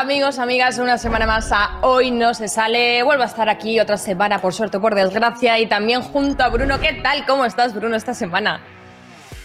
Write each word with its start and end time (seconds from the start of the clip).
Amigos, 0.00 0.38
amigas, 0.38 0.78
una 0.78 0.96
semana 0.96 1.26
más 1.26 1.52
a 1.52 1.78
Hoy 1.82 2.10
No 2.10 2.32
Se 2.32 2.48
Sale. 2.48 3.02
Vuelvo 3.02 3.22
a 3.22 3.26
estar 3.26 3.50
aquí 3.50 3.78
otra 3.80 3.98
semana, 3.98 4.40
por 4.40 4.54
suerte 4.54 4.78
o 4.78 4.80
por 4.80 4.94
desgracia, 4.94 5.58
y 5.58 5.66
también 5.66 6.00
junto 6.00 6.42
a 6.42 6.48
Bruno. 6.48 6.80
¿Qué 6.80 6.94
tal? 7.02 7.26
¿Cómo 7.26 7.44
estás, 7.44 7.74
Bruno, 7.74 7.96
esta 7.96 8.14
semana? 8.14 8.62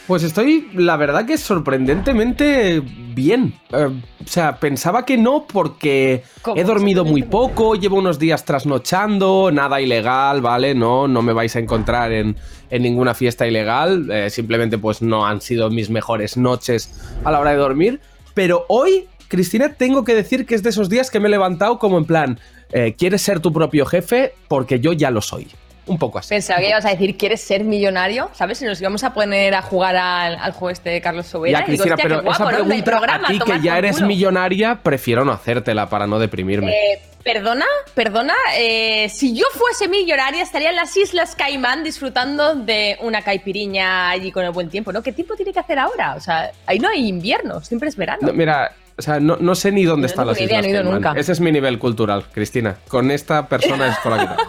Pues 0.07 0.23
estoy, 0.23 0.69
la 0.73 0.95
verdad 0.95 1.25
que 1.25 1.37
sorprendentemente 1.37 2.81
bien. 2.81 3.53
Eh, 3.73 3.87
o 4.23 4.27
sea, 4.27 4.55
pensaba 4.55 5.03
que 5.03 5.17
no 5.17 5.45
porque 5.45 6.23
he 6.55 6.63
dormido 6.63 7.03
muy 7.03 7.23
poco, 7.23 7.75
llevo 7.75 7.97
unos 7.97 8.17
días 8.17 8.45
trasnochando, 8.45 9.51
nada 9.51 9.81
ilegal, 9.81 10.39
¿vale? 10.39 10.73
No, 10.73 11.09
no 11.09 11.21
me 11.21 11.33
vais 11.33 11.53
a 11.57 11.59
encontrar 11.59 12.13
en, 12.13 12.37
en 12.69 12.81
ninguna 12.81 13.13
fiesta 13.13 13.45
ilegal, 13.45 14.09
eh, 14.09 14.29
simplemente 14.29 14.77
pues 14.77 15.01
no 15.01 15.25
han 15.25 15.41
sido 15.41 15.69
mis 15.69 15.89
mejores 15.89 16.37
noches 16.37 16.93
a 17.25 17.31
la 17.31 17.41
hora 17.41 17.51
de 17.51 17.57
dormir. 17.57 17.99
Pero 18.33 18.65
hoy 18.67 19.07
Cristina, 19.27 19.73
tengo 19.73 20.03
que 20.03 20.15
decir 20.15 20.45
que 20.45 20.55
es 20.55 20.63
de 20.63 20.69
esos 20.69 20.89
días 20.89 21.09
que 21.09 21.19
me 21.19 21.27
he 21.27 21.31
levantado 21.31 21.79
como 21.79 21.97
en 21.97 22.05
plan, 22.05 22.39
eh, 22.71 22.95
¿quieres 22.97 23.21
ser 23.21 23.39
tu 23.39 23.51
propio 23.53 23.85
jefe? 23.85 24.33
Porque 24.47 24.79
yo 24.79 24.93
ya 24.93 25.11
lo 25.11 25.21
soy. 25.21 25.47
Un 25.87 25.99
poco 25.99 26.17
así. 26.17 26.29
Pensaba 26.29 26.59
que 26.59 26.69
ibas 26.69 26.85
a 26.85 26.89
decir, 26.89 27.15
¿quieres 27.15 27.41
ser 27.41 27.63
millonario? 27.63 28.29
¿Sabes? 28.33 28.57
Si 28.57 28.65
nos 28.65 28.81
íbamos 28.81 29.03
a 29.03 29.13
poner 29.13 29.53
a 29.53 29.61
jugar 29.61 29.95
al, 29.95 30.51
juego 30.51 30.71
este 30.71 30.89
de 30.89 31.01
Carlos 31.01 31.27
Sobera. 31.27 31.59
Ya, 31.59 31.65
Cristina, 31.65 31.95
pero 31.95 32.21
esa 32.21 32.47
pregunta 32.47 33.01
a 33.07 33.27
ti 33.27 33.39
que 33.39 33.61
ya 33.61 33.77
eres 33.77 34.01
millonaria, 34.01 34.79
prefiero 34.81 35.23
no 35.23 35.31
hacértela 35.31 35.87
para 35.87 36.07
no 36.07 36.17
deprimirme. 36.17 36.71
Eh, 36.71 37.01
perdona, 37.23 37.65
perdona, 37.93 38.33
eh, 38.57 39.09
si 39.09 39.35
yo 39.35 39.45
fuese 39.53 39.87
millonaria 39.87 40.41
estaría 40.41 40.71
en 40.71 40.75
las 40.75 40.95
Islas 40.97 41.35
Caimán 41.35 41.83
disfrutando 41.83 42.55
de 42.55 42.97
una 43.01 43.21
caipiriña 43.21 44.09
allí 44.09 44.31
con 44.31 44.43
el 44.43 44.51
buen 44.51 44.69
tiempo, 44.69 44.91
¿no? 44.91 45.03
¿Qué 45.03 45.11
tiempo 45.11 45.35
tiene 45.35 45.53
que 45.53 45.59
hacer 45.59 45.77
ahora? 45.77 46.15
O 46.15 46.19
sea, 46.19 46.51
ahí 46.65 46.79
no 46.79 46.89
hay 46.89 47.07
invierno, 47.07 47.61
siempre 47.61 47.89
es 47.89 47.95
verano. 47.95 48.31
mira, 48.33 48.71
o 48.97 49.01
sea, 49.01 49.19
no, 49.19 49.55
sé 49.55 49.71
ni 49.71 49.83
dónde 49.83 50.07
están 50.07 50.27
las 50.27 50.39
islas. 50.39 50.65
nunca. 50.85 51.13
Ese 51.17 51.33
es 51.33 51.41
mi 51.41 51.51
nivel 51.51 51.79
cultural, 51.79 52.25
Cristina. 52.31 52.77
Con 52.87 53.11
esta 53.11 53.47
persona 53.47 53.87
es 53.87 53.97
con 53.99 54.15
la 54.15 54.35
que 54.35 54.43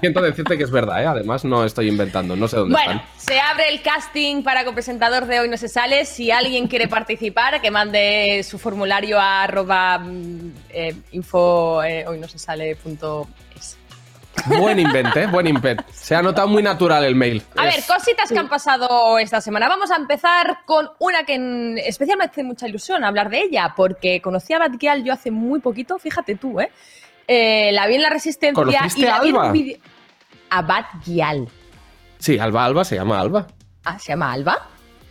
Siento 0.00 0.22
decirte 0.22 0.56
que 0.56 0.62
es 0.62 0.70
verdad, 0.70 1.02
¿eh? 1.02 1.06
Además, 1.06 1.44
no 1.44 1.64
estoy 1.64 1.88
inventando, 1.88 2.36
no 2.36 2.46
sé 2.46 2.56
dónde 2.56 2.72
bueno, 2.72 3.02
se 3.16 3.40
abre 3.40 3.68
el 3.68 3.82
casting 3.82 4.44
para 4.44 4.64
copresentador 4.64 5.26
de 5.26 5.40
Hoy 5.40 5.48
No 5.48 5.56
Se 5.56 5.66
Sale. 5.66 6.04
Si 6.04 6.30
alguien 6.30 6.68
quiere 6.68 6.86
participar, 6.86 7.60
que 7.60 7.72
mande 7.72 8.44
su 8.44 8.60
formulario 8.60 9.18
a 9.18 9.42
arroba 9.42 9.98
mm, 9.98 10.52
eh, 10.70 10.94
info 11.10 11.82
eh, 11.82 12.06
hoy 12.06 12.18
no 12.18 12.28
se 12.28 12.38
sale 12.38 12.76
Buen 14.46 14.78
invent, 14.78 15.16
¿eh? 15.16 15.26
Buen 15.26 15.46
invent. 15.46 15.82
Se 15.90 16.14
ha 16.14 16.22
notado 16.22 16.48
muy 16.48 16.62
natural 16.62 17.04
el 17.04 17.14
mail. 17.14 17.42
A 17.56 17.64
ver, 17.64 17.82
cositas 17.86 18.28
que 18.28 18.38
han 18.38 18.48
pasado 18.48 19.18
esta 19.18 19.40
semana. 19.40 19.68
Vamos 19.68 19.90
a 19.90 19.96
empezar 19.96 20.60
con 20.64 20.90
una 20.98 21.24
que 21.24 21.74
especialmente 21.86 22.32
hace 22.32 22.44
mucha 22.44 22.68
ilusión 22.68 23.04
hablar 23.04 23.30
de 23.30 23.42
ella, 23.42 23.74
porque 23.76 24.20
conocí 24.20 24.52
a 24.52 24.58
Batgial 24.58 25.04
yo 25.04 25.12
hace 25.12 25.30
muy 25.30 25.60
poquito, 25.60 25.98
fíjate 25.98 26.34
tú, 26.34 26.60
¿eh? 26.60 26.70
eh 27.26 27.70
la 27.72 27.86
vi 27.86 27.96
en 27.96 28.02
La 28.02 28.10
Resistencia 28.10 28.88
y 28.96 29.02
la 29.02 29.20
vi 29.20 29.28
en 29.28 29.36
un 29.36 29.52
video... 29.52 29.78
A 30.50 30.62
Batgial. 30.62 31.48
Sí, 32.18 32.38
Alba 32.38 32.64
Alba 32.64 32.84
se 32.84 32.96
llama 32.96 33.20
Alba. 33.20 33.46
Ah, 33.84 33.98
¿se 33.98 34.12
llama 34.12 34.32
Alba? 34.32 34.68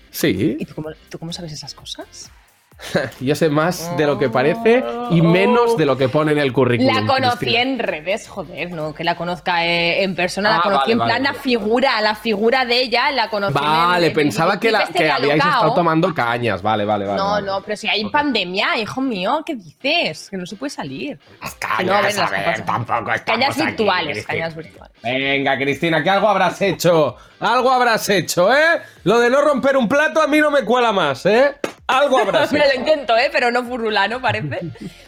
Sí. 0.09 0.57
¿Y 0.59 0.65
tú 0.65 1.19
cómo 1.19 1.31
sabes 1.31 1.51
esas 1.51 1.73
cosas? 1.73 2.31
Yo 3.19 3.35
sé 3.35 3.49
más 3.49 3.95
de 3.97 4.05
lo 4.05 4.19
que 4.19 4.29
parece 4.29 4.83
y 5.09 5.21
menos 5.21 5.77
de 5.77 5.85
lo 5.85 5.97
que 5.97 6.09
pone 6.09 6.31
en 6.31 6.37
el 6.37 6.53
currículum. 6.53 6.93
La 6.93 7.05
conocí 7.05 7.55
en 7.55 7.79
redes, 7.79 8.27
joder, 8.27 8.71
no 8.71 8.93
que 8.93 9.03
la 9.03 9.15
conozca 9.15 9.65
eh, 9.65 10.03
en 10.03 10.15
persona, 10.15 10.51
la 10.51 10.57
ah, 10.57 10.61
conocí 10.63 10.91
en 10.91 10.99
plan 10.99 11.23
la 11.23 11.33
figura, 11.33 11.99
la 12.01 12.15
figura 12.15 12.65
de 12.65 12.81
ella, 12.81 13.11
la 13.11 13.29
conocí. 13.29 13.53
Vale, 13.53 14.11
pensaba 14.11 14.59
que, 14.59 14.71
la, 14.71 14.83
este 14.83 14.99
que 14.99 15.11
habíais 15.11 15.43
estado 15.43 15.73
tomando 15.73 16.13
cañas, 16.13 16.61
vale, 16.61 16.85
vale, 16.85 17.05
vale. 17.05 17.17
No, 17.17 17.41
no, 17.41 17.61
pero 17.61 17.75
si 17.75 17.87
hay 17.87 18.05
pandemia, 18.09 18.77
hijo 18.77 19.01
mío, 19.01 19.41
¿qué 19.45 19.55
dices? 19.55 20.29
Que 20.29 20.37
no 20.37 20.45
se 20.45 20.55
puede 20.55 20.69
salir. 20.69 21.19
Las 21.41 21.55
cañas, 21.55 22.17
a 22.17 22.29
ver, 22.29 22.65
tampoco 22.65 23.11
Cañas 23.25 23.57
virtuales, 23.57 24.25
cañas 24.25 24.55
virtuales. 24.55 24.93
Venga, 25.03 25.57
Cristina, 25.57 26.03
que 26.03 26.09
algo 26.09 26.27
habrás 26.27 26.61
hecho, 26.61 27.15
algo 27.39 27.71
habrás 27.71 28.07
hecho, 28.09 28.53
¿eh? 28.53 28.81
Lo 29.03 29.19
de 29.19 29.29
no 29.29 29.41
romper 29.41 29.77
un 29.77 29.87
plato 29.87 30.21
a 30.21 30.27
mí 30.27 30.39
no 30.39 30.51
me 30.51 30.63
cuela 30.63 30.91
más, 30.91 31.25
¿eh? 31.25 31.55
Algo 31.87 32.19
habrá 32.19 32.47
Me 32.51 32.59
lo 32.67 32.79
intento, 32.79 33.17
¿eh? 33.17 33.29
Pero 33.31 33.51
no 33.51 33.63
furulano, 33.63 34.21
parece. 34.21 34.59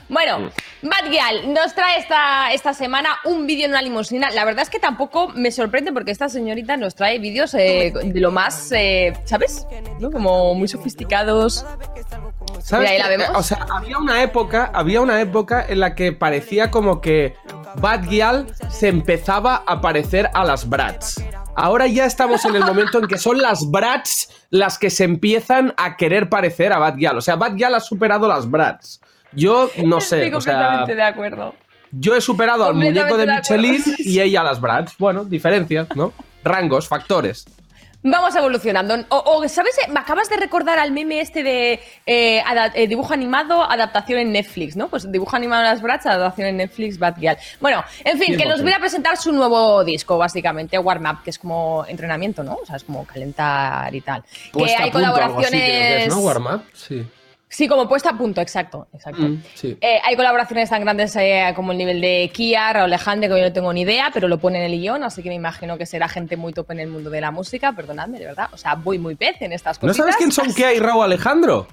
Bueno, 0.09 0.49
Batgial 0.81 1.53
nos 1.53 1.75
trae 1.75 1.99
esta, 1.99 2.51
esta 2.51 2.73
semana 2.73 3.09
un 3.25 3.45
vídeo 3.45 3.65
en 3.65 3.71
una 3.71 3.81
limusina. 3.81 4.31
La 4.31 4.43
verdad 4.43 4.63
es 4.63 4.69
que 4.69 4.79
tampoco 4.79 5.29
me 5.29 5.51
sorprende 5.51 5.91
porque 5.93 6.11
esta 6.11 6.29
señorita 6.29 6.77
nos 6.77 6.95
trae 6.95 7.19
vídeos 7.19 7.53
eh, 7.53 7.93
de 8.03 8.19
lo 8.19 8.31
más, 8.31 8.71
eh, 8.71 9.13
¿sabes? 9.25 9.67
Como 10.11 10.55
muy 10.55 10.67
sofisticados. 10.67 11.65
¿Sabes? 12.63 12.89
Ahí 12.89 12.97
la 12.97 13.07
vemos. 13.07 13.29
O 13.35 13.43
sea, 13.43 13.65
había 13.71 13.99
una 13.99 14.23
época, 14.23 14.71
había 14.73 15.01
una 15.01 15.21
época 15.21 15.63
en 15.67 15.79
la 15.79 15.93
que 15.93 16.11
parecía 16.11 16.71
como 16.71 17.01
que 17.01 17.35
Batgial 17.75 18.47
se 18.69 18.87
empezaba 18.87 19.63
a 19.67 19.79
parecer 19.79 20.29
a 20.33 20.43
las 20.43 20.67
Brats. 20.67 21.23
Ahora 21.61 21.87
ya 21.87 22.05
estamos 22.05 22.45
en 22.45 22.55
el 22.55 22.63
momento 22.63 22.99
en 22.99 23.07
que 23.07 23.17
son 23.17 23.37
las 23.37 23.69
Brats 23.69 24.29
las 24.49 24.79
que 24.79 24.89
se 24.89 25.03
empiezan 25.03 25.73
a 25.75 25.97
querer 25.97 26.29
parecer 26.29 26.71
a 26.71 26.79
Batgirl. 26.79 27.17
O 27.17 27.21
sea, 27.21 27.35
Batgirl 27.35 27.75
ha 27.75 27.81
superado 27.81 28.29
las 28.29 28.49
Brats. 28.49 29.01
Yo 29.33 29.69
no 29.83 29.99
sé. 29.99 30.23
Estoy 30.23 30.31
completamente 30.31 30.95
de 30.95 31.03
acuerdo. 31.03 31.55
Yo 31.91 32.15
he 32.15 32.21
superado 32.21 32.63
al 32.63 32.75
muñeco 32.75 33.17
de, 33.17 33.27
Michelin 33.27 33.83
y 33.97 34.21
ella 34.21 34.39
a 34.39 34.43
las 34.45 34.61
Brats. 34.61 34.95
Bueno, 34.97 35.25
diferencias, 35.25 35.93
¿no? 35.95 36.13
Rangos, 36.45 36.87
factores. 36.87 37.45
Vamos 38.01 38.33
evolucionando. 38.35 38.95
O, 39.09 39.45
¿sabes? 39.49 39.75
Me 39.89 39.99
acabas 39.99 40.29
de 40.29 40.37
recordar 40.37 40.79
al 40.79 40.91
meme 40.91 41.19
este 41.19 41.43
de 41.43 41.79
eh, 42.05 42.41
eh, 42.73 42.87
dibujo 42.87 43.13
animado, 43.13 43.61
adaptación 43.69 44.19
en 44.19 44.31
Netflix, 44.31 44.77
¿no? 44.77 44.87
Pues 44.87 45.11
dibujo 45.11 45.35
animado 45.35 45.63
en 45.63 45.69
las 45.69 45.81
Brats, 45.81 46.05
adaptación 46.05 46.47
en 46.47 46.57
Netflix, 46.57 46.97
Batgirl. 46.97 47.37
Bueno, 47.59 47.83
en 48.05 48.17
fin, 48.17 48.37
que 48.37 48.45
nos 48.45 48.61
voy 48.61 48.71
a 48.71 48.79
presentar 48.79 49.17
su 49.17 49.33
nuevo 49.33 49.83
disco, 49.83 50.17
básicamente, 50.17 50.79
Warm 50.79 51.05
Up, 51.05 51.23
que 51.23 51.29
es 51.31 51.39
como 51.39 51.85
entrenamiento, 51.87 52.41
¿no? 52.41 52.59
O 52.61 52.65
sea, 52.65 52.77
es 52.77 52.85
como 52.85 53.05
calentar 53.05 53.93
y 53.93 54.01
tal. 54.01 54.23
que 54.53 54.75
hay 54.75 54.91
colaboraciones. 54.91 56.07
¿no? 56.07 56.19
Warm 56.19 56.45
Up, 56.45 56.63
sí. 56.73 57.05
Sí, 57.51 57.67
como 57.67 57.89
puesta 57.89 58.11
a 58.11 58.13
punto, 58.17 58.41
exacto. 58.41 58.87
exacto. 58.93 59.23
Mm, 59.23 59.41
eh, 59.81 59.99
hay 60.03 60.15
colaboraciones 60.15 60.69
tan 60.69 60.81
grandes 60.81 61.15
eh, 61.15 61.51
como 61.55 61.71
el 61.71 61.79
nivel 61.79 61.99
de 61.99 62.29
Kia, 62.31 62.71
Raúl 62.71 62.93
Alejandro, 62.93 63.27
que 63.27 63.41
yo 63.41 63.47
no 63.47 63.51
tengo 63.51 63.73
ni 63.73 63.81
idea, 63.81 64.11
pero 64.13 64.27
lo 64.27 64.37
pone 64.37 64.59
en 64.63 64.71
el 64.71 64.79
guion, 64.79 65.03
así 65.03 65.23
que 65.23 65.29
me 65.29 65.35
imagino 65.35 65.75
que 65.75 65.87
será 65.87 66.07
gente 66.07 66.37
muy 66.37 66.53
top 66.53 66.69
en 66.71 66.81
el 66.81 66.89
mundo 66.89 67.09
de 67.09 67.21
la 67.21 67.31
música, 67.31 67.73
perdonadme, 67.73 68.19
de 68.19 68.25
verdad. 68.25 68.49
O 68.51 68.57
sea, 68.57 68.75
voy 68.75 68.99
muy 68.99 69.15
pez 69.15 69.41
en 69.41 69.51
estas 69.51 69.79
cosas. 69.79 69.97
¿No 69.97 70.03
sabes 70.03 70.15
quién 70.17 70.31
son 70.31 70.53
Kia 70.53 70.73
y 70.73 70.79
Raúl 70.79 71.03
Alejandro? 71.03 71.67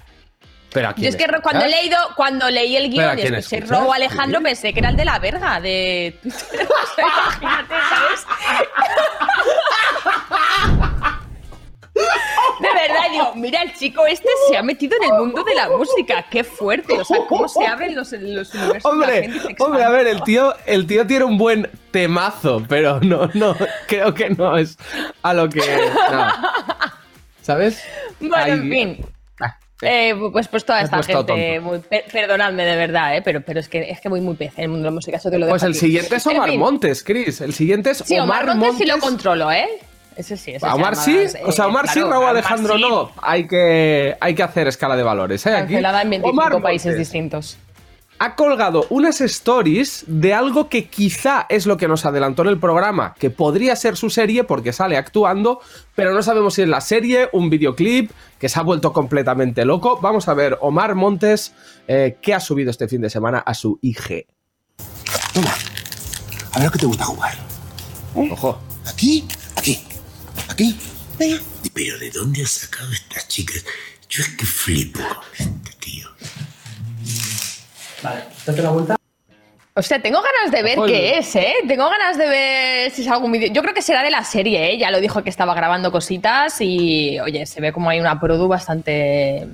Pero 0.73 0.93
Yo 0.97 1.09
es 1.09 1.15
que 1.15 1.25
cuando 1.43 1.65
he 1.65 1.69
leído, 1.69 1.97
cuando 2.15 2.49
leí 2.49 2.75
el 2.75 2.89
guion 2.89 3.19
y 3.19 3.21
escuché 3.21 3.61
Raúl 3.61 3.93
Alejandro, 3.93 4.41
pensé 4.41 4.73
que 4.73 4.79
era 4.79 4.89
el 4.89 4.97
de 4.97 5.05
la 5.05 5.19
verga 5.19 5.61
de 5.61 6.19
imagínate, 6.23 7.75
¿sabes? 7.89 8.25
De 12.59 12.67
verdad, 12.67 13.11
digo, 13.11 13.33
mira, 13.35 13.61
el 13.61 13.73
chico 13.73 14.05
este 14.05 14.27
se 14.49 14.57
ha 14.57 14.63
metido 14.63 14.97
en 14.97 15.11
el 15.11 15.19
mundo 15.19 15.43
de 15.43 15.55
la 15.55 15.69
música. 15.69 16.25
Qué 16.29 16.43
fuerte. 16.43 16.99
O 16.99 17.05
sea, 17.05 17.19
cómo 17.27 17.47
se 17.47 17.65
abren 17.65 17.95
los, 17.95 18.11
los 18.11 18.53
universos. 18.53 18.91
Hombre, 18.91 19.29
hombre, 19.59 19.83
a 19.83 19.89
ver, 19.89 20.07
el 20.07 20.23
tío, 20.23 20.55
el 20.65 20.87
tío 20.87 21.05
tiene 21.05 21.25
un 21.25 21.37
buen 21.37 21.69
temazo, 21.91 22.63
pero 22.67 22.99
no, 23.01 23.29
no, 23.33 23.55
creo 23.87 24.13
que 24.13 24.29
no 24.31 24.57
es 24.57 24.77
a 25.21 25.33
lo 25.33 25.49
que. 25.49 25.61
¿Sabes? 27.41 27.83
Bueno, 28.19 28.53
en 28.53 28.69
fin. 28.69 29.05
Ah, 29.39 29.57
eh, 29.81 30.15
pues, 30.31 30.47
pues 30.47 30.65
toda 30.65 30.81
esta 30.81 31.01
gente, 31.03 31.61
perdonadme 32.11 32.65
de 32.65 32.75
verdad, 32.75 33.15
eh, 33.15 33.21
pero, 33.23 33.41
pero 33.41 33.59
es 33.59 33.69
que 33.69 33.89
es 33.89 34.01
que 34.01 34.09
voy 34.09 34.21
muy 34.21 34.35
pez 34.35 34.53
en 34.57 34.63
el 34.63 34.69
mundo 34.69 34.83
de 34.85 34.91
la 34.91 34.95
música. 34.95 35.17
Eso 35.17 35.29
te 35.29 35.37
lo 35.37 35.47
pues 35.47 35.63
el 35.63 35.75
siguiente 35.75 36.15
es 36.15 36.25
Omar 36.25 36.51
Montes, 36.53 37.03
Chris. 37.03 37.41
El 37.41 37.53
siguiente 37.53 37.91
es 37.91 37.99
sí, 37.99 38.17
Omar, 38.17 38.45
Montes. 38.47 38.55
Montes 38.57 38.77
sí 38.77 38.85
lo 38.85 38.99
controlo, 38.99 39.51
¿eh? 39.51 39.67
Ese 40.17 40.35
sí, 40.35 40.51
ese 40.51 40.65
Omar 40.65 40.95
sí, 40.95 41.15
o 41.45 41.51
sea, 41.51 41.67
Omar 41.67 41.87
sí, 41.87 42.01
Raúl 42.01 42.25
Alejandro 42.25 42.77
no. 42.79 43.11
Hay 43.21 43.45
que, 43.47 44.17
hay 44.19 44.33
que 44.33 44.41
hacer 44.41 44.67
escala 44.67 44.95
de 44.95 45.03
valores. 45.03 45.45
¿eh? 45.45 45.55
Aquí, 45.55 45.75
en 45.75 46.09
25 46.09 46.59
países 46.59 46.97
distintos. 46.97 47.57
Ha 48.17 48.35
colgado 48.35 48.87
unas 48.89 49.21
stories 49.21 50.05
de 50.07 50.33
algo 50.33 50.69
que 50.69 50.87
quizá 50.87 51.45
es 51.49 51.67
lo 51.67 51.77
que 51.77 51.87
nos 51.87 52.03
adelantó 52.03 52.41
en 52.41 52.47
el 52.47 52.59
programa, 52.59 53.13
que 53.19 53.29
podría 53.29 53.75
ser 53.75 53.95
su 53.95 54.09
serie 54.09 54.43
porque 54.43 54.73
sale 54.73 54.97
actuando, 54.97 55.59
pero 55.93 56.11
no 56.13 56.23
sabemos 56.23 56.55
si 56.55 56.63
es 56.63 56.67
la 56.67 56.81
serie, 56.81 57.29
un 57.31 57.51
videoclip, 57.51 58.09
que 58.39 58.49
se 58.49 58.59
ha 58.59 58.63
vuelto 58.63 58.91
completamente 58.91 59.65
loco. 59.65 59.99
Vamos 60.01 60.27
a 60.27 60.33
ver 60.33 60.57
Omar 60.61 60.95
Montes, 60.95 61.53
eh, 61.87 62.17
que 62.19 62.33
ha 62.33 62.39
subido 62.39 62.71
este 62.71 62.87
fin 62.87 63.01
de 63.01 63.11
semana 63.11 63.37
a 63.37 63.53
su 63.53 63.77
IG. 63.83 64.25
Toma, 65.35 65.53
a 66.53 66.57
ver 66.57 66.65
lo 66.65 66.71
que 66.71 66.79
te 66.79 66.87
gusta 66.87 67.05
jugar. 67.05 67.35
Ojo. 68.15 68.57
Aquí, 68.87 69.27
aquí. 69.55 69.79
¿Aquí? 70.49 70.77
Pero 71.73 71.97
¿de 71.99 72.09
dónde 72.11 72.43
has 72.43 72.51
sacado 72.51 72.91
estas 72.91 73.27
chicas? 73.27 73.63
Yo 74.09 74.21
es 74.23 74.29
que 74.29 74.45
flipo 74.45 74.99
con 74.99 75.47
este 75.47 75.71
tío. 75.79 76.07
Vale, 78.01 78.23
date 78.45 78.61
la 78.61 78.69
vuelta. 78.69 78.95
O 79.73 79.81
sea, 79.83 80.01
tengo 80.01 80.19
ganas 80.21 80.51
de 80.51 80.63
ver 80.63 80.79
qué 80.87 81.19
es, 81.19 81.35
¿eh? 81.35 81.53
Tengo 81.67 81.87
ganas 81.87 82.17
de 82.17 82.27
ver 82.27 82.91
si 82.91 83.03
es 83.03 83.07
algún 83.07 83.31
vídeo. 83.31 83.53
Yo 83.53 83.61
creo 83.61 83.75
que 83.75 83.83
será 83.83 84.01
de 84.01 84.09
la 84.09 84.23
serie, 84.23 84.71
¿eh? 84.71 84.77
Ya 84.79 84.89
lo 84.89 84.99
dijo 84.99 85.23
que 85.23 85.29
estaba 85.29 85.53
grabando 85.53 85.91
cositas 85.91 86.59
y, 86.61 87.19
oye, 87.19 87.45
se 87.45 87.61
ve 87.61 87.71
como 87.71 87.91
hay 87.91 87.99
una 87.99 88.19
produ 88.19 88.47
bastante 88.47 89.47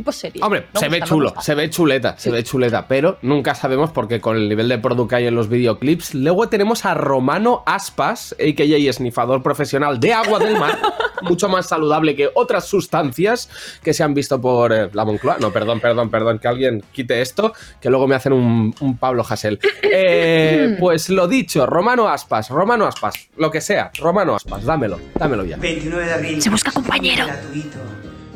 tipo 0.00 0.12
serie. 0.12 0.42
Hombre, 0.42 0.66
se 0.74 0.88
ve 0.88 1.02
chulo, 1.02 1.34
se 1.42 1.54
ve 1.54 1.68
chuleta, 1.68 2.16
se 2.16 2.30
ve 2.30 2.42
chuleta, 2.42 2.88
pero 2.88 3.18
nunca 3.20 3.54
sabemos 3.54 3.90
porque 3.90 4.18
con 4.18 4.34
el 4.34 4.48
nivel 4.48 4.66
de 4.66 4.78
producto 4.78 5.06
que 5.08 5.16
hay 5.16 5.26
en 5.26 5.34
los 5.34 5.50
videoclips. 5.50 6.14
Luego 6.14 6.48
tenemos 6.48 6.86
a 6.86 6.94
Romano 6.94 7.62
Aspas, 7.66 8.32
a.k.a. 8.32 8.64
esnifador 8.64 9.42
profesional 9.42 10.00
de 10.00 10.14
agua 10.14 10.38
del 10.38 10.58
mar, 10.58 10.78
mucho 11.22 11.50
más 11.50 11.68
saludable 11.68 12.16
que 12.16 12.30
otras 12.32 12.64
sustancias 12.66 13.50
que 13.82 13.92
se 13.92 14.02
han 14.02 14.14
visto 14.14 14.40
por 14.40 14.72
eh, 14.72 14.88
la 14.94 15.04
Moncloa. 15.04 15.36
No, 15.38 15.52
perdón, 15.52 15.80
perdón, 15.80 16.10
perdón, 16.10 16.38
que 16.38 16.48
alguien 16.48 16.82
quite 16.92 17.20
esto, 17.20 17.52
que 17.78 17.90
luego 17.90 18.08
me 18.08 18.14
hacen 18.14 18.32
un, 18.32 18.96
Pablo 18.98 19.24
Hassel. 19.28 19.58
Eh, 19.92 20.76
pues 20.78 21.08
lo 21.08 21.26
dicho, 21.26 21.66
Romano 21.66 22.06
Aspas, 22.06 22.48
Romano 22.48 22.86
Aspas, 22.86 23.28
lo 23.36 23.50
que 23.50 23.60
sea, 23.60 23.90
Romano 23.98 24.36
Aspas, 24.36 24.64
dámelo, 24.64 25.00
dámelo 25.14 25.44
ya. 25.44 25.56
29 25.56 26.06
de 26.06 26.12
abril. 26.12 26.42
Se 26.42 26.48
busca 26.48 26.70
compañero. 26.70 27.26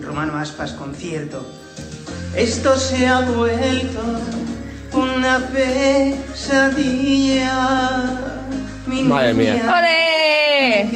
Romano 0.04 0.36
Aspas, 0.36 0.72
concierto. 0.72 1.44
Esto 2.36 2.76
se 2.76 3.06
ha 3.06 3.20
vuelto 3.20 4.00
una 4.92 5.38
pesadilla. 6.18 7.04
Madre 8.86 9.34
mía. 9.34 9.54
¡Ole! 9.54 10.88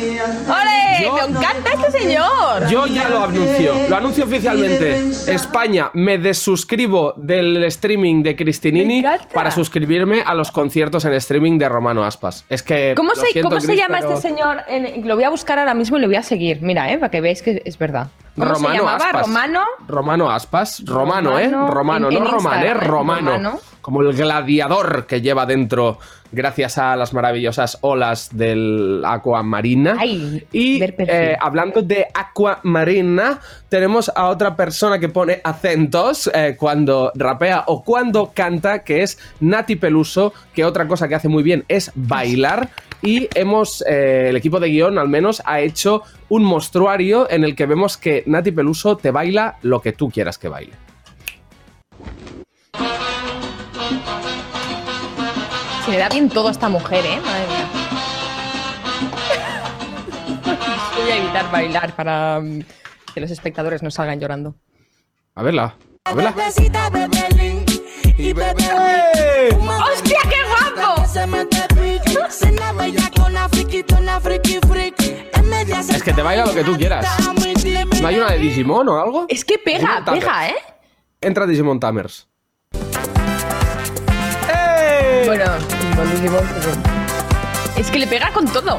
¡Ole! 0.49 0.79
¡Me 1.01 1.39
encanta 1.39 1.71
este 1.75 2.01
señor! 2.01 2.69
Yo 2.69 2.87
ya 2.87 3.09
lo 3.09 3.25
anuncio, 3.25 3.75
lo 3.89 3.97
anuncio 3.97 4.25
oficialmente. 4.25 5.11
España, 5.33 5.91
me 5.95 6.19
desuscribo 6.19 7.15
del 7.17 7.65
streaming 7.65 8.23
de 8.23 8.37
Cristinini 8.37 9.05
para 9.33 9.51
suscribirme 9.51 10.23
a 10.23 10.35
los 10.35 10.51
conciertos 10.51 11.05
en 11.05 11.13
streaming 11.15 11.59
de 11.59 11.69
Romano 11.69 12.05
Aspas. 12.05 12.45
Es 12.49 12.63
que. 12.63 12.95
¿Cómo 12.97 13.15
se, 13.15 13.41
¿cómo 13.41 13.61
se 13.61 13.77
llama 13.77 13.99
este 13.99 14.17
señor? 14.17 14.63
lo 15.05 15.15
voy 15.15 15.25
a 15.25 15.31
buscar 15.31 15.59
ahora 15.59 15.75
mismo 15.75 15.99
y 15.99 16.01
lo 16.01 16.07
voy 16.09 16.17
a 16.17 16.23
seguir. 16.23 16.63
Mira, 16.63 16.93
eh, 16.93 16.99
para 16.99 17.11
que 17.11 17.21
veáis 17.21 17.43
que 17.43 17.63
es 17.65 17.79
verdad. 17.79 18.09
¿Cómo 18.39 18.53
Romano 18.53 18.75
se 18.75 18.79
llamaba? 18.79 18.97
Aspas. 18.97 19.27
¿Romano? 19.27 19.65
Romano 19.87 20.31
Aspas. 20.31 20.83
Romano, 20.87 21.39
¿eh? 21.39 21.51
Romano, 21.51 22.11
no 22.11 22.25
Romano, 22.25 22.65
¿eh? 22.67 22.75
Romano. 22.75 23.61
Como 23.81 24.03
el 24.03 24.15
gladiador 24.15 25.07
que 25.07 25.21
lleva 25.21 25.47
dentro 25.47 25.99
gracias 26.31 26.79
a 26.79 26.97
las 26.97 27.13
maravillosas 27.15 27.79
olas 27.81 28.31
del 28.33 29.03
Aqua 29.05 29.43
Marina. 29.43 29.97
y 30.05 30.83
eh, 30.83 31.37
hablando 31.41 31.83
de 31.83 32.07
Aqua 32.15 32.61
Marina, 32.63 33.41
tenemos 33.69 34.11
a 34.15 34.29
otra 34.29 34.55
persona 34.57 34.99
que 34.99 35.09
pone 35.09 35.41
acentos 35.43 36.31
eh, 36.35 36.57
cuando 36.59 37.13
rapea 37.15 37.65
o 37.67 37.83
cuando 37.83 38.33
canta, 38.35 38.81
que 38.81 39.03
es 39.03 39.19
Nati 39.41 39.77
Peluso, 39.77 40.33
que 40.55 40.65
otra 40.65 40.87
cosa 40.87 41.09
que 41.09 41.15
hace 41.15 41.29
muy 41.29 41.43
bien 41.43 41.65
es 41.69 41.91
bailar. 41.95 42.69
Y 43.03 43.29
hemos, 43.35 43.85
eh, 43.87 44.29
el 44.31 44.37
equipo 44.37 44.59
de 44.59 44.69
guion 44.69 44.99
al 44.99 45.09
menos, 45.09 45.41
ha 45.45 45.61
hecho 45.61 46.03
un 46.29 46.45
mostruario 46.45 47.31
en 47.31 47.45
el 47.45 47.55
que 47.55 47.67
vemos 47.67 47.97
que 47.97 48.25
Nati 48.27 48.51
Peluso 48.51 48.97
te 48.97 49.11
baila 49.11 49.59
lo 49.63 49.81
que 49.81 49.93
tú 49.93 50.11
quieras 50.11 50.39
que 50.39 50.49
baile. 50.49 50.73
Se 55.85 55.93
le 55.93 55.99
da 55.99 56.09
bien 56.09 56.29
todo 56.29 56.49
a 56.49 56.51
esta 56.51 56.69
mujer, 56.69 57.05
¿eh? 57.07 57.21
Madre 57.25 57.47
mía. 57.47 57.69
Voy 61.01 61.11
a 61.11 61.17
evitar 61.17 61.51
bailar 61.51 61.97
para 61.97 62.41
mm, 62.41 62.63
que 63.15 63.21
los 63.21 63.31
espectadores 63.31 63.83
no 63.83 63.91
salgan 63.91 64.21
llorando. 64.21 64.55
A 65.35 65.43
verla. 65.43 65.77
A 66.05 66.15
verla. 66.15 66.35
¡Hostia, 69.93 70.19
qué 70.29 70.37
guapo! 70.75 71.78
Es 75.91 76.03
que 76.03 76.13
te 76.13 76.23
baila 76.23 76.47
lo 76.47 76.55
que 76.55 76.65
tú 76.65 76.77
quieras. 76.77 77.07
¿No 78.01 78.09
hay 78.09 78.19
una 78.19 78.33
de 78.33 78.39
Digimon 78.39 78.89
o 78.89 79.01
algo? 79.01 79.27
Es 79.29 79.45
que 79.45 79.59
pega, 79.59 80.05
pega, 80.05 80.49
¿eh? 80.49 80.57
Entra 81.21 81.47
Digimon 81.47 81.81
Tamers. 81.81 82.29
Bueno, 85.27 85.45
es 87.77 87.91
que 87.91 87.99
le 87.99 88.07
pega 88.07 88.31
con 88.33 88.47
todo. 88.47 88.79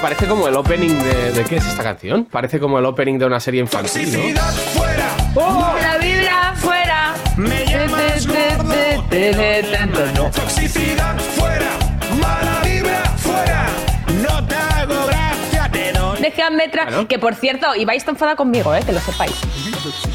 Parece 0.00 0.26
como 0.26 0.48
el 0.48 0.56
opening 0.56 0.98
de, 0.98 1.32
de, 1.32 1.44
¿Qué 1.44 1.56
es 1.56 1.66
esta 1.66 1.82
canción? 1.82 2.24
Parece 2.24 2.58
como 2.58 2.78
el 2.78 2.86
opening 2.86 3.18
de 3.18 3.26
una 3.26 3.38
serie 3.38 3.60
infantil, 3.60 4.34
¿no? 4.34 4.42
fuera! 4.74 5.16
¡Oh! 5.34 5.76
¡La 5.78 5.98
vibra 5.98 6.54
fuera! 6.56 7.14
¡Me 7.36 7.64
llamas 9.10 10.14
gordo! 10.14 10.30
¡Toxicidad 10.30 11.18
fuera! 11.18 11.78
¡Mala 12.20 12.60
vibra 12.64 13.04
fuera! 13.18 13.66
¡No 14.22 14.46
te 14.46 14.54
hago 14.54 15.06
gracia! 15.06 15.68
Te 15.72 15.92
doy... 15.92 16.20
Déjame 16.20 16.68
tra... 16.68 17.06
Que 17.06 17.18
por 17.18 17.34
cierto, 17.34 17.74
ibais 17.74 18.04
tan 18.04 18.14
enfada 18.14 18.36
conmigo, 18.36 18.74
¿eh? 18.74 18.82
Que 18.84 18.92
lo 18.92 19.00
sepáis. 19.00 19.34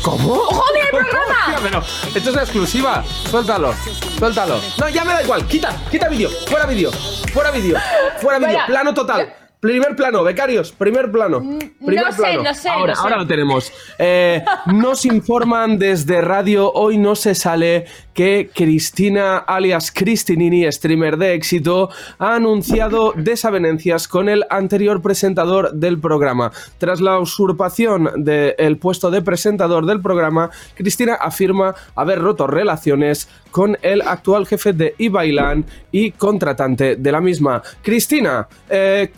¿Cómo? 0.01 0.35
¡Joder, 0.35 0.83
el 0.83 0.89
programa! 0.89 1.55
pero 1.63 1.83
esto 2.13 2.29
es 2.29 2.37
exclusiva. 2.37 3.03
Suéltalo, 3.29 3.73
suéltalo. 4.17 4.59
No, 4.79 4.89
ya 4.89 5.03
me 5.03 5.13
da 5.13 5.23
igual. 5.23 5.45
Quita, 5.47 5.75
quita 5.89 6.07
vídeo. 6.07 6.29
Fuera 6.47 6.65
vídeo. 6.65 6.91
Fuera 7.33 7.51
vídeo. 7.51 7.77
Fuera 8.21 8.39
vídeo. 8.39 8.59
Plano 8.67 8.93
total. 8.93 9.44
Primer 9.65 9.95
plano, 9.95 10.23
becarios, 10.23 10.71
primer 10.71 11.11
plano. 11.11 11.39
Mm, 11.39 11.57
primer 11.83 12.05
no 12.05 12.15
plano. 12.15 12.37
sé, 12.37 12.43
no 12.43 12.53
sé. 12.53 12.69
Ahora, 12.69 12.93
no 12.93 12.95
sé. 12.95 13.01
ahora 13.01 13.17
lo 13.17 13.25
tenemos. 13.25 13.73
Eh, 13.97 14.43
nos 14.67 15.05
informan 15.05 15.79
desde 15.79 16.21
radio, 16.21 16.71
hoy 16.71 16.99
no 16.99 17.15
se 17.15 17.33
sale 17.33 17.85
que 18.13 18.49
Cristina, 18.53 19.39
alias 19.39 19.91
Cristinini, 19.91 20.71
streamer 20.71 21.17
de 21.17 21.33
éxito, 21.33 21.89
ha 22.19 22.35
anunciado 22.35 23.13
desavenencias 23.15 24.07
con 24.07 24.29
el 24.29 24.45
anterior 24.51 25.01
presentador 25.01 25.73
del 25.73 25.99
programa. 25.99 26.51
Tras 26.77 27.01
la 27.01 27.19
usurpación 27.19 28.23
del 28.23 28.77
puesto 28.77 29.09
de 29.09 29.23
presentador 29.23 29.87
del 29.87 29.99
programa, 29.99 30.51
Cristina 30.75 31.15
afirma 31.15 31.75
haber 31.95 32.19
roto 32.19 32.45
relaciones 32.47 33.27
con 33.51 33.77
el 33.81 34.01
actual 34.01 34.45
jefe 34.47 34.73
de 34.73 34.95
Ibailan 34.97 35.65
y 35.91 36.11
contratante 36.11 36.95
de 36.95 37.11
la 37.11 37.21
misma. 37.21 37.61
Cristina, 37.81 38.47
eh, 38.69 39.11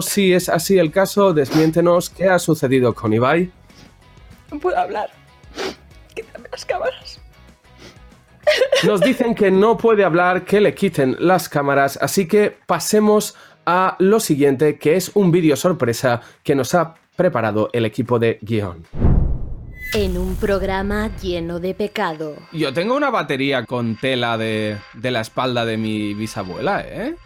si 0.00 0.32
es 0.32 0.48
así 0.48 0.78
el 0.78 0.90
caso, 0.90 1.32
desmiéntenos 1.32 2.10
qué 2.10 2.28
ha 2.28 2.38
sucedido 2.38 2.94
con 2.94 3.12
Ibai. 3.12 3.50
No 4.50 4.58
puedo 4.58 4.78
hablar. 4.78 5.10
Quítame 6.14 6.48
las 6.50 6.64
cámaras. 6.64 7.20
Nos 8.84 9.00
dicen 9.00 9.34
que 9.34 9.50
no 9.50 9.76
puede 9.76 10.04
hablar, 10.04 10.44
que 10.44 10.60
le 10.60 10.74
quiten 10.74 11.16
las 11.18 11.48
cámaras, 11.48 11.98
así 12.00 12.26
que 12.26 12.56
pasemos 12.66 13.34
a 13.66 13.96
lo 13.98 14.20
siguiente, 14.20 14.78
que 14.78 14.96
es 14.96 15.10
un 15.14 15.30
vídeo 15.30 15.54
sorpresa 15.56 16.22
que 16.42 16.54
nos 16.54 16.74
ha 16.74 16.94
preparado 17.14 17.68
el 17.72 17.84
equipo 17.84 18.18
de 18.18 18.38
guion. 18.40 18.86
En 19.92 20.16
un 20.16 20.36
programa 20.36 21.14
lleno 21.16 21.60
de 21.60 21.74
pecado. 21.74 22.36
Yo 22.52 22.72
tengo 22.72 22.96
una 22.96 23.10
batería 23.10 23.64
con 23.64 23.96
tela 23.96 24.38
de, 24.38 24.78
de 24.94 25.10
la 25.10 25.20
espalda 25.20 25.64
de 25.64 25.76
mi 25.76 26.14
bisabuela, 26.14 26.84
¿eh? 26.86 27.16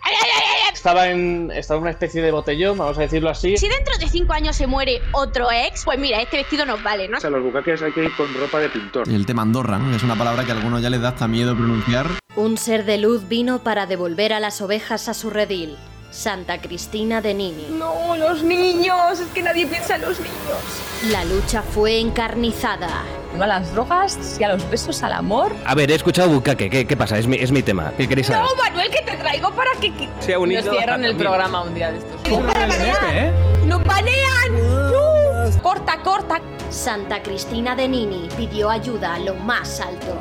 Estaba 0.82 1.06
en, 1.06 1.52
estaba 1.54 1.78
en 1.78 1.82
una 1.82 1.90
especie 1.92 2.20
de 2.20 2.32
botellón, 2.32 2.76
vamos 2.76 2.98
a 2.98 3.02
decirlo 3.02 3.30
así. 3.30 3.56
Si 3.56 3.68
dentro 3.68 3.96
de 3.98 4.08
cinco 4.08 4.32
años 4.32 4.56
se 4.56 4.66
muere 4.66 5.00
otro 5.12 5.46
ex, 5.52 5.84
pues 5.84 5.96
mira, 5.96 6.20
este 6.20 6.38
vestido 6.38 6.66
nos 6.66 6.82
vale, 6.82 7.06
¿no? 7.06 7.18
O 7.18 7.20
sea, 7.20 7.30
los 7.30 7.40
bucaques 7.40 7.80
hay 7.82 7.92
que 7.92 8.02
ir 8.02 8.16
con 8.16 8.26
ropa 8.34 8.58
de 8.58 8.68
pintor. 8.68 9.08
Y 9.08 9.14
el 9.14 9.24
tema 9.24 9.42
Andorra, 9.42 9.78
¿no? 9.78 9.94
Es 9.94 10.02
una 10.02 10.16
palabra 10.16 10.44
que 10.44 10.50
a 10.50 10.56
algunos 10.56 10.82
ya 10.82 10.90
les 10.90 11.00
da 11.00 11.10
hasta 11.10 11.28
miedo 11.28 11.54
pronunciar. 11.54 12.08
Un 12.34 12.58
ser 12.58 12.84
de 12.84 12.98
luz 12.98 13.28
vino 13.28 13.62
para 13.62 13.86
devolver 13.86 14.32
a 14.32 14.40
las 14.40 14.60
ovejas 14.60 15.08
a 15.08 15.14
su 15.14 15.30
redil. 15.30 15.76
Santa 16.12 16.60
Cristina 16.60 17.20
de 17.22 17.32
Nini. 17.34 17.66
No, 17.70 18.14
los 18.16 18.42
niños. 18.42 19.18
Es 19.18 19.28
que 19.28 19.42
nadie 19.42 19.66
piensa 19.66 19.96
en 19.96 20.02
los 20.02 20.20
niños. 20.20 21.10
La 21.10 21.24
lucha 21.24 21.62
fue 21.62 21.98
encarnizada. 22.00 23.02
No 23.36 23.44
a 23.44 23.46
las 23.46 23.72
drogas 23.72 24.36
y 24.38 24.44
a 24.44 24.48
los 24.52 24.68
besos 24.70 25.02
al 25.02 25.12
amor. 25.14 25.52
A 25.64 25.74
ver, 25.74 25.90
he 25.90 25.94
escuchado 25.94 26.28
Bukake. 26.28 26.68
¿Qué, 26.68 26.86
¿Qué 26.86 26.96
pasa? 26.98 27.18
Es 27.18 27.26
mi, 27.26 27.36
es 27.38 27.50
mi 27.50 27.62
tema. 27.62 27.92
¿Qué 27.96 28.06
queréis 28.06 28.26
saber? 28.26 28.42
No, 28.42 28.54
Manuel, 28.62 28.90
que 28.90 29.00
te 29.02 29.16
traigo 29.16 29.50
para 29.52 29.70
que, 29.80 29.92
que 29.94 30.08
Se 30.20 30.34
ha 30.34 30.38
unido 30.38 30.62
nos 30.62 30.76
cierran 30.76 31.02
el 31.04 31.16
programa 31.16 31.62
un 31.62 31.74
día 31.74 31.90
de 31.92 31.98
estos. 31.98 32.20
¿eh? 32.26 33.32
¡Nos 33.64 33.82
banean! 33.82 34.52
¡No! 34.92 35.62
Corta, 35.62 35.98
corta, 36.02 36.40
Santa 36.70 37.22
Cristina 37.22 37.74
de 37.74 37.88
Nini 37.88 38.28
pidió 38.36 38.68
ayuda 38.70 39.14
a 39.14 39.18
lo 39.18 39.34
más 39.34 39.80
alto. 39.80 40.14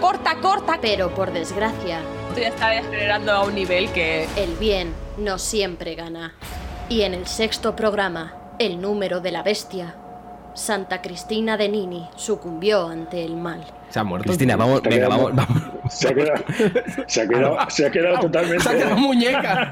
corta, 0.00 0.36
corta. 0.40 0.78
Pero 0.80 1.12
por 1.12 1.32
desgracia, 1.32 1.98
Esto 2.28 2.40
ya 2.40 2.48
está 2.48 2.68
degenerando 2.68 3.32
a 3.32 3.42
un 3.44 3.54
nivel 3.56 3.90
que... 3.90 4.28
el 4.36 4.54
bien 4.56 4.94
no 5.18 5.38
siempre 5.38 5.94
gana. 5.94 6.34
Y 6.88 7.02
en 7.02 7.14
el 7.14 7.26
sexto 7.26 7.74
programa, 7.74 8.34
el 8.58 8.80
número 8.80 9.20
de 9.20 9.32
la 9.32 9.42
bestia, 9.42 9.94
Santa 10.54 11.02
Cristina 11.02 11.56
de 11.56 11.68
Nini 11.68 12.08
sucumbió 12.16 12.88
ante 12.88 13.24
el 13.24 13.36
mal. 13.36 13.64
Se 13.90 13.98
ha 13.98 14.04
muerto. 14.04 14.24
Cristina, 14.24 14.56
vamos, 14.56 14.82
venga, 14.82 15.08
vamos, 15.08 15.34
vamos. 15.34 15.62
Se 15.90 16.08
ha 16.08 16.14
quedado, 16.14 16.44
se 17.06 17.20
ha 17.20 17.28
quedado, 17.28 17.58
se 17.68 17.86
ha 17.86 17.90
quedado 17.90 18.20
totalmente. 18.20 18.62
Se 18.62 18.68
ha 18.70 18.72
quedado 18.72 18.96
muñeca. 18.96 19.70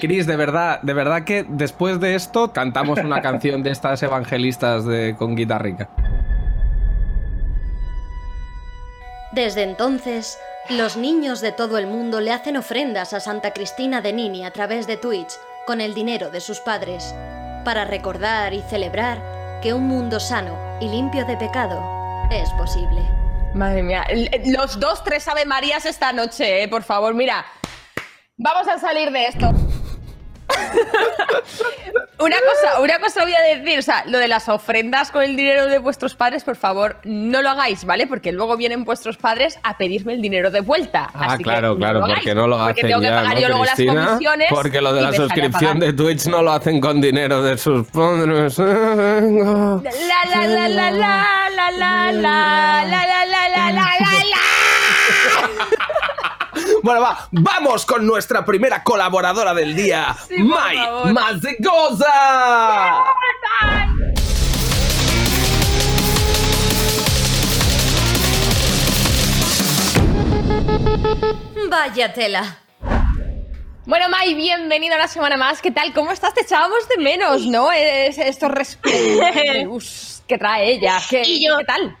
Cris, 0.00 0.26
de 0.26 0.36
verdad, 0.36 0.80
de 0.82 0.92
verdad 0.94 1.24
que 1.24 1.46
después 1.48 2.00
de 2.00 2.14
esto 2.14 2.52
cantamos 2.52 2.98
una 2.98 3.22
canción 3.22 3.62
de 3.62 3.70
estas 3.70 4.02
evangelistas 4.02 4.84
de, 4.84 5.14
con 5.16 5.36
guitarrica. 5.36 5.88
Desde 9.32 9.62
entonces, 9.62 10.38
los 10.70 10.96
niños 10.96 11.40
de 11.40 11.52
todo 11.52 11.76
el 11.78 11.86
mundo 11.86 12.20
le 12.20 12.32
hacen 12.32 12.56
ofrendas 12.56 13.12
a 13.12 13.20
Santa 13.20 13.52
Cristina 13.52 14.00
de 14.00 14.12
Nini 14.12 14.44
a 14.44 14.50
través 14.50 14.86
de 14.86 14.96
Twitch 14.96 15.32
con 15.66 15.80
el 15.80 15.94
dinero 15.94 16.30
de 16.30 16.40
sus 16.40 16.60
padres. 16.60 17.14
para 17.64 17.86
recordar 17.86 18.52
y 18.52 18.60
celebrar 18.60 19.60
que 19.62 19.72
un 19.72 19.84
mundo 19.84 20.20
sano 20.20 20.54
y 20.82 20.88
limpio 20.88 21.24
de 21.24 21.34
pecado 21.38 21.82
es 22.30 22.50
posible. 22.58 23.00
Madre 23.54 23.82
mía, 23.82 24.04
los 24.44 24.78
dos, 24.78 25.02
tres 25.02 25.26
Ave 25.28 25.46
Marías 25.46 25.86
esta 25.86 26.12
noche, 26.12 26.62
eh, 26.62 26.68
por 26.68 26.82
favor, 26.82 27.14
mira. 27.14 27.46
Vamos 28.36 28.68
a 28.68 28.78
salir 28.78 29.10
de 29.10 29.26
esto. 29.28 29.50
una 32.24 32.36
cosa, 32.36 32.80
una 32.80 32.98
cosa 32.98 33.22
voy 33.22 33.34
a 33.34 33.42
decir, 33.56 33.78
o 33.78 33.82
sea, 33.82 34.04
lo 34.06 34.18
de 34.18 34.28
las 34.28 34.48
ofrendas 34.48 35.10
con 35.10 35.22
el 35.22 35.36
dinero 35.36 35.66
de 35.66 35.78
vuestros 35.78 36.14
padres, 36.14 36.42
por 36.44 36.56
favor, 36.56 36.96
no 37.04 37.42
lo 37.42 37.50
hagáis, 37.50 37.84
¿vale? 37.84 38.06
Porque 38.06 38.32
luego 38.32 38.56
vienen 38.56 38.84
vuestros 38.84 39.16
padres 39.16 39.58
a 39.62 39.76
pedirme 39.76 40.14
el 40.14 40.22
dinero 40.22 40.50
de 40.50 40.60
vuelta. 40.60 41.10
Ah, 41.14 41.26
Así 41.26 41.38
que 41.38 41.44
claro, 41.44 41.76
claro, 41.76 42.00
lo 42.00 42.06
porque 42.06 42.34
no 42.34 42.46
lo 42.46 42.56
porque 42.58 42.80
hacen 42.80 42.88
tengo 42.88 43.00
que 43.00 43.06
ya, 43.06 43.14
pagar 43.16 43.34
¿no, 43.34 43.40
yo 43.40 43.48
luego 43.48 43.64
Cristina? 43.64 43.94
las 43.94 44.06
comisiones. 44.06 44.46
Porque 44.50 44.80
lo 44.80 44.92
de 44.92 45.02
la 45.02 45.12
suscripción 45.12 45.80
de 45.80 45.92
Twitch 45.92 46.26
no 46.26 46.42
lo 46.42 46.52
hacen 46.52 46.80
con 46.80 47.00
dinero 47.00 47.42
de 47.42 47.58
sus 47.58 47.86
padres. 47.88 48.56
Venga. 48.58 49.82
La 49.82 50.30
la 50.30 50.46
la 50.46 50.68
la 50.68 50.90
la 50.90 50.90
la 50.90 51.70
la 51.70 52.12
la 52.12 52.12
la 52.12 52.84
la 52.84 53.24
la 53.24 53.48
la 53.48 53.70
la 53.72 53.72
la 53.72 55.53
Bueno, 56.84 57.00
va, 57.00 57.28
vamos 57.30 57.86
con 57.86 58.06
nuestra 58.06 58.44
primera 58.44 58.82
colaboradora 58.84 59.54
del 59.54 59.74
día, 59.74 60.14
Sí, 60.28 60.42
Mai. 60.42 60.76
Mazegoza. 61.14 62.12
Vaya 71.70 72.12
tela. 72.12 72.58
Bueno, 73.86 74.08
Mai, 74.08 74.34
bienvenido 74.34 74.96
una 74.96 75.08
semana 75.08 75.36
más. 75.36 75.60
¿Qué 75.60 75.70
tal? 75.70 75.92
¿Cómo 75.92 76.10
estás? 76.12 76.32
Te 76.34 76.40
echábamos 76.42 76.88
de 76.88 77.02
menos, 77.02 77.42
¿no? 77.46 77.70
Es, 77.72 78.16
estos 78.18 78.50
respetos 78.50 80.22
que 80.28 80.38
trae 80.38 80.72
ella. 80.72 80.98
¿Qué, 81.08 81.22
Y 81.26 81.46
yo- 81.46 81.58
¿Qué 81.58 81.64
tal? 81.64 81.96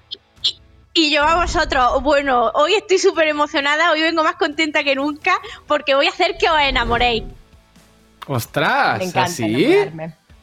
Y 0.96 1.10
yo 1.10 1.24
a 1.24 1.42
vosotros, 1.42 2.02
bueno, 2.02 2.52
hoy 2.54 2.74
estoy 2.74 2.98
súper 2.98 3.26
emocionada, 3.26 3.90
hoy 3.90 4.00
vengo 4.00 4.22
más 4.22 4.36
contenta 4.36 4.84
que 4.84 4.94
nunca 4.94 5.32
porque 5.66 5.96
voy 5.96 6.06
a 6.06 6.10
hacer 6.10 6.36
que 6.38 6.48
os 6.48 6.60
enamoréis. 6.60 7.24
Ostras, 8.28 8.98
Me 8.98 9.04
encanta 9.06 9.24
¿así? 9.24 9.76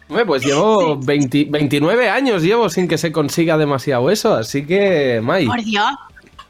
Hombre, 0.10 0.26
pues 0.26 0.44
llevo 0.44 0.98
20 0.98 1.46
29 1.50 2.10
años 2.10 2.44
llevo 2.44 2.70
sin 2.70 2.90
que 2.90 2.98
se 2.98 3.14
consiga 3.14 3.58
demasiado 3.58 4.12
eso, 4.12 4.36
así 4.36 4.66
que, 4.66 5.22
Mai. 5.24 5.46
Por 5.46 5.64
Dios. 5.64 5.90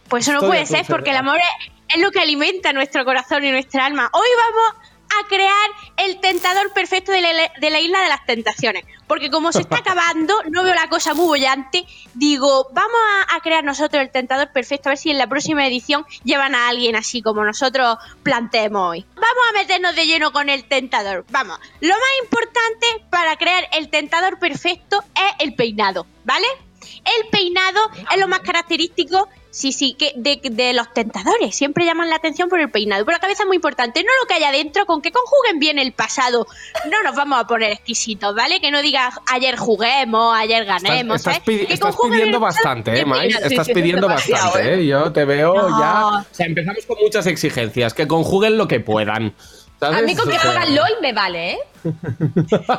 Pues 0.10 0.24
eso 0.24 0.32
no 0.32 0.40
Estoy 0.40 0.50
puede 0.50 0.66
ser 0.66 0.86
porque 0.88 1.12
el 1.12 1.18
amor 1.18 1.38
es, 1.38 1.72
es 1.96 2.02
lo 2.02 2.10
que 2.10 2.20
alimenta 2.20 2.74
nuestro 2.74 3.06
corazón 3.06 3.46
y 3.46 3.52
nuestra 3.52 3.86
alma. 3.86 4.10
Hoy 4.14 4.28
vamos 4.36 4.81
a 5.20 5.28
crear 5.28 5.70
el 5.98 6.20
tentador 6.20 6.72
perfecto 6.74 7.12
de 7.12 7.22
la, 7.22 7.30
de 7.60 7.70
la 7.70 7.80
isla 7.80 8.02
de 8.02 8.10
las 8.10 8.26
tentaciones. 8.26 8.86
Porque 9.08 9.30
como 9.30 9.52
se 9.52 9.62
está 9.62 9.78
acabando, 9.80 10.36
no 10.50 10.64
veo 10.64 10.74
la 10.74 10.88
cosa 10.88 11.14
muy 11.14 11.26
bollante. 11.26 11.86
Digo, 12.14 12.68
vamos 12.72 13.00
a, 13.28 13.36
a 13.36 13.40
crear 13.42 13.64
nosotros 13.64 14.02
el 14.02 14.12
tentador 14.12 14.52
perfecto, 14.52 14.90
a 14.90 14.92
ver 14.92 14.98
si 14.98 15.12
en 15.12 15.18
la 15.18 15.28
próxima 15.28 15.66
edición 15.68 16.06
llevan 16.24 16.56
a 16.56 16.70
alguien 16.70 16.96
así 16.96 17.22
como 17.22 17.44
nosotros 17.44 17.98
planteemos 18.24 18.92
hoy. 18.92 19.06
Vamos 19.16 19.44
a 19.50 19.54
meternos 19.54 19.96
de 19.96 20.06
lleno 20.06 20.32
con 20.32 20.50
el 20.50 20.66
tentador. 20.66 21.26
Vamos, 21.30 21.60
lo 21.80 21.94
más 21.94 22.10
importante 22.24 22.88
para 23.10 23.36
crear 23.38 23.68
el 23.74 23.90
tentador 23.90 24.40
perfecto 24.40 25.04
es 25.16 25.46
el 25.46 25.56
peinado, 25.56 26.06
¿vale? 26.24 26.48
El 26.82 27.30
peinado 27.30 27.90
es 28.12 28.20
lo 28.20 28.28
más 28.28 28.40
característico, 28.40 29.30
sí, 29.52 29.72
sí, 29.72 29.94
que 29.94 30.14
de, 30.16 30.40
de 30.42 30.74
los 30.74 30.92
tentadores. 30.94 31.56
Siempre 31.56 31.86
llaman 31.86 32.10
la 32.10 32.16
atención 32.16 32.50
por 32.50 32.60
el 32.60 32.72
peinado. 32.72 33.06
Pero 33.06 33.18
la 33.18 33.20
cabeza 33.22 33.44
es 33.44 33.48
muy 33.48 33.58
importante, 33.58 34.02
no 34.04 34.10
lo 34.22 34.28
que 34.28 34.34
hay 34.34 34.44
adentro, 34.44 34.86
con 34.88 35.02
que 35.02 35.12
conjuguen 35.12 35.60
bien 35.60 35.78
el 35.78 35.92
pasado. 35.92 36.48
No 36.90 37.04
nos 37.04 37.16
vamos 37.16 37.40
a 37.40 37.46
poner 37.46 37.72
exquisitos, 37.72 38.34
¿vale? 38.36 38.60
Que 38.60 38.72
no 38.72 38.82
digas 38.82 39.14
ayer 39.32 39.58
juguemos, 39.58 40.36
ayer 40.36 40.66
ganemos. 40.66 41.18
estás 41.18 41.36
¿sabes? 41.36 41.48
pidi- 41.48 41.68
Que 41.68 41.74
estás 41.76 41.96
pidiendo 42.02 42.40
bastante, 42.40 42.92
¿eh, 43.00 43.04
peinado. 43.06 43.46
Estás 43.46 43.68
pidiendo 43.70 44.08
bastante, 44.08 44.74
¿eh? 44.74 44.86
Yo 44.88 45.12
te 45.12 45.26
veo 45.26 45.54
No. 45.70 45.80
ya... 45.80 46.08
O 46.20 46.26
sea, 46.32 46.46
empezamos 46.48 46.86
con 46.86 46.98
muchas 47.02 47.28
exigencias, 47.28 47.94
que 47.94 48.08
conjuguen 48.08 48.58
lo 48.58 48.68
que 48.68 48.80
puedan. 48.80 49.36
¿Sabes? 49.82 50.00
A 50.00 50.02
mí 50.04 50.16
con 50.16 50.30
que 50.30 50.38
juega 50.38 50.66
LOL 50.68 50.92
me 51.02 51.12
vale, 51.12 51.54
¿eh? 51.54 51.60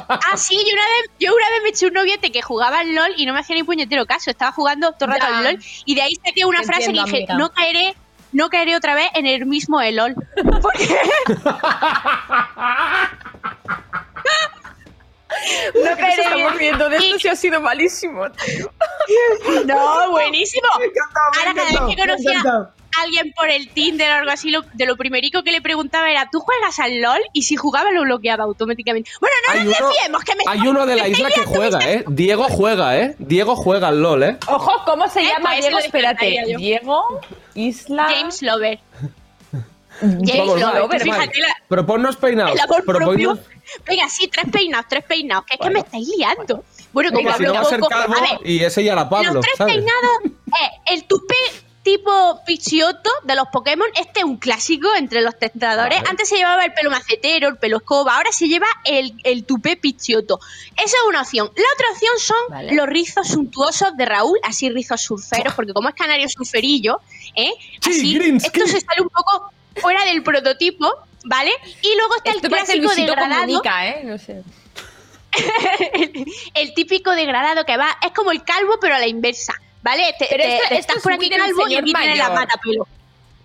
Ah, 0.09 0.37
sí, 0.37 0.57
yo 0.57 0.73
una 0.73 0.85
vez, 0.85 1.11
yo 1.19 1.35
una 1.35 1.51
vez 1.51 1.63
me 1.65 1.69
eché 1.71 1.87
un 1.87 1.95
noviete 1.95 2.31
que 2.31 2.43
jugaba 2.43 2.79
al 2.79 2.95
LOL 2.95 3.13
y 3.17 3.27
no 3.27 3.35
me 3.35 3.41
hacía 3.41 3.57
ni 3.57 3.65
puñetero 3.65 4.07
caso. 4.07 4.31
Estaba 4.31 4.53
jugando 4.53 4.93
todo 4.93 5.07
el 5.11 5.21
rato 5.21 5.27
al 5.27 5.43
LOL 5.45 5.59
y 5.85 5.97
de 5.97 6.03
ahí 6.03 6.13
saqué 6.25 6.45
una 6.45 6.63
frase 6.63 6.93
que 6.93 6.93
dije, 6.93 7.17
amiga. 7.17 7.35
no 7.35 7.51
caeré, 7.51 7.97
no 8.31 8.49
caeré 8.49 8.77
otra 8.77 8.95
vez 8.95 9.09
en 9.15 9.27
el 9.27 9.45
mismo 9.47 9.83
LOL. 9.83 10.15
Porque 10.63 10.87
no 15.75 15.97
caeré 15.97 16.23
Estamos 16.23 16.59
viendo 16.59 16.89
de 16.89 16.97
esto 16.97 17.17
Y- 17.17 17.21
sí 17.21 17.29
ha 17.29 17.37
sido 17.37 17.61
malísimo, 17.61 18.31
tío. 18.33 18.71
No, 19.67 20.11
buenísimo. 20.11 20.67
Me 20.79 20.87
me 20.87 20.93
Ahora 21.39 21.55
cada 21.55 21.87
vez 21.87 21.95
que 21.97 22.01
conocía 22.01 22.43
a 22.95 23.03
alguien 23.05 23.33
por 23.33 23.49
el 23.49 23.71
Tinder 23.71 24.11
o 24.11 24.15
algo 24.17 24.31
así, 24.31 24.51
lo- 24.51 24.65
de 24.75 24.85
lo 24.87 24.97
primerico 24.97 25.43
que 25.43 25.51
le 25.51 25.63
preguntaba 25.63 26.11
era, 26.11 26.29
¿tú 26.31 26.41
juegas 26.41 26.79
al 26.79 27.01
LOL? 27.01 27.21
Y 27.33 27.43
si 27.45 27.57
jugaba 27.57 27.91
lo 27.91 28.03
bloqueaba 28.03 28.45
automáticamente. 28.45 29.11
Bueno, 29.19 29.35
no 29.47 29.53
Hay 29.55 29.65
nos 29.65 29.79
uno, 29.81 29.89
desviemos, 29.89 30.25
que 30.25 30.35
me 30.37 30.43
hay 30.47 30.61
uno 30.69 30.85
de 30.87 30.97
la 30.97 31.09
isla 31.09 31.29
estáis 31.29 31.47
que 31.49 31.55
juega, 31.55 31.79
¿eh? 31.91 32.05
Diego 32.07 32.45
juega, 32.51 32.99
¿eh? 32.99 33.15
Diego 33.19 33.57
juega 33.57 33.89
al 33.89 34.03
LOL, 34.03 34.23
¿eh? 34.25 34.37
Ojo, 34.47 34.73
¿cómo 34.85 35.09
se 35.09 35.21
Eh, 35.21 35.29
llama 35.29 35.55
Diego? 35.55 35.79
Espérate. 35.79 36.45
Diego, 36.57 37.21
Isla. 37.55 38.09
James 38.15 38.43
Lover. 38.43 38.79
Vamos, 40.03 40.63
va. 40.63 40.99
fíjate 40.99 41.41
la, 41.41 41.57
Proponnos 41.69 42.17
peinados. 42.17 42.59
proponnos-. 42.85 43.39
Venga, 43.87 44.09
sí, 44.09 44.29
tres 44.29 44.47
peinados, 44.51 44.87
tres 44.89 45.05
peinados, 45.05 45.45
que 45.47 45.55
es 45.55 45.61
que 45.61 45.71
me 45.71 45.81
estáis 45.81 46.09
liando. 46.17 46.65
Bueno, 46.93 47.11
como 47.11 47.23
Venga, 47.25 47.37
si 47.39 47.45
no 47.45 47.55
va 47.55 47.61
a 47.61 47.65
ser 47.65 47.81
poco, 47.81 47.91
calvo 47.91 48.15
a 48.17 48.21
ver, 48.21 48.39
y 48.45 48.63
ese 48.63 48.85
ya 48.85 48.93
era 48.93 49.09
Pablo, 49.09 49.35
los 49.35 49.45
tres 49.45 49.57
¿sabes? 49.57 49.77
peinados, 49.77 50.11
eh, 50.25 50.71
el 50.93 51.05
tupé 51.05 51.35
tipo 51.83 52.41
Pidgeotto 52.47 53.11
de 53.25 53.35
los 53.35 53.49
Pokémon, 53.53 53.89
este 53.99 54.21
es 54.21 54.25
un 54.25 54.37
clásico 54.37 54.89
entre 54.97 55.21
los 55.21 55.37
tentadores. 55.39 55.99
Vale. 55.99 56.11
Antes 56.11 56.29
se 56.29 56.37
llevaba 56.37 56.65
el 56.65 56.73
pelo 56.75 56.91
macetero, 56.91 57.49
el 57.49 57.57
pelo 57.57 57.79
escoba, 57.79 58.17
ahora 58.17 58.31
se 58.31 58.47
lleva 58.47 58.67
el, 58.85 59.15
el 59.25 59.45
tupé 59.45 59.77
Pidgeotto. 59.77 60.39
Esa 60.77 60.85
es 60.85 61.03
una 61.09 61.23
opción. 61.23 61.51
La 61.57 61.65
otra 61.75 61.87
opción 61.93 62.19
son 62.19 62.37
Vale. 62.51 62.75
los 62.75 62.87
rizos 62.87 63.27
suntuosos 63.29 63.97
de 63.97 64.05
Raúl, 64.05 64.39
así 64.45 64.71
rizos 64.71 65.01
surferos, 65.01 65.55
porque 65.55 65.73
como 65.73 65.89
es 65.89 65.95
canario 65.97 66.29
surferillo, 66.29 67.01
¿eh? 67.35 67.51
Sí, 67.81 67.91
así, 67.91 68.15
Greensky. 68.15 68.61
esto 68.61 68.71
se 68.71 68.81
sale 68.81 69.03
un 69.03 69.09
poco 69.09 69.51
fuera 69.77 70.05
del 70.05 70.23
prototipo, 70.23 70.89
¿vale? 71.25 71.51
Y 71.83 71.95
luego 71.97 72.17
está 72.17 72.31
Esto 72.31 72.47
el 72.49 72.53
clásico 72.53 72.95
degradado 72.95 73.41
Comunica, 73.43 73.87
¿eh? 73.89 74.01
No 74.05 74.19
sé. 74.19 74.43
el, 75.95 76.25
el 76.55 76.75
típico 76.75 77.11
degradado 77.13 77.65
que 77.65 77.77
va, 77.77 77.89
es 78.05 78.13
como 78.13 78.33
el 78.33 78.45
calvo, 78.45 78.75
pero 78.81 78.95
a 78.95 78.99
la 78.99 79.07
inversa, 79.07 79.55
¿vale? 79.83 80.15
Te, 80.19 80.27
Pero 80.31 80.43
te- 80.45 80.55
esto- 80.57 80.69
te 80.69 80.75
esto 80.75 80.81
estás 80.81 80.97
es 80.97 81.03
por 81.03 81.13
aquí 81.13 81.31
calvo 81.31 81.69
y 81.69 81.75
aquí 81.77 81.93
tienes 81.93 82.19
la 82.19 82.31
mata 82.31 82.55
pelo. 82.63 82.87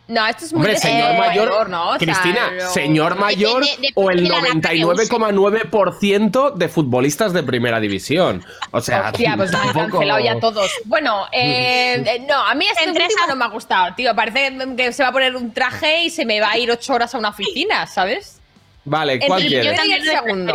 No, 0.10 0.26
esto 0.26 0.46
es 0.46 0.54
muy 0.54 0.60
Hombre, 0.62 0.74
de 0.76 0.80
señor 0.80 1.16
eh, 1.16 1.18
mayor, 1.20 1.70
¿no? 1.70 1.90
O 1.90 1.90
sea, 1.90 1.98
Cristina, 2.00 2.52
no- 2.58 2.70
señor 2.70 3.16
mayor 3.20 3.62
o 3.96 4.10
el 4.10 4.24
de 4.24 4.30
la 4.30 4.40
lata 4.42 4.70
que 4.70 4.86
use. 4.86 5.10
99,9% 5.10 6.54
de 6.56 6.70
futbolistas 6.70 7.34
de 7.34 7.44
primera 7.44 7.80
división. 7.80 8.44
O 8.72 8.80
sea, 8.82 9.10
Hostia, 9.10 9.34
pues 9.36 9.52
me 9.52 9.58
han 9.58 9.64
tampoco- 9.66 9.92
cancelado 9.98 10.20
ya 10.20 10.40
todos. 10.40 10.72
Bueno, 10.86 11.26
eh, 11.32 12.26
no, 12.28 12.36
a 12.36 12.54
mí 12.56 12.66
este 12.72 12.86
Entre 12.86 13.04
último 13.04 13.20
esa- 13.24 13.34
no 13.34 13.36
me 13.38 13.46
ha 13.46 13.50
gustado, 13.50 13.94
tío. 13.96 14.16
Parece 14.16 14.58
que 14.78 14.94
se 14.94 15.04
va 15.04 15.10
a 15.10 15.12
poner 15.12 15.36
un 15.36 15.54
traje 15.54 16.04
y 16.04 16.10
se 16.10 16.26
me 16.26 16.40
va 16.40 16.52
a 16.52 16.58
ir 16.58 16.72
ocho 16.72 16.94
horas 16.94 17.14
a 17.14 17.18
una 17.18 17.30
oficina, 17.30 17.86
¿sabes? 17.88 18.40
Vale, 18.86 19.20
¿cuál 19.20 19.42
Entre 19.44 19.58
el 19.58 19.64
quieres? 19.64 19.82
primero 19.82 19.98
y 20.04 20.08
el 20.10 20.16
segundo. 20.16 20.54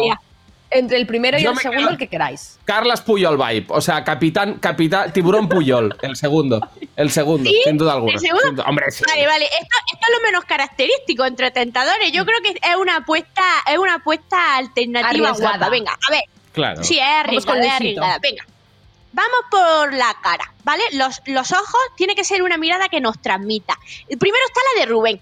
Entre 0.75 0.97
el 0.97 1.07
primero 1.07 1.38
y 1.38 1.43
Yo 1.43 1.50
el 1.50 1.59
segundo, 1.59 1.81
quedo- 1.83 1.91
el 1.91 1.99
que 1.99 2.09
queráis. 2.09 2.59
Carlas 2.64 3.00
Puyol 3.02 3.37
vibe, 3.37 3.67
o 3.69 3.81
sea, 3.81 4.02
capitán, 4.05 4.55
capitán, 4.55 5.12
tiburón 5.12 5.49
Puyol, 5.49 5.97
el 6.02 6.17
segundo, 6.17 6.67
el 6.97 7.11
segundo, 7.11 7.50
¿Sí? 7.50 7.61
sin 7.64 7.76
duda 7.79 7.93
alguna. 7.95 8.12
¿El 8.14 8.19
segundo? 8.21 8.43
Sin 8.47 8.57
duda- 8.57 8.64
hombre, 8.69 8.91
sí. 8.91 9.05
Vale, 9.07 9.26
vale, 9.26 9.45
esto, 9.45 9.76
esto 9.93 10.07
es 10.09 10.19
lo 10.19 10.23
menos 10.26 10.45
característico 10.45 11.25
entre 11.25 11.50
tentadores. 11.50 12.11
Yo 12.12 12.25
creo 12.25 12.38
que 12.43 12.50
es 12.50 12.76
una 12.76 12.97
apuesta, 12.97 13.43
es 13.71 13.79
una 13.79 13.95
apuesta 13.95 14.57
alternativa 14.57 15.29
Arriesgada. 15.31 15.57
guapa. 15.59 15.71
Venga, 15.71 15.93
a 15.93 16.11
ver, 16.11 16.23
Claro. 16.52 16.83
Sí, 16.85 16.99
es 16.99 17.05
arriesgada. 17.05 18.19
Venga. 18.21 18.45
Vamos 19.14 19.41
por 19.50 19.93
la 19.93 20.14
cara, 20.23 20.52
¿vale? 20.64 20.83
Los, 20.93 21.21
los 21.26 21.52
ojos 21.52 21.81
tiene 21.97 22.14
que 22.14 22.25
ser 22.25 22.43
una 22.43 22.57
mirada 22.57 22.88
que 22.88 23.00
nos 23.00 23.21
transmita. 23.21 23.76
El 24.09 24.17
primero 24.17 24.43
está 24.47 24.61
la 24.75 24.81
de 24.81 24.87
Rubén. 24.87 25.21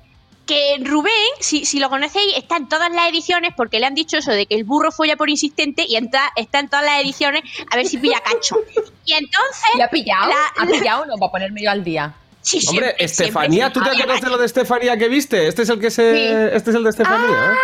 Que 0.50 0.78
Rubén, 0.82 1.12
si, 1.38 1.64
si 1.64 1.78
lo 1.78 1.88
conocéis, 1.88 2.36
está 2.36 2.56
en 2.56 2.68
todas 2.68 2.90
las 2.92 3.08
ediciones 3.08 3.52
porque 3.56 3.78
le 3.78 3.86
han 3.86 3.94
dicho 3.94 4.16
eso 4.18 4.32
de 4.32 4.46
que 4.46 4.56
el 4.56 4.64
burro 4.64 4.90
folla 4.90 5.14
por 5.16 5.30
insistente 5.30 5.84
y 5.86 5.94
entra- 5.94 6.32
está 6.34 6.58
en 6.58 6.68
todas 6.68 6.84
las 6.84 7.00
ediciones 7.00 7.42
a 7.70 7.76
ver 7.76 7.86
si 7.86 7.98
pilla 7.98 8.18
cacho. 8.20 8.56
Y 9.04 9.12
entonces. 9.12 9.70
¿Y 9.78 9.80
ha 9.80 9.88
pillado? 9.88 10.28
La- 10.28 10.62
¿Ha 10.64 10.66
pillado 10.66 11.02
o 11.02 11.06
no? 11.06 11.14
Para 11.18 11.30
ponerme 11.30 11.62
yo 11.62 11.70
al 11.70 11.84
día. 11.84 12.12
Sí, 12.42 12.58
Hombre, 12.68 12.86
siempre, 12.86 13.04
Estefanía, 13.04 13.64
siempre 13.66 13.82
¿tú 13.82 13.88
te 13.88 14.02
acuerdas 14.02 14.20
de 14.22 14.28
lo 14.30 14.38
de 14.38 14.46
Estefanía 14.46 14.96
que 14.96 15.08
viste? 15.08 15.46
Este 15.48 15.62
es 15.62 15.68
el 15.68 15.78
que 15.80 15.90
se. 15.90 16.14
Sí. 16.14 16.56
Este 16.56 16.70
es 16.70 16.76
el 16.76 16.84
de 16.84 16.90
Estefanía, 16.90 17.28
¿eh? 17.28 17.56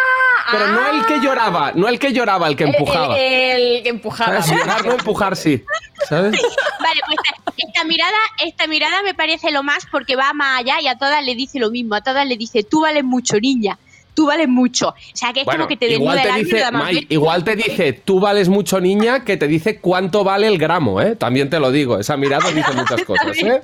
Pero 0.52 0.68
no 0.68 0.90
el 0.90 1.06
que 1.06 1.20
lloraba, 1.20 1.72
no 1.74 1.88
el 1.88 1.98
que 1.98 2.12
lloraba, 2.12 2.46
el 2.46 2.54
que 2.56 2.64
empujaba. 2.64 3.18
El, 3.18 3.76
el 3.78 3.82
que 3.82 3.88
empujaba. 3.88 4.38
Llorar, 4.40 4.86
no 4.86 4.92
empujar, 4.92 5.34
sí. 5.36 5.64
¿Sabes? 6.08 6.32
Vale, 6.40 7.00
pues 7.04 7.18
esta, 7.24 7.52
esta 7.66 7.84
mirada, 7.84 8.16
esta 8.44 8.66
mirada 8.68 9.02
me 9.02 9.12
parece 9.14 9.50
lo 9.50 9.64
más 9.64 9.86
porque 9.90 10.14
va 10.14 10.32
más 10.34 10.60
allá 10.60 10.80
y 10.80 10.86
a 10.86 10.96
todas 10.96 11.24
le 11.24 11.34
dice 11.34 11.58
lo 11.58 11.70
mismo. 11.72 11.96
A 11.96 12.00
todas 12.00 12.24
le 12.26 12.36
dice, 12.36 12.62
tú 12.62 12.82
vales 12.82 13.02
mucho, 13.02 13.40
niña. 13.40 13.76
tú 14.14 14.26
vales 14.26 14.46
mucho. 14.48 14.90
O 14.90 14.94
sea, 15.14 15.32
que 15.32 15.40
es 15.40 15.46
Bueno, 15.46 15.64
como 15.64 15.68
que 15.68 15.76
te 15.76 15.88
desnuda 15.88 16.14
te 16.14 16.22
el 16.22 16.28
alma 16.28 16.38
dice, 16.44 16.70
Mai, 16.70 16.94
vértigo. 16.94 17.12
igual 17.14 17.42
te 17.44 17.56
dice, 17.56 17.92
tú 17.92 18.20
vales 18.20 18.48
mucho 18.48 18.80
niña, 18.80 19.24
que 19.24 19.36
te 19.36 19.48
dice 19.48 19.80
cuánto 19.80 20.22
vale 20.22 20.46
el 20.46 20.58
gramo, 20.58 21.00
¿eh? 21.00 21.16
También 21.16 21.50
te 21.50 21.58
lo 21.58 21.72
digo, 21.72 21.98
esa 21.98 22.16
mirada 22.16 22.50
dice 22.52 22.72
muchas 22.72 23.02
cosas, 23.04 23.36
¿eh? 23.38 23.62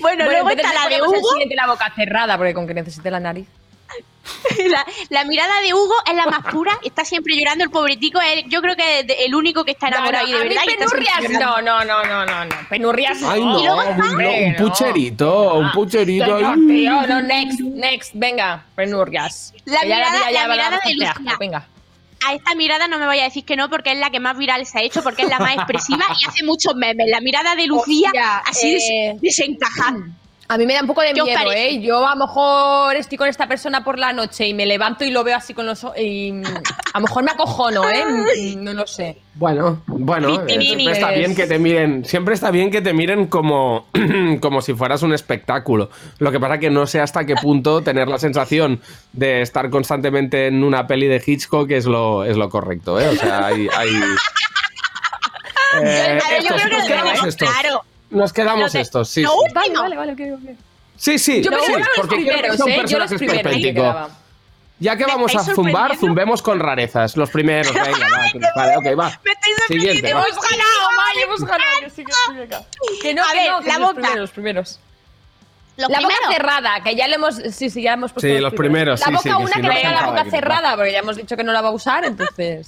Bueno, 0.00 0.24
luego 0.24 0.50
entonces 0.50 0.72
está 0.72 0.88
la 0.88 0.96
de 0.96 1.02
Hugo. 1.02 1.28
la 1.54 1.66
boca 1.66 1.92
cerrada, 1.94 2.36
porque 2.36 2.54
con 2.54 2.66
que 2.66 2.74
necesite 2.74 3.10
la 3.10 3.20
nariz. 3.20 3.46
La, 4.70 4.86
la 5.10 5.24
mirada 5.24 5.60
de 5.62 5.74
Hugo 5.74 5.94
es 6.08 6.14
la 6.14 6.26
más 6.26 6.44
pura. 6.52 6.78
Está 6.84 7.04
siempre 7.04 7.36
llorando 7.36 7.64
el 7.64 7.70
pobretico. 7.70 8.20
es- 8.20 8.44
yo 8.46 8.62
creo 8.62 8.76
que 8.76 9.00
es 9.00 9.06
el 9.26 9.34
único 9.34 9.64
que 9.64 9.72
está 9.72 9.88
enamorado 9.88 10.26
No, 10.26 10.32
no, 10.32 10.38
y 10.38 10.42
de 10.42 10.48
verdad. 10.48 10.62
penurrias, 10.78 11.30
no, 11.40 11.60
no, 11.60 11.84
no, 11.84 12.04
no, 12.04 12.24
no, 12.26 12.44
no. 12.44 12.54
Penurrias 12.70 13.20
Ay, 13.24 13.44
no. 13.44 13.58
Y 13.58 13.64
luego 13.64 13.80
un, 13.82 13.88
está- 13.88 13.96
no, 14.04 14.30
un 14.30 14.52
no. 14.52 14.58
pucherito, 14.58 15.54
un 15.54 15.72
pucherito. 15.72 16.36
Que 16.36 16.42
no, 16.42 16.50
ay. 16.52 16.66
tío, 16.68 17.06
no, 17.08 17.22
next, 17.22 17.60
next, 17.60 18.10
venga, 18.14 18.64
penurrias. 18.76 19.52
La 19.64 19.80
Que 19.80 19.88
ya 19.88 19.96
mirada- 19.96 20.18
ya 20.18 20.30
la 20.30 20.46
va 20.48 20.54
mirada 20.54 20.70
de 20.70 20.76
asco, 20.76 20.88
Lucía. 20.90 21.14
Venga. 21.40 21.66
A 22.26 22.34
esta 22.34 22.54
mirada 22.54 22.88
no 22.88 22.98
me 22.98 23.06
vaya 23.06 23.22
a 23.22 23.24
decir 23.26 23.44
que 23.44 23.56
no, 23.56 23.68
porque 23.68 23.92
es 23.92 23.98
la 23.98 24.10
que 24.10 24.20
más 24.20 24.36
viral 24.36 24.64
se 24.66 24.78
ha 24.78 24.82
hecho, 24.82 25.02
porque 25.02 25.22
es 25.22 25.28
la 25.28 25.38
más 25.38 25.54
expresiva 25.54 26.04
y 26.20 26.28
hace 26.28 26.44
muchos 26.44 26.74
memes. 26.76 27.06
La 27.08 27.20
mirada 27.20 27.56
de 27.56 27.66
Lucía, 27.66 28.08
Hostia, 28.08 28.38
así 28.38 28.76
eh, 28.76 29.16
desencajada. 29.20 30.06
A 30.52 30.58
mí 30.58 30.66
me 30.66 30.74
da 30.74 30.82
un 30.82 30.86
poco 30.86 31.00
de 31.00 31.14
¿Qué 31.14 31.22
os 31.22 31.26
miedo, 31.26 31.40
parece? 31.44 31.68
¿eh? 31.70 31.80
Yo 31.80 32.06
a 32.06 32.14
lo 32.14 32.26
mejor 32.26 32.94
estoy 32.96 33.16
con 33.16 33.26
esta 33.26 33.46
persona 33.48 33.82
por 33.82 33.98
la 33.98 34.12
noche 34.12 34.46
y 34.46 34.52
me 34.52 34.66
levanto 34.66 35.02
y 35.02 35.10
lo 35.10 35.24
veo 35.24 35.34
así 35.34 35.54
con 35.54 35.64
los 35.64 35.82
ojos 35.82 35.98
y 35.98 36.30
a 36.92 36.98
lo 36.98 37.00
mejor 37.00 37.22
me 37.24 37.30
acojono, 37.30 37.88
¿eh? 37.88 38.54
No 38.58 38.74
lo 38.74 38.86
sé. 38.86 39.16
Bueno, 39.32 39.82
bueno, 39.86 40.42
eh, 40.46 40.60
siempre 40.60 40.92
está 40.92 41.10
bien 41.12 41.34
que 41.34 41.46
te 41.46 41.58
miren, 41.58 42.04
siempre 42.04 42.34
está 42.34 42.50
bien 42.50 42.70
que 42.70 42.82
te 42.82 42.92
miren 42.92 43.28
como, 43.28 43.86
como 44.40 44.60
si 44.60 44.74
fueras 44.74 45.02
un 45.02 45.14
espectáculo. 45.14 45.88
Lo 46.18 46.30
que 46.30 46.38
pasa 46.38 46.58
que 46.58 46.68
no 46.68 46.86
sé 46.86 47.00
hasta 47.00 47.24
qué 47.24 47.34
punto 47.36 47.80
tener 47.80 48.08
la 48.08 48.18
sensación 48.18 48.82
de 49.14 49.40
estar 49.40 49.70
constantemente 49.70 50.48
en 50.48 50.62
una 50.64 50.86
peli 50.86 51.06
de 51.06 51.22
Hitchcock 51.24 51.70
es 51.70 51.86
lo, 51.86 52.24
es 52.26 52.36
lo 52.36 52.50
correcto, 52.50 53.00
¿eh? 53.00 53.08
O 53.08 53.16
sea, 53.16 53.46
hay... 53.46 53.68
hay- 53.74 53.88
Eh, 55.82 56.18
yo 56.42 56.54
creo 56.54 56.68
que 57.22 57.36
claro. 57.36 57.82
Nos 58.12 58.32
quedamos 58.32 58.74
estos, 58.74 59.08
sí. 59.08 59.22
lo 59.22 59.30
sí. 59.30 59.34
último. 59.38 59.60
Vale, 59.82 59.96
vale, 59.96 60.12
vale, 60.14 60.34
ok, 60.34 60.40
ok. 60.42 60.56
Sí, 60.96 61.18
sí, 61.18 61.42
Yo 61.42 61.50
me 61.50 61.58
sí, 61.60 61.72
los 61.72 61.88
porque 61.96 62.16
creo 62.16 62.26
que 62.26 62.32
primeros, 62.32 62.56
son 62.58 62.68
¿eh? 62.68 62.72
Yo 62.86 62.98
los 62.98 63.10
personajes 63.10 63.18
primeros 63.18 63.36
me 63.36 63.42
perpénticos. 63.42 63.82
quedaba. 63.82 64.08
Ya 64.78 64.96
que 64.96 65.04
vamos 65.04 65.34
a 65.36 65.44
zumbar, 65.44 65.96
zumbemos 65.96 66.42
con 66.42 66.58
rarezas. 66.58 67.16
Los 67.16 67.30
primeros, 67.30 67.72
venga, 67.72 67.88
va. 67.90 68.50
Vale, 68.56 68.76
ok, 68.78 68.98
va. 68.98 69.08
Me 69.24 69.32
estáis 69.32 69.56
Siguiente. 69.68 70.10
Hemos 70.10 70.26
ganado, 70.26 70.88
May, 70.96 71.22
hemos 71.22 71.40
ganado. 71.40 71.80
Que 71.80 71.90
sí, 71.90 72.04
que 72.04 72.12
sí. 72.12 72.98
Que 73.00 73.14
no, 73.14 73.22
A 73.24 73.30
que 73.30 73.36
ver, 73.38 73.50
no, 73.50 73.60
que 73.60 73.68
la 73.68 73.78
los 73.78 73.88
boca. 73.88 73.94
primeros, 73.94 74.18
los 74.20 74.30
primeros. 74.30 74.80
Los 75.76 75.88
la 75.90 75.96
primeros. 75.98 76.20
boca 76.24 76.32
cerrada, 76.34 76.80
que 76.82 76.96
ya 76.96 77.06
le 77.08 77.14
hemos. 77.14 77.34
Sí, 77.36 77.70
sí, 77.70 77.82
ya 77.82 77.92
hemos 77.94 78.12
puesto. 78.12 78.28
Sí, 78.28 78.38
los 78.40 78.52
primeros, 78.54 79.00
La 79.00 79.06
sí, 79.06 79.12
boca 79.12 79.22
sí, 79.22 79.28
que 79.28 79.34
una 79.36 79.46
sí, 79.46 79.52
que 79.54 79.62
no 79.68 79.74
tenga 79.74 79.92
la 79.92 80.06
boca 80.06 80.24
cerrada, 80.30 80.76
porque 80.76 80.92
ya 80.92 80.98
hemos 80.98 81.16
dicho 81.16 81.36
que 81.36 81.44
no 81.44 81.52
la 81.52 81.60
va 81.62 81.68
a 81.68 81.72
usar, 81.72 82.04
entonces. 82.04 82.66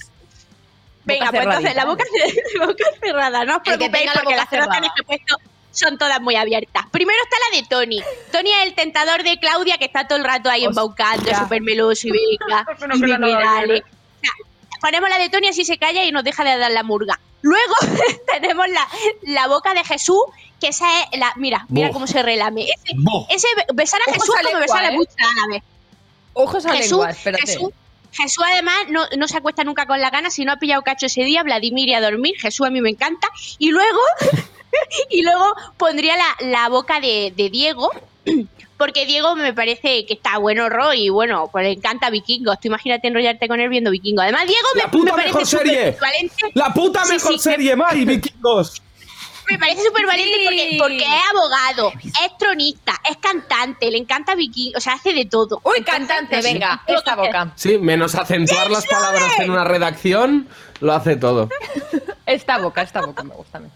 Venga, 1.05 1.29
pues 1.29 1.43
entonces 1.43 1.75
la 1.75 1.85
boca, 1.85 2.03
cerradita. 2.11 2.65
boca 2.65 2.85
cerrada. 2.99 3.45
No 3.45 3.57
os 3.57 3.61
preocupéis 3.63 4.05
la 4.05 4.13
porque 4.13 4.35
las 4.35 4.49
cerradas 4.49 4.75
cerrada. 4.75 4.93
que 4.95 5.01
he 5.01 5.05
puesto 5.05 5.37
son 5.71 5.97
todas 5.97 6.21
muy 6.21 6.35
abiertas. 6.35 6.85
Primero 6.91 7.19
está 7.23 7.37
la 7.49 7.57
de 7.57 7.67
Tony. 7.67 8.03
Tony 8.31 8.51
es 8.51 8.67
el 8.67 8.75
tentador 8.75 9.23
de 9.23 9.37
Claudia 9.39 9.77
que 9.77 9.85
está 9.85 10.07
todo 10.07 10.17
el 10.17 10.23
rato 10.23 10.49
ahí 10.49 10.63
embaucando, 10.65 11.35
súper 11.35 11.61
meloso 11.61 12.07
y 12.07 12.11
venga. 12.11 12.65
Y 12.95 13.11
¿eh? 13.73 13.83
O 13.83 14.21
sea, 14.21 14.31
ponemos 14.81 15.09
la 15.09 15.17
de 15.19 15.29
Tony 15.29 15.47
así 15.47 15.65
se 15.65 15.77
calla 15.77 16.03
y 16.05 16.11
nos 16.11 16.23
deja 16.23 16.43
de 16.43 16.57
dar 16.57 16.71
la 16.71 16.83
murga. 16.83 17.19
Luego 17.41 17.73
tenemos 18.33 18.67
la, 18.69 18.87
la 19.23 19.47
boca 19.47 19.73
de 19.73 19.83
Jesús, 19.83 20.21
que 20.59 20.69
esa 20.69 20.85
es 21.03 21.19
la. 21.19 21.33
Mira, 21.35 21.65
mira 21.69 21.91
cómo 21.91 22.07
se 22.07 22.23
relame. 22.23 22.63
Ese, 22.63 22.95
ese 23.29 23.47
besar 23.73 24.01
a 24.01 24.09
Ojos 24.09 24.23
Jesús 24.23 24.35
a 24.35 24.37
como 24.39 24.49
lengua, 24.49 24.61
besar 24.61 24.83
a 24.85 24.89
¿eh? 24.89 24.95
mucha 24.95 25.11
a 25.11 25.41
la 25.41 25.53
vez. 25.53 25.63
Ojos 26.33 26.65
a 26.65 26.71
Jesús, 26.71 26.91
lengua, 26.91 27.09
espérate. 27.11 27.45
Jesús, 27.45 27.69
Jesús 28.15 28.43
además 28.49 28.75
no, 28.89 29.05
no 29.17 29.27
se 29.27 29.37
acuesta 29.37 29.63
nunca 29.63 29.85
con 29.85 29.99
la 29.99 30.09
gana, 30.09 30.29
si 30.29 30.45
no 30.45 30.53
ha 30.53 30.57
pillado 30.57 30.81
cacho 30.83 31.07
ese 31.07 31.23
día, 31.23 31.43
Vladimir 31.43 31.89
y 31.89 31.93
a 31.93 32.01
dormir, 32.01 32.35
Jesús 32.39 32.65
a 32.65 32.69
mí 32.69 32.81
me 32.81 32.89
encanta. 32.89 33.27
Y 33.57 33.71
luego, 33.71 33.99
y 35.09 35.23
luego 35.23 35.53
pondría 35.77 36.15
la, 36.15 36.47
la 36.47 36.69
boca 36.69 36.99
de, 36.99 37.33
de 37.35 37.49
Diego, 37.49 37.91
porque 38.77 39.05
Diego 39.05 39.35
me 39.35 39.53
parece 39.53 40.05
que 40.05 40.13
está 40.13 40.37
bueno 40.37 40.69
Roy 40.69 41.05
y 41.05 41.09
bueno, 41.09 41.49
pues 41.51 41.65
le 41.65 41.71
encanta 41.73 42.09
Vikingos. 42.09 42.59
Tú 42.59 42.67
imagínate 42.67 43.07
enrollarte 43.07 43.47
con 43.47 43.59
él 43.59 43.69
viendo 43.69 43.91
Vikingos. 43.91 44.23
Además, 44.23 44.45
Diego 44.47 44.67
me, 44.75 44.81
La 44.81 44.91
puta 44.91 45.15
me 45.15 45.23
mejor 45.25 45.45
serie. 45.45 45.97
La 46.53 46.73
puta 46.73 47.05
mejor 47.05 47.33
sí, 47.33 47.39
serie, 47.39 47.75
Mari, 47.75 48.05
vikingos. 48.05 48.81
Me 49.49 49.59
parece 49.59 49.83
súper 49.83 50.05
valiente 50.05 50.35
Sí. 50.39 50.45
porque, 50.45 50.77
porque 50.79 51.03
es 51.03 51.21
abogado, 51.31 51.91
es 52.01 52.37
tronista, 52.37 52.93
es 53.09 53.17
cantante, 53.17 53.89
le 53.91 53.97
encanta 53.97 54.35
Vikingos, 54.35 54.77
o 54.77 54.81
sea, 54.81 54.93
hace 54.93 55.13
de 55.13 55.25
todo. 55.25 55.61
Uy, 55.63 55.77
Entonces, 55.77 56.07
cantante, 56.07 56.41
venga, 56.41 56.81
esta 56.87 57.15
boca. 57.15 57.51
Sí, 57.55 57.77
menos 57.77 58.15
acentuar 58.15 58.69
las 58.71 58.85
palabras 58.85 59.39
en 59.39 59.51
una 59.51 59.63
redacción, 59.63 60.47
lo 60.81 60.93
hace 60.93 61.15
todo. 61.15 61.49
Esta 62.25 62.57
boca, 62.57 62.81
esta 62.81 63.01
boca 63.01 63.23
me 63.23 63.33
gusta 63.35 63.57
a 63.59 63.61
mí. 63.61 63.69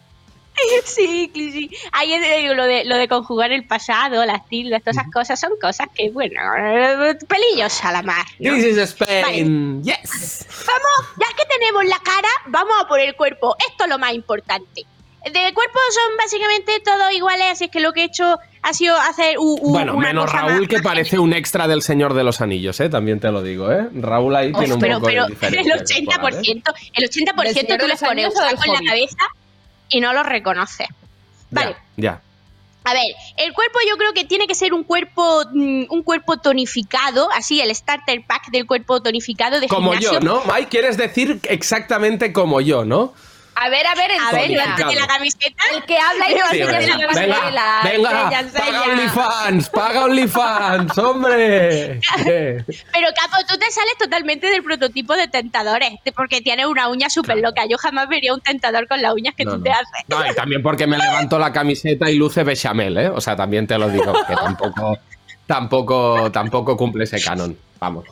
Sí, 0.84 1.32
sí, 1.34 1.52
sí. 1.54 1.70
Ahí 1.94 2.14
es 2.14 2.22
de- 2.22 2.54
lo 2.54 2.66
de, 2.66 2.84
lo 2.84 2.98
de 2.98 3.08
conjugar 3.08 3.54
el 3.54 3.66
pasado, 3.66 4.26
las 4.26 4.46
tildes, 4.48 4.82
todas 4.84 4.98
esas 4.98 5.10
cosas 5.14 5.40
son 5.40 5.52
cosas 5.62 5.88
que, 5.96 6.10
bueno, 6.10 6.42
eh, 6.58 7.16
pelillos 7.28 7.82
a 7.86 7.94
la 7.94 8.02
mar. 8.02 8.26
¿no? 8.40 8.56
This 8.56 8.66
is 8.66 8.78
Spain. 8.78 9.82
Yes. 9.84 10.46
Vamos, 10.68 11.12
ya 11.18 11.28
que 11.38 11.46
tenemos 11.46 11.86
la 11.86 12.00
cara, 12.00 12.28
vamos 12.48 12.74
a 12.84 12.88
por 12.90 13.00
el 13.00 13.16
cuerpo. 13.16 13.56
Esto 13.70 13.86
es 13.86 13.90
lo 13.90 13.98
más 14.00 14.12
importante. 14.14 14.86
De 15.32 15.54
cuerpo 15.54 15.80
son 15.94 16.18
básicamente 16.18 16.80
todos 16.84 17.12
iguales, 17.14 17.48
así 17.52 17.66
es 17.66 17.72
que 17.72 17.80
lo 17.80 17.94
que 17.94 18.02
he 18.02 18.06
hecho 18.06 18.38
ha 18.62 18.74
sido 18.74 18.96
hacer 18.98 19.38
u- 19.40 19.58
u- 19.62 19.72
Bueno, 19.72 19.96
una 19.96 20.08
menos 20.10 20.26
cosa 20.26 20.42
Raúl 20.42 20.60
más- 20.62 20.68
que 20.70 20.80
parece 20.82 21.18
un 21.20 21.34
extra 21.34 21.68
del 21.68 21.82
Señor 21.82 22.14
de 22.14 22.24
los 22.24 22.42
Anillos, 22.42 22.80
¿eh? 22.80 22.90
También 22.90 23.20
te 23.20 23.32
lo 23.32 23.42
digo, 23.42 23.72
¿eh? 23.72 23.88
Raúl 23.94 24.36
ahí 24.36 24.52
tiene 24.54 24.74
un 24.74 24.80
pero, 24.80 24.96
poco 24.96 25.08
pero 25.08 25.24
de 25.26 25.30
diferencia. 25.30 25.74
el 25.76 25.82
80%, 25.82 26.74
el 26.94 27.04
80% 27.10 27.44
¿Del 27.44 27.54
Señor 27.56 27.78
tú 27.78 27.84
de 27.84 27.88
les 27.88 28.00
pones 28.02 28.26
un 28.28 28.32
saco 28.36 28.62
en 28.66 28.74
la 28.74 28.80
cabeza 28.92 29.18
y 29.90 30.02
no 30.02 30.14
lo 30.14 30.24
reconoces. 30.24 30.88
Vale, 31.52 31.76
Ya, 31.98 32.04
ya. 32.12 32.22
A 32.86 32.94
ver, 32.94 33.04
el 33.38 33.54
cuerpo 33.54 33.78
yo 33.88 33.98
creo 33.98 34.14
que 34.14 34.24
tiene 34.26 34.48
que 34.48 34.56
ser 34.56 34.74
un 34.74 34.84
cuerpo 34.84 35.44
mm, 35.54 35.86
un 35.90 36.02
cuerpo 36.04 36.38
tonificado, 36.38 37.30
así 37.34 37.60
el 37.62 37.74
starter 37.76 38.24
pack 38.26 38.50
del 38.52 38.66
cuerpo 38.66 39.02
tonificado 39.02 39.60
de 39.60 39.68
Como 39.68 39.92
gimnasio. 39.92 40.20
yo, 40.20 40.26
¿no? 40.26 40.42
Mike, 40.52 40.70
quieres 40.70 40.98
decir 40.98 41.40
exactamente 41.44 42.32
como 42.34 42.62
yo, 42.62 42.86
¿no? 42.86 43.14
A 43.56 43.68
ver, 43.68 43.86
a 43.86 43.94
ver, 43.96 44.12
A 44.12 44.32
ver, 44.32 44.50
levántate 44.50 44.96
la 44.96 45.06
camiseta. 45.08 45.64
El 45.76 45.84
que 45.84 45.98
habla 45.98 46.32
y 46.32 46.36
no 46.36 46.46
Sí, 46.50 46.62
enseña 46.62 46.98
la 46.98 47.08
pasarela. 47.08 47.80
venga, 47.84 48.10
venga, 48.14 48.44
paga. 48.58 48.84
OnlyFans, 48.84 49.70
paga 49.70 50.04
OnlyFans, 50.06 50.98
hombre. 50.98 52.00
Pero 52.24 53.08
Capo, 53.20 53.38
tú 53.50 53.58
te 53.58 53.70
sales 53.70 53.98
totalmente 54.00 54.48
del 54.48 54.64
prototipo 54.64 55.14
de 55.16 55.28
tentadores, 55.28 55.92
te- 56.06 56.14
porque 56.14 56.40
tienes 56.42 56.68
una 56.68 56.88
uña 56.88 57.10
súper 57.10 57.38
loca. 57.40 57.64
Yo 57.70 57.78
jamás 57.78 58.08
vería 58.08 58.34
un 58.34 58.40
tentador 58.40 58.88
con 58.88 59.02
las 59.02 59.14
uñas 59.14 59.36
que 59.36 59.44
No, 59.44 59.52
tú 59.52 59.58
no. 59.58 59.64
te 59.64 59.72
haces. 59.72 59.88
No, 60.08 60.26
y 60.26 60.34
también 60.36 60.64
porque 60.64 60.88
me 60.88 60.98
levanto 60.98 61.38
la 61.38 61.52
camiseta 61.52 62.10
y 62.10 62.16
luce 62.16 62.44
bechamel, 62.44 62.98
¿eh? 62.98 63.10
O 63.10 63.20
sea, 63.20 63.36
también 63.36 63.68
te 63.68 63.78
lo 63.78 63.90
digo, 63.90 64.14
que 64.26 64.36
tampoco, 64.36 64.98
tampoco, 65.46 66.32
tampoco 66.32 66.78
cumple 66.78 67.04
ese 67.04 67.22
canon. 67.22 67.58
Vamos. 67.80 68.06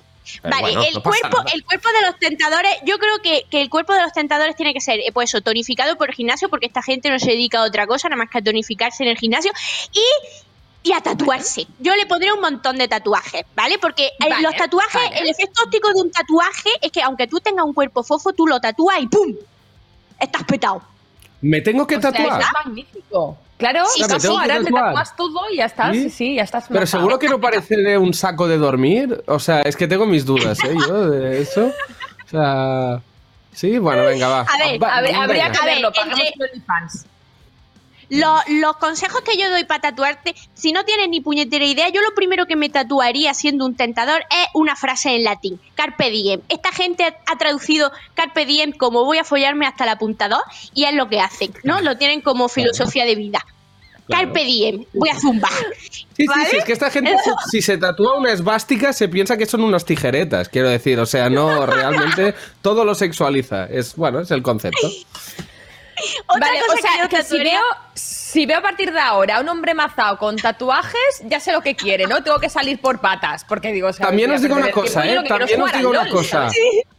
Vale, 0.44 0.62
bueno, 0.62 0.84
el, 0.84 0.94
no 0.96 1.04
cuerpo, 1.04 1.38
el 1.54 1.63
cuerpo 1.63 1.90
de 1.90 2.08
los 2.08 2.20
tentadores, 2.20 2.72
yo 2.86 2.98
creo 3.00 3.20
que, 3.22 3.46
que 3.50 3.62
el 3.62 3.70
cuerpo 3.70 3.94
de 3.94 4.02
los 4.02 4.12
tentadores 4.13 4.56
tiene 4.56 4.74
que 4.74 4.82
ser, 4.82 5.00
eh, 5.00 5.12
pues 5.13 5.30
eso, 5.30 5.42
tonificado 5.42 5.98
por 5.98 6.10
el 6.10 6.16
gimnasio, 6.16 6.50
porque 6.50 6.66
esta 6.68 6.82
gente 6.82 7.10
no 7.10 7.20
se 7.20 7.32
dedica 7.32 7.60
a 7.60 7.63
otra 7.63 7.88
cosa, 7.88 8.10
nada 8.10 8.18
más 8.24 8.30
que 8.30 8.38
a 8.40 8.42
tonificarse 8.42 9.04
en 9.04 9.10
el 9.10 9.18
gimnasio, 9.18 9.52
y, 9.94 10.90
y 10.90 10.94
a 10.94 11.02
tatuarse. 11.02 11.68
Yo 11.80 11.96
le 11.96 12.06
pondría 12.06 12.34
un 12.34 12.42
montón 12.42 12.78
de 12.78 12.88
tatuajes, 12.88 13.44
¿vale? 13.56 13.78
Porque 13.80 14.06
eh, 14.08 14.30
Vale, 14.30 14.42
los 14.42 14.56
tatuajes, 14.56 15.02
vale. 15.04 15.20
el 15.20 15.30
efecto 15.30 15.63
óptico 15.63 15.90
de 15.94 16.02
un 16.02 16.12
tatuaje 16.12 16.70
es 16.82 16.92
que 16.92 17.02
aunque 17.02 17.28
tú 17.28 17.40
tengas 17.40 17.66
un 17.66 17.74
cuerpo 17.74 18.04
fofo, 18.04 18.34
tú 18.34 18.48
lo 18.48 18.60
tatúas 18.60 19.00
y 19.02 19.08
¡pum! 19.08 19.34
Estás 20.20 20.44
petado. 20.44 20.82
Me 21.42 21.62
tengo 21.62 21.86
que 21.86 21.98
O 21.98 22.02
sea, 22.02 22.12
tatuar. 22.12 22.40
eso 22.42 22.50
es 22.50 22.66
magnífico. 22.66 23.38
Claro, 23.58 23.86
Sí, 23.88 24.04
claro, 24.04 24.20
sí, 24.20 24.28
ahora 24.28 24.60
te 24.60 24.72
tatúas 24.72 25.15
todo 25.15 25.41
y 25.52 25.58
ya 25.58 25.65
estás. 25.65 25.91
¿Sí? 25.96 26.04
Sí, 26.04 26.10
sí, 26.10 26.36
ya 26.36 26.43
estás. 26.43 26.65
Pero 26.67 26.82
matado. 26.82 26.88
seguro 26.88 27.17
que 27.20 27.28
no 27.28 27.39
parece 27.41 27.98
un 27.98 28.13
saco 28.13 28.48
de 28.48 28.58
dormir. 28.58 29.24
O 29.28 29.39
sea, 29.39 29.62
es 29.62 29.76
que 29.76 29.88
tengo 29.88 30.06
mis 30.06 30.26
dudas, 30.26 30.63
¿eh? 30.63 30.76
Yo 30.88 31.10
de 31.10 31.41
eso. 31.41 31.72
O 32.26 32.30
sea. 32.30 33.02
Sí, 33.52 33.80
bueno, 33.80 34.04
venga, 34.04 34.28
va. 34.28 34.41
A 34.41 34.58
ver, 34.60 34.84
Va, 34.84 34.98
A 34.98 35.02
ver, 35.02 35.15
habría 35.15 35.52
que 35.52 35.65
verlo, 35.65 35.91
pagamos 35.91 36.20
entre- 36.20 36.62
los 38.10 38.78
consejos 38.78 39.22
que 39.22 39.38
yo 39.38 39.50
doy 39.50 39.65
para 39.65 39.82
tatuarte, 39.82 40.36
si 40.54 40.72
no 40.72 40.86
tienes 40.86 41.10
ni 41.10 41.22
puñetera 41.22 41.65
idea, 41.65 41.89
yo 41.89 42.02
lo 42.02 42.13
primero 42.15 42.46
que 42.46 42.56
me 42.56 42.70
tatuaría 42.70 43.34
siendo 43.34 43.65
un 43.65 43.76
tentador 43.76 44.22
es 44.30 44.48
una 44.54 44.76
frase 44.76 45.15
en 45.15 45.24
latín, 45.24 45.60
carpe 45.76 46.10
diem. 46.10 46.41
Esta 46.50 46.72
gente 46.72 47.04
ha, 47.04 47.38
traducido 47.38 47.91
carpe 48.13 48.46
diem 48.46 48.72
como 48.72 49.04
voy 49.04 49.17
a 49.17 49.24
follarme 49.24 49.65
hasta 49.67 49.86
la 49.86 49.98
punta 49.98 50.30
2 50.30 50.39
y 50.74 50.86
es 50.86 50.93
lo 50.93 51.10
que 51.10 51.20
hacen, 51.20 51.54
¿no? 51.63 51.82
Lo 51.82 51.98
tienen 51.98 52.22
como 52.22 52.50
filosofía 52.50 53.06
de 53.06 53.15
vida. 53.15 53.46
Claro. 54.06 54.28
Carpe 54.28 54.46
diem, 54.46 54.86
voy 54.93 55.10
a 55.10 55.20
zumbar. 55.20 55.52
Sí, 55.82 56.08
sí, 56.15 56.26
¿Vale? 56.28 56.50
sí, 56.50 56.58
es 56.58 56.63
que 56.63 56.72
esta 56.72 56.89
gente, 56.89 57.13
si 57.52 57.62
se 57.62 57.78
tatúa 57.78 58.17
una 58.17 58.32
esvástica, 58.32 58.93
se 58.93 59.10
piensa 59.10 59.36
que 59.36 59.46
son 59.46 59.62
unas 59.63 59.84
tijeretas, 59.84 60.48
quiero 60.48 60.70
decir. 60.70 60.98
O 61.00 61.06
sea, 61.06 61.30
no, 61.30 61.65
realmente 61.65 62.34
todo 62.62 62.86
lo 62.86 62.96
sexualiza. 62.96 63.65
Es, 63.65 63.98
bueno, 63.98 64.22
es 64.22 64.32
el 64.32 64.41
concepto. 64.41 64.89
Otra 66.27 66.47
Vale, 66.47 66.60
cosa 66.62 66.73
o 66.73 66.81
sea, 66.81 66.91
que 66.91 67.01
yo 67.01 67.10
que 67.10 67.23
si 67.23 67.38
veo, 67.39 67.62
si 67.93 68.45
veo 68.45 68.57
a 68.60 68.62
partir 68.62 68.91
de 68.93 68.99
ahora 68.99 69.38
a 69.38 69.41
un 69.41 69.49
hombre 69.49 69.73
mazao 69.73 70.17
con 70.17 70.36
tatuajes, 70.36 71.21
ya 71.25 71.39
sé 71.39 71.51
lo 71.51 71.62
que 71.62 71.75
quiere, 71.75 72.05
¿no? 72.07 72.23
Tengo 72.23 72.39
que 72.39 72.49
salir 72.49 72.79
por 72.79 72.99
patas, 72.99 73.43
porque 73.45 73.71
digo... 73.71 73.88
o 73.88 73.93
sea, 73.93 74.07
También 74.07 74.31
os 74.31 74.41
digo 74.41 74.55
una 74.55 74.71
cosa, 74.71 75.05
¿eh? 75.07 75.17
También 75.27 75.62
os 75.62 75.73
digo 75.73 75.89
una 75.89 76.10
cosa. 76.10 76.49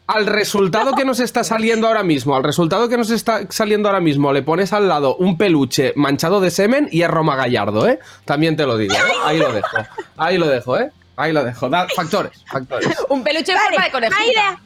Al 0.06 0.26
resultado 0.26 0.94
que 0.94 1.04
nos 1.04 1.20
está 1.20 1.44
saliendo 1.44 1.86
ahora 1.86 2.02
mismo, 2.02 2.34
al 2.34 2.42
resultado 2.42 2.88
que 2.88 2.96
nos 2.96 3.10
está 3.10 3.42
saliendo 3.50 3.88
ahora 3.88 4.00
mismo, 4.00 4.32
le 4.32 4.42
pones 4.42 4.72
al 4.72 4.88
lado 4.88 5.16
un 5.16 5.36
peluche 5.36 5.92
manchado 5.96 6.40
de 6.40 6.50
semen 6.50 6.88
y 6.90 7.02
es 7.02 7.08
Roma 7.08 7.36
Gallardo, 7.36 7.86
¿eh? 7.86 7.98
También 8.24 8.56
te 8.56 8.64
lo 8.64 8.78
digo, 8.78 8.94
¿eh? 8.94 8.98
Ahí 9.24 9.38
lo 9.38 9.52
dejo. 9.52 9.76
Ahí 10.16 10.38
lo 10.38 10.46
dejo, 10.48 10.78
¿eh? 10.78 10.90
Ahí 11.16 11.32
lo 11.32 11.44
dejo. 11.44 11.68
Da- 11.68 11.86
factores, 11.94 12.42
factores. 12.46 12.88
Un 13.10 13.22
peluche 13.22 13.52
en 13.52 13.58
Vale, 13.58 13.68
forma 13.70 13.84
de 13.84 13.90
conejita. 13.90 14.60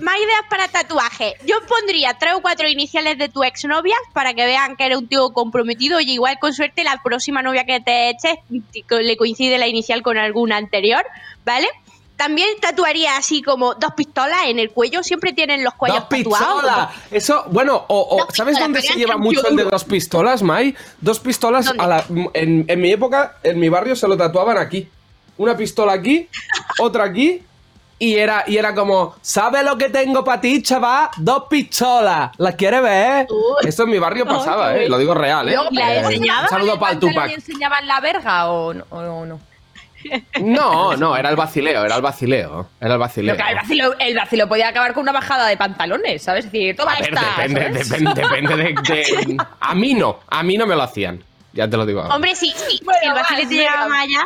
Más 0.00 0.16
ideas 0.16 0.42
para 0.50 0.68
tatuaje. 0.68 1.34
Yo 1.46 1.56
pondría 1.68 2.14
tres 2.18 2.34
o 2.34 2.42
cuatro 2.42 2.68
iniciales 2.68 3.16
de 3.18 3.28
tu 3.28 3.44
exnovia 3.44 3.94
para 4.12 4.34
que 4.34 4.44
vean 4.44 4.76
que 4.76 4.84
eres 4.86 4.98
un 4.98 5.06
tío 5.08 5.30
comprometido 5.30 6.00
y 6.00 6.10
igual 6.10 6.38
con 6.40 6.52
suerte 6.52 6.82
la 6.84 7.00
próxima 7.02 7.42
novia 7.42 7.64
que 7.64 7.80
te 7.80 8.10
eches 8.10 8.36
le 8.88 9.16
coincide 9.16 9.58
la 9.58 9.68
inicial 9.68 10.02
con 10.02 10.18
alguna 10.18 10.56
anterior, 10.56 11.04
¿vale? 11.44 11.68
También 12.16 12.48
tatuaría 12.60 13.16
así 13.16 13.40
como 13.40 13.74
dos 13.76 13.92
pistolas 13.96 14.40
en 14.48 14.58
el 14.58 14.70
cuello. 14.72 15.02
Siempre 15.02 15.32
tienen 15.32 15.64
los 15.64 15.72
cuellos 15.72 16.00
¡Dos 16.00 16.08
tatuados. 16.10 16.54
pistolas! 16.62 16.88
Eso, 17.10 17.44
bueno, 17.50 17.76
o, 17.88 17.98
o- 18.18 18.18
¿sabes 18.34 18.56
pistolas, 18.56 18.60
dónde 18.60 18.82
se 18.82 18.94
lleva 18.94 19.16
mucho 19.16 19.46
el 19.48 19.56
de 19.56 19.64
dos 19.64 19.84
pistolas, 19.84 20.42
Mai? 20.42 20.76
Dos 21.00 21.18
pistolas 21.18 21.64
¿Dónde? 21.64 21.82
a 21.82 21.86
la, 21.86 22.04
en, 22.34 22.66
en 22.68 22.80
mi 22.80 22.90
época, 22.92 23.36
en 23.42 23.58
mi 23.58 23.70
barrio, 23.70 23.96
se 23.96 24.06
lo 24.06 24.18
tatuaban 24.18 24.58
aquí. 24.58 24.86
Una 25.38 25.56
pistola 25.56 25.94
aquí, 25.94 26.28
otra 26.78 27.04
aquí. 27.04 27.42
Y 28.02 28.16
era, 28.16 28.44
y 28.46 28.56
era 28.56 28.74
como, 28.74 29.14
¿sabes 29.20 29.62
lo 29.62 29.76
que 29.76 29.90
tengo 29.90 30.24
para 30.24 30.40
ti, 30.40 30.62
chaval? 30.62 31.10
Dos 31.18 31.44
pistolas. 31.50 32.30
¿Las 32.38 32.54
quieres 32.54 32.80
ver? 32.82 33.26
Uy. 33.28 33.68
Esto 33.68 33.82
en 33.82 33.90
mi 33.90 33.98
barrio 33.98 34.24
pasaba, 34.24 34.74
¿eh? 34.74 34.88
Lo 34.88 34.96
digo 34.96 35.12
real, 35.12 35.46
¿eh? 35.50 35.52
Luego, 35.52 35.68
¿la 35.70 35.94
Eh, 35.94 35.98
enseñaban 35.98 36.44
un 36.44 36.48
saludo 36.48 36.72
¿En 36.74 36.80
para 36.80 36.92
el 36.94 36.98
Tupac. 36.98 37.30
enseñaban 37.30 37.86
la 37.86 38.00
verga 38.00 38.50
o 38.50 38.72
no? 38.72 38.84
o 38.88 39.26
no? 39.26 39.38
No, 40.40 40.96
no, 40.96 41.14
era 41.14 41.28
el 41.28 41.36
vacileo, 41.36 41.84
era 41.84 41.96
el 41.96 42.00
vacileo. 42.02 42.68
Era 42.80 42.94
el 42.94 42.98
vacileo. 42.98 43.36
Pero 43.36 43.96
que 43.98 44.08
el 44.08 44.16
vacilo 44.16 44.48
podía 44.48 44.68
acabar 44.68 44.94
con 44.94 45.02
una 45.02 45.12
bajada 45.12 45.46
de 45.46 45.58
pantalones, 45.58 46.22
¿sabes? 46.22 46.46
Es 46.46 46.52
decir, 46.52 46.74
toma 46.76 46.92
A 46.94 47.00
ver, 47.00 47.12
esta. 47.12 47.42
depende, 47.42 47.84
¿sabes? 47.84 47.88
depende, 47.90 48.22
depende 48.22 48.56
de, 48.56 48.62
de- 49.34 49.36
A 49.60 49.74
mí 49.74 49.92
no, 49.92 50.20
a 50.28 50.42
mí 50.42 50.56
no 50.56 50.66
me 50.66 50.74
lo 50.74 50.82
hacían. 50.84 51.22
Ya 51.52 51.68
te 51.68 51.76
lo 51.76 51.84
digo. 51.84 52.00
ahora. 52.00 52.14
Hombre, 52.14 52.34
sí, 52.34 52.50
sí, 52.56 52.80
Bueno, 52.82 53.00
si 53.02 53.08
el 53.08 53.12
vacile 53.14 53.40
más, 53.42 53.48
te 53.50 53.54
llegaba 53.54 54.00
allá. 54.00 54.24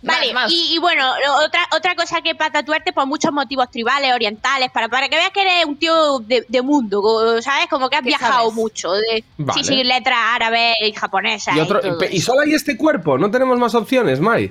Vale, 0.00 0.32
Más, 0.32 0.44
más. 0.44 0.52
Y, 0.52 0.74
y 0.74 0.78
bueno, 0.78 1.04
otra, 1.44 1.60
otra 1.76 1.94
cosa 1.96 2.20
que 2.22 2.34
para 2.36 2.52
tatuarte 2.52 2.92
por 2.92 3.06
muchos 3.06 3.32
motivos 3.32 3.68
tribales, 3.70 4.12
orientales, 4.14 4.70
para, 4.70 4.88
para 4.88 5.08
que 5.08 5.16
veas 5.16 5.30
que 5.30 5.42
eres 5.42 5.64
un 5.64 5.76
tío 5.76 6.20
de, 6.20 6.44
de 6.48 6.62
mundo, 6.62 7.40
¿sabes? 7.42 7.66
Como 7.68 7.90
que 7.90 7.96
has 7.96 8.02
¿Qué 8.02 8.08
viajado 8.08 8.42
sabes? 8.42 8.54
mucho. 8.54 8.92
De, 8.92 9.24
Vale. 9.38 9.60
Sí, 9.64 9.68
sí, 9.68 9.82
letras 9.84 10.18
árabes 10.20 10.74
y 10.82 10.92
japonesas. 10.92 11.56
Y, 11.56 11.60
otro, 11.60 11.78
y 11.78 11.82
todo 11.82 11.98
pe- 11.98 12.10
y 12.12 12.18
eso. 12.18 12.26
solo 12.26 12.42
hay 12.42 12.54
este 12.54 12.76
cuerpo, 12.76 13.18
no 13.18 13.28
tenemos 13.30 13.58
más 13.58 13.74
opciones, 13.74 14.20
Mai. 14.20 14.44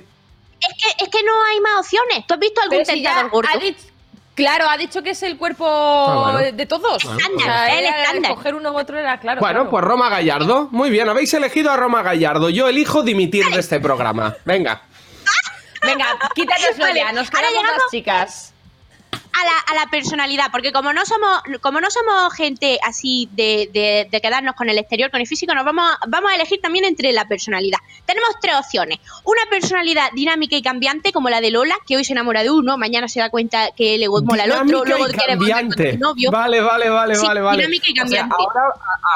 Es, 0.60 0.74
que, 0.74 1.04
es 1.04 1.08
que 1.10 1.22
no 1.22 1.32
hay 1.50 1.60
más 1.60 1.76
opciones. 1.80 2.26
¿Tú 2.26 2.34
has 2.34 2.40
visto 2.40 2.60
algún 2.60 2.84
si 2.84 2.92
tentador 2.92 3.30
gordo? 3.30 3.48
claro, 4.34 4.68
ha 4.68 4.76
dicho 4.76 5.02
que 5.02 5.10
es 5.10 5.22
el 5.22 5.36
cuerpo 5.38 5.66
Ah, 5.66 6.32
bueno. 6.32 6.56
de 6.56 6.66
todos. 6.66 7.02
Estándar, 7.04 7.28
O 7.36 7.40
sea, 7.40 7.78
el 7.78 7.84
estándar. 7.86 8.34
Coger 8.34 8.54
uno 8.54 8.70
u 8.72 8.78
otro 8.78 8.98
era 8.98 9.18
claro. 9.18 9.40
bueno, 9.40 9.54
claro. 9.60 9.70
pues 9.70 9.84
Roma 9.84 10.08
Gallardo. 10.10 10.68
Muy 10.72 10.90
bien, 10.90 11.08
habéis 11.08 11.32
elegido 11.34 11.70
a 11.70 11.76
Roma 11.76 12.02
Gallardo. 12.02 12.50
Yo 12.50 12.68
elijo 12.68 13.02
dimitir 13.02 13.46
de 13.48 13.60
este 13.60 13.80
programa. 13.80 14.36
Venga. 14.44 14.82
Venga, 15.82 16.06
quítateslo 16.34 16.84
Vale, 16.84 17.00
ya, 17.00 17.12
nos 17.12 17.30
quedamos 17.30 17.50
llegamos- 17.50 17.72
las 17.82 17.90
chicas. 17.90 18.54
a 19.10 19.44
la, 19.44 19.80
a 19.80 19.84
la 19.84 19.90
personalidad, 19.90 20.46
porque 20.50 20.72
como 20.72 20.92
no 20.92 21.04
somos, 21.06 21.42
como 21.60 21.80
no 21.80 21.88
somos 21.90 22.32
gente 22.34 22.78
así 22.84 23.28
de, 23.32 23.68
de- 23.72 24.08
de 24.10 24.20
quedarnos 24.20 24.56
con 24.56 24.68
el 24.68 24.78
exterior, 24.78 25.10
con 25.12 25.20
el 25.20 25.26
físico, 25.28 25.54
nos 25.54 25.64
vamos, 25.64 25.88
a- 25.92 25.98
vamos 26.08 26.32
a 26.32 26.34
elegir 26.34 26.60
también 26.60 26.84
entre 26.84 27.12
la 27.12 27.24
personalidad. 27.28 27.78
Tenemos 28.04 28.30
tres 28.40 28.54
opciones. 28.56 28.98
Una 29.24 29.42
personalidad 29.48 30.10
dinámica 30.12 30.56
y 30.56 30.62
cambiante, 30.62 31.12
como 31.12 31.30
la 31.30 31.40
de 31.40 31.52
Lola, 31.52 31.76
que 31.86 31.96
hoy 31.96 32.04
se 32.04 32.12
enamora 32.14 32.42
de 32.42 32.50
uno, 32.50 32.76
mañana 32.78 33.06
se 33.06 33.20
da 33.20 33.30
cuenta 33.30 33.70
que 33.76 33.96
le 33.96 34.08
mola 34.08 34.42
al 34.44 34.50
otro, 34.52 34.84
luego 34.84 35.08
y 35.08 35.12
quiere 35.12 35.36
volver 35.36 35.66
con 35.68 35.76
tu 35.76 35.98
novio. 35.98 36.30
Vale, 36.32 36.60
vale, 36.60 36.88
vale, 36.90 37.14
Sí, 37.14 37.26
vale, 37.26 37.40
vale. 37.40 37.58
dinámica 37.58 37.86
y 37.88 37.92
O 37.92 37.94
sea, 37.94 38.02
cambiante. 38.02 38.34
ahora 38.38 38.60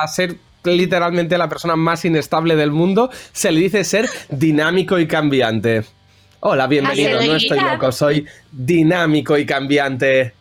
a, 0.00 0.04
a 0.04 0.08
ser 0.08 0.36
literalmente 0.64 1.36
la 1.36 1.48
persona 1.48 1.74
más 1.74 2.04
inestable 2.04 2.54
del 2.54 2.70
mundo, 2.70 3.10
se 3.32 3.50
le 3.50 3.58
dice 3.60 3.82
ser 3.82 4.08
dinámico 4.28 4.98
y 5.00 5.08
cambiante. 5.08 5.84
Hola, 6.44 6.66
bienvenido, 6.66 7.22
no 7.22 7.36
es. 7.36 7.42
estoy 7.44 7.60
loco, 7.60 7.92
soy 7.92 8.26
dinámico 8.50 9.38
y 9.38 9.46
cambiante. 9.46 10.34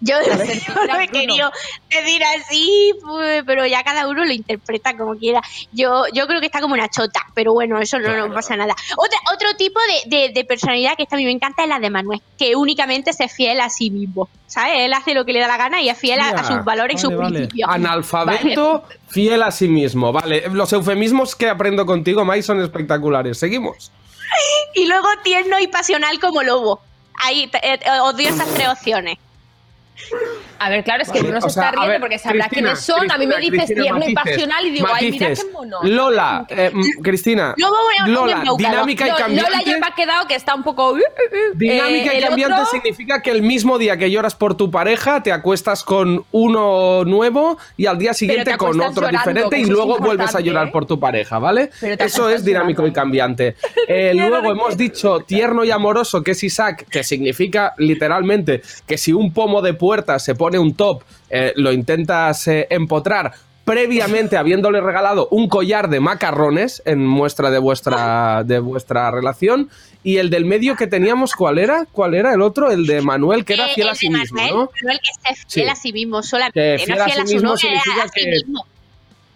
Yo 0.00 0.14
no 0.20 0.94
lo 0.94 1.00
he 1.00 1.08
querido 1.08 1.50
decir 1.90 2.22
así, 2.22 2.92
pues, 3.04 3.42
pero 3.44 3.66
ya 3.66 3.82
cada 3.82 4.06
uno 4.06 4.24
lo 4.24 4.32
interpreta 4.32 4.96
como 4.96 5.16
quiera. 5.16 5.40
Yo, 5.72 6.04
yo 6.12 6.26
creo 6.28 6.38
que 6.40 6.46
está 6.46 6.60
como 6.60 6.74
una 6.74 6.88
chota, 6.88 7.20
pero 7.34 7.52
bueno, 7.54 7.80
eso 7.80 7.98
no, 7.98 8.28
no 8.28 8.32
pasa 8.32 8.54
nada. 8.54 8.76
Otra, 8.96 9.18
otro 9.34 9.56
tipo 9.56 9.80
de, 10.04 10.16
de- 10.16 10.28
de 10.32 10.44
personalidad 10.44 10.94
que 10.96 11.02
esta 11.04 11.16
a 11.16 11.18
mí 11.18 11.24
me 11.24 11.32
encanta 11.32 11.62
es 11.64 11.68
la 11.70 11.80
de 11.80 11.90
Manuel, 11.90 12.20
que 12.38 12.54
únicamente 12.54 13.12
se 13.12 13.24
es 13.24 13.32
fiel 13.34 13.60
a 13.60 13.70
sí 13.70 13.90
mismo. 13.90 14.28
¿Sabes? 14.46 14.74
Él 14.80 14.92
hace 14.92 15.14
lo 15.14 15.24
que 15.24 15.32
le 15.32 15.40
da 15.40 15.48
la 15.48 15.56
gana 15.56 15.80
y 15.82 15.88
es 15.88 15.98
fiel 15.98 16.20
a, 16.20 16.28
a 16.28 16.44
sus 16.44 16.64
valores 16.64 16.96
y 16.96 17.00
sus 17.00 17.16
Vale, 17.16 17.30
principios. 17.40 17.68
Analfabeto, 17.72 18.84
fiel 19.08 19.42
a 19.42 19.50
sí 19.50 19.68
mismo. 19.68 20.12
Vale, 20.12 20.44
los 20.52 20.72
eufemismos 20.72 21.34
que 21.34 21.48
aprendo 21.48 21.84
contigo, 21.86 22.24
Mai, 22.24 22.42
son 22.42 22.60
espectaculares. 22.62 23.38
Seguimos. 23.38 23.90
Y 24.74 24.86
luego 24.86 25.08
tierno 25.22 25.58
y 25.58 25.66
pasional 25.66 26.18
como 26.20 26.42
lobo. 26.42 26.80
Ahí, 27.20 27.50
eh, 27.62 27.80
os 28.02 28.14
doy 28.14 28.26
esas 28.26 28.48
tres 28.54 28.68
opciones. 28.68 29.18
A 30.58 30.68
ver, 30.70 30.84
claro, 30.84 31.02
es 31.02 31.10
que 31.10 31.18
Vale, 31.20 31.30
uno 31.30 31.40
se 31.40 31.50
sea, 31.50 31.62
está 31.64 31.68
a 31.68 31.72
riendo 31.72 31.88
ver, 31.90 32.00
porque 32.00 32.18
sabrá 32.18 32.46
Cristina, 32.48 32.70
quiénes 32.70 32.80
son. 32.84 33.10
a 33.10 33.18
mí 33.18 33.26
me 33.26 33.34
Cristina, 33.36 33.38
dices 33.64 33.66
Cristina, 33.76 33.82
tierno 33.82 34.08
y 34.10 34.14
matices, 34.14 34.32
pasional 34.34 34.66
y 34.66 34.70
digo, 34.70 34.86
ay, 34.92 35.10
mira 35.10 35.26
matices. 35.28 35.44
qué 35.46 35.52
mono. 35.52 35.78
Lola, 35.82 36.46
eh, 36.48 36.72
Cristina, 37.02 37.54
Lobo 37.56 37.76
es 37.96 38.02
un 38.04 38.12
Lola, 38.12 38.42
dinámica 38.56 39.06
y 39.08 39.10
cambiante. 39.12 39.50
Lola 39.50 39.62
ya 39.64 39.78
me 39.78 39.86
ha 39.86 39.94
quedado 39.94 40.26
que 40.26 40.34
está 40.34 40.54
un 40.54 40.62
poco. 40.62 40.90
uh, 40.92 40.96
uh, 40.96 40.98
uh. 40.98 41.00
Dinámica 41.54 42.12
Eh, 42.12 42.18
y 42.18 42.22
cambiante 42.22 42.54
otro- 42.54 42.66
significa 42.70 43.22
que 43.22 43.30
el 43.30 43.42
mismo 43.42 43.78
día 43.78 43.96
que 43.96 44.10
lloras 44.10 44.34
por 44.34 44.56
tu 44.56 44.70
pareja, 44.70 45.22
te 45.22 45.32
acuestas 45.32 45.82
con 45.84 46.24
uno 46.32 47.04
nuevo 47.04 47.58
y 47.76 47.86
al 47.86 47.98
día 47.98 48.14
siguiente 48.14 48.52
te 48.52 48.56
con 48.56 48.80
otro 48.80 49.02
llorando, 49.06 49.18
diferente 49.18 49.58
y 49.60 49.64
luego 49.66 49.98
vuelves 49.98 50.34
a 50.34 50.40
llorar 50.40 50.68
¿eh? 50.68 50.70
por 50.72 50.86
tu 50.86 50.98
pareja, 50.98 51.38
¿vale? 51.38 51.70
Eso 51.80 52.28
es 52.30 52.44
dinámico 52.44 52.86
y 52.86 52.92
cambiante. 52.92 53.56
Eh, 53.90 54.12
luego 54.14 54.50
hemos 54.52 54.76
dicho 54.76 55.20
tierno 55.20 55.64
y 55.64 55.70
amoroso, 55.70 56.22
que 56.22 56.32
es 56.32 56.42
Isaac, 56.44 56.86
que 56.90 57.02
significa 57.02 57.72
literalmente 57.78 58.60
que 58.86 58.98
si 58.98 59.12
un 59.14 59.32
pomo 59.32 59.62
de 59.62 59.72
puerta 59.72 60.18
se 60.18 60.34
pone 60.34 60.47
un 60.56 60.74
top, 60.74 61.02
eh, 61.28 61.52
lo 61.56 61.72
intentas 61.72 62.46
eh, 62.48 62.66
empotrar 62.70 63.32
previamente 63.64 64.38
habiéndole 64.38 64.80
regalado 64.80 65.28
un 65.30 65.46
collar 65.46 65.90
de 65.90 66.00
macarrones 66.00 66.80
en 66.86 67.04
muestra 67.06 67.50
de 67.50 67.58
vuestra, 67.58 68.42
de 68.42 68.60
vuestra 68.60 69.10
relación. 69.10 69.68
Y 70.02 70.16
el 70.16 70.30
del 70.30 70.46
medio 70.46 70.74
que 70.74 70.86
teníamos, 70.86 71.34
¿cuál 71.34 71.58
era? 71.58 71.84
¿Cuál 71.92 72.14
era 72.14 72.32
el 72.32 72.40
otro? 72.40 72.70
El 72.70 72.86
de 72.86 73.02
Manuel, 73.02 73.44
que 73.44 73.52
era 73.54 73.68
fiel 73.68 73.88
a 73.88 73.90
el 73.90 73.96
sí 73.98 74.08
mismo, 74.08 74.40
¿no? 74.40 74.70
Manuel 74.80 75.00
que 75.02 75.34
se 75.34 75.34
fiel 75.34 75.66
Sí. 75.66 75.70
a 75.70 75.74
sí 75.74 75.92
mismo 75.92 76.22
solamente. 76.22 76.76
Que 76.78 76.78
no 76.78 76.84
fiel 76.86 77.00
a 77.02 77.04
sí 77.04 77.10
a 77.20 77.26
su 77.26 77.32
mismo 77.34 77.48
novia, 77.50 77.58
significa 77.58 78.02
a 78.04 78.08
sí 78.08 78.20
que- 78.24 78.30
mismo. 78.30 78.66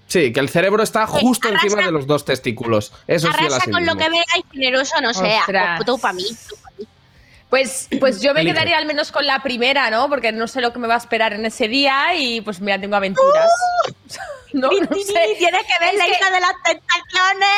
Sí, 0.07 0.33
que 0.33 0.41
el 0.41 0.49
cerebro 0.49 0.83
está 0.83 1.07
justo 1.07 1.49
arrasa- 1.49 1.65
encima 1.67 1.83
de 1.87 1.91
los 1.93 2.07
dos 2.07 2.25
testículos. 2.25 2.93
Eso 3.07 3.29
es 3.29 3.37
fiel 3.37 3.53
a 3.53 3.57
Arrasa 3.57 3.65
sí 3.67 3.71
con 3.71 3.85
lo 3.85 3.97
que 3.97 4.09
veáis, 4.09 4.45
generoso 4.51 4.95
no 5.03 5.13
sea. 5.13 5.43
Para 5.47 6.13
mí. 6.15 6.25
Pues, 7.53 7.87
pues 8.01 8.23
yo 8.23 8.33
me 8.33 8.41
Elige. 8.41 8.55
quedaría 8.55 8.79
al 8.79 8.87
menos 8.87 9.13
con 9.13 9.27
la 9.27 9.41
primera, 9.43 9.91
¿no? 9.91 10.09
Porque 10.09 10.33
no 10.33 10.49
sé 10.49 10.63
lo 10.63 10.73
que 10.73 10.79
me 10.79 10.89
va 10.89 10.95
a 10.95 10.97
esperar 10.97 11.35
en 11.35 11.45
ese 11.45 11.69
día 11.69 12.15
y 12.15 12.41
pues 12.41 12.61
mira, 12.63 12.81
tengo 12.81 12.97
aventuras. 12.97 13.51
no, 14.55 14.69
no 14.71 14.87
Tini, 14.89 15.03
sé. 15.05 15.35
Tienes 15.37 15.61
que 15.67 15.85
ver 15.85 15.93
Es 15.93 15.99
la 15.99 16.05
que- 16.07 16.11
hija 16.13 16.31
de 16.31 16.41
las 16.41 16.55
tentaciones. 16.65 17.49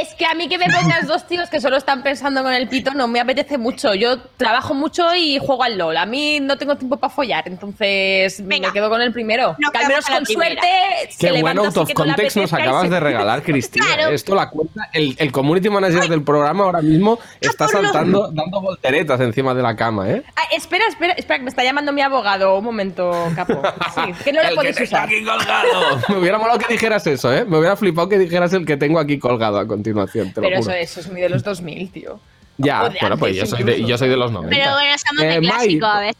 Es 0.00 0.14
que 0.14 0.24
a 0.24 0.32
mí 0.34 0.48
que 0.48 0.56
me 0.56 0.66
pongas 0.66 1.06
dos 1.06 1.26
tíos 1.26 1.50
que 1.50 1.60
solo 1.60 1.76
están 1.76 2.02
pensando 2.02 2.42
con 2.42 2.52
el 2.54 2.66
pito 2.68 2.94
no 2.94 3.08
me 3.08 3.20
apetece 3.20 3.58
mucho. 3.58 3.94
Yo 3.94 4.20
trabajo 4.38 4.72
mucho 4.74 5.14
y 5.14 5.38
juego 5.38 5.64
al 5.64 5.76
LOL. 5.76 5.96
A 5.98 6.06
mí 6.06 6.40
no 6.40 6.56
tengo 6.56 6.76
tiempo 6.76 6.96
para 6.96 7.12
follar, 7.12 7.44
entonces 7.46 8.46
Venga. 8.46 8.68
me 8.68 8.72
quedo 8.72 8.88
con 8.88 9.02
el 9.02 9.12
primero. 9.12 9.54
Nos 9.58 9.70
que 9.70 9.78
al 9.78 9.88
menos 9.88 10.06
con 10.06 10.24
suerte 10.24 10.66
se 11.10 11.18
Qué 11.18 11.26
buen 11.32 11.56
levanta 11.56 11.62
out 11.68 11.76
of 11.76 11.88
no 11.88 11.94
context 11.94 12.36
nos 12.38 12.52
acabas 12.54 12.82
se- 12.84 12.88
de 12.90 13.00
regalar, 13.00 13.42
Cristina. 13.44 13.84
Claro. 13.84 14.08
Esto 14.14 14.34
la 14.34 14.48
cuenta. 14.48 14.88
El, 14.94 15.14
el 15.18 15.30
community 15.32 15.68
manager 15.68 16.08
del 16.08 16.22
programa 16.24 16.64
ahora 16.64 16.80
mismo 16.80 17.18
está 17.40 17.66
por 17.66 17.74
lo- 17.74 17.82
saltando, 17.82 18.30
dando 18.32 18.60
volteretas 18.62 19.20
encima 19.20 19.52
de 19.52 19.62
la 19.62 19.76
cama, 19.76 20.08
¿eh? 20.10 20.22
Ah, 20.36 20.42
espera, 20.52 20.84
espera, 20.88 21.12
espera, 21.14 21.38
que 21.38 21.44
me 21.44 21.50
está 21.50 21.64
llamando 21.64 21.92
mi 21.92 22.00
abogado. 22.00 22.56
Un 22.56 22.64
momento, 22.64 23.10
capo. 23.36 23.60
Sí, 23.94 24.12
que 24.24 24.32
no 24.32 24.40
le 24.42 24.48
El 24.48 24.54
podéis 24.54 24.76
que 24.76 24.86
tengo 24.86 24.96
usar. 24.96 25.04
aquí 25.06 25.22
colgado. 25.22 25.98
Me 26.08 26.16
hubiera 26.16 26.38
molado 26.38 26.58
que 26.58 26.72
dijeras 26.72 27.06
eso, 27.06 27.30
¿eh? 27.32 27.44
Me 27.44 27.58
hubiera 27.58 27.76
flipado 27.76 28.08
que 28.08 28.18
dijeras 28.18 28.52
el 28.54 28.64
que 28.64 28.78
tengo 28.78 28.98
aquí 28.98 29.18
colgado 29.18 29.58
continuación, 29.72 30.32
te 30.32 30.40
lo 30.40 30.46
Pero 30.46 30.60
eso, 30.60 30.70
juro. 30.70 30.76
eso 30.76 31.00
es 31.00 31.10
muy 31.10 31.20
de 31.20 31.28
los 31.28 31.42
2000, 31.42 31.90
tío. 31.92 32.20
Ya, 32.58 32.88
de 32.88 32.98
bueno, 33.00 33.16
pues 33.18 33.34
yo 33.36 33.46
soy, 33.46 33.62
de, 33.64 33.72
incluso. 33.72 33.88
yo 33.88 33.98
soy 33.98 34.08
de 34.08 34.16
los 34.16 34.30
90. 34.30 34.54
Pero 34.56 34.72
bueno, 34.72 34.94
estamos 34.94 35.22
Eh, 35.22 35.26
de 35.26 35.40
Mai, 35.40 35.50
clásico 35.50 35.86
a 35.86 36.00
ver. 36.00 36.14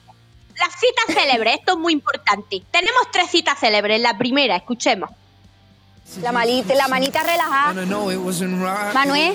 Las 0.58 0.72
citas 0.80 1.22
célebres, 1.22 1.54
esto 1.60 1.72
es 1.72 1.78
muy 1.78 1.92
importante. 1.92 2.62
Tenemos 2.70 3.02
tres 3.12 3.30
citas 3.30 3.58
célebres. 3.58 4.00
La 4.00 4.16
primera, 4.18 4.56
escuchemos. 4.56 5.10
La, 6.20 6.30
malita, 6.32 6.74
la 6.74 6.88
manita 6.88 7.22
relajada. 7.22 7.72
Manuel, 8.94 9.34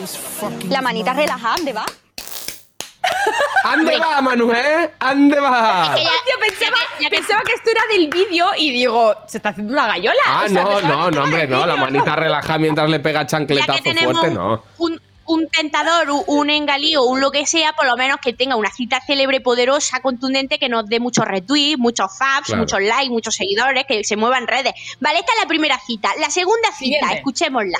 la 0.69 0.81
manita 0.81 1.13
relajada, 1.13 1.55
¿dónde 1.55 1.73
va? 1.73 1.85
¿Ande 3.71 3.97
va, 3.99 4.21
Manuel? 4.21 4.89
¿Ande 4.99 5.39
va? 5.39 5.93
Que 5.95 6.03
ya- 6.03 6.09
Tío, 6.25 6.35
pensaba, 6.39 6.77
ya 6.99 7.09
que- 7.09 7.17
Pensaba 7.17 7.41
que 7.43 7.53
esto 7.53 7.69
era 7.71 7.81
del 7.91 8.07
vídeo 8.09 8.47
y 8.57 8.71
digo, 8.71 9.15
se 9.27 9.37
está 9.37 9.49
haciendo 9.49 9.73
una 9.73 9.87
gallola. 9.87 10.19
Ah, 10.27 10.43
O 10.45 10.49
sea, 10.49 10.63
no, 10.63 10.69
pensaba 10.69 10.95
no, 10.95 11.09
que 11.09 11.11
no, 11.11 11.11
era 11.17 11.23
hombre, 11.23 11.39
del 11.41 11.49
no. 11.49 11.57
La 11.65 11.73
vídeo, 11.73 11.85
manita 11.85 12.15
relaja 12.15 12.57
mientras 12.57 12.89
le 12.89 12.99
pega 12.99 13.21
ya 13.21 13.27
chancletazo 13.27 13.73
que 13.73 13.81
tenemos 13.93 14.17
fuerte, 14.17 14.35
no. 14.35 14.63
un, 14.77 15.01
un 15.25 15.49
tentador, 15.49 16.09
un, 16.09 16.23
un 16.27 16.49
engalío, 16.49 17.03
un 17.03 17.19
lo 17.19 17.31
que 17.31 17.45
sea, 17.45 17.73
por 17.73 17.85
lo 17.85 17.95
menos 17.97 18.17
que 18.21 18.31
tenga 18.33 18.55
una 18.55 18.71
cita 18.71 19.01
célebre, 19.05 19.41
poderosa, 19.41 19.99
contundente, 20.01 20.57
que 20.59 20.69
nos 20.69 20.85
dé 20.87 20.99
muchos 20.99 21.25
retweets, 21.25 21.77
muchos 21.77 22.07
faps, 22.17 22.45
Claro. 22.47 22.61
muchos 22.61 22.81
likes, 22.81 23.09
muchos 23.09 23.35
seguidores, 23.35 23.85
que 23.87 24.03
se 24.03 24.15
muevan 24.15 24.47
redes. 24.47 24.73
Vale, 25.01 25.19
esta 25.19 25.33
es 25.33 25.39
la 25.41 25.47
primera 25.47 25.77
cita. 25.79 26.09
La 26.19 26.29
segunda 26.29 26.69
cita, 26.71 26.77
Siguiente. 26.77 27.15
escuchémosla. 27.15 27.79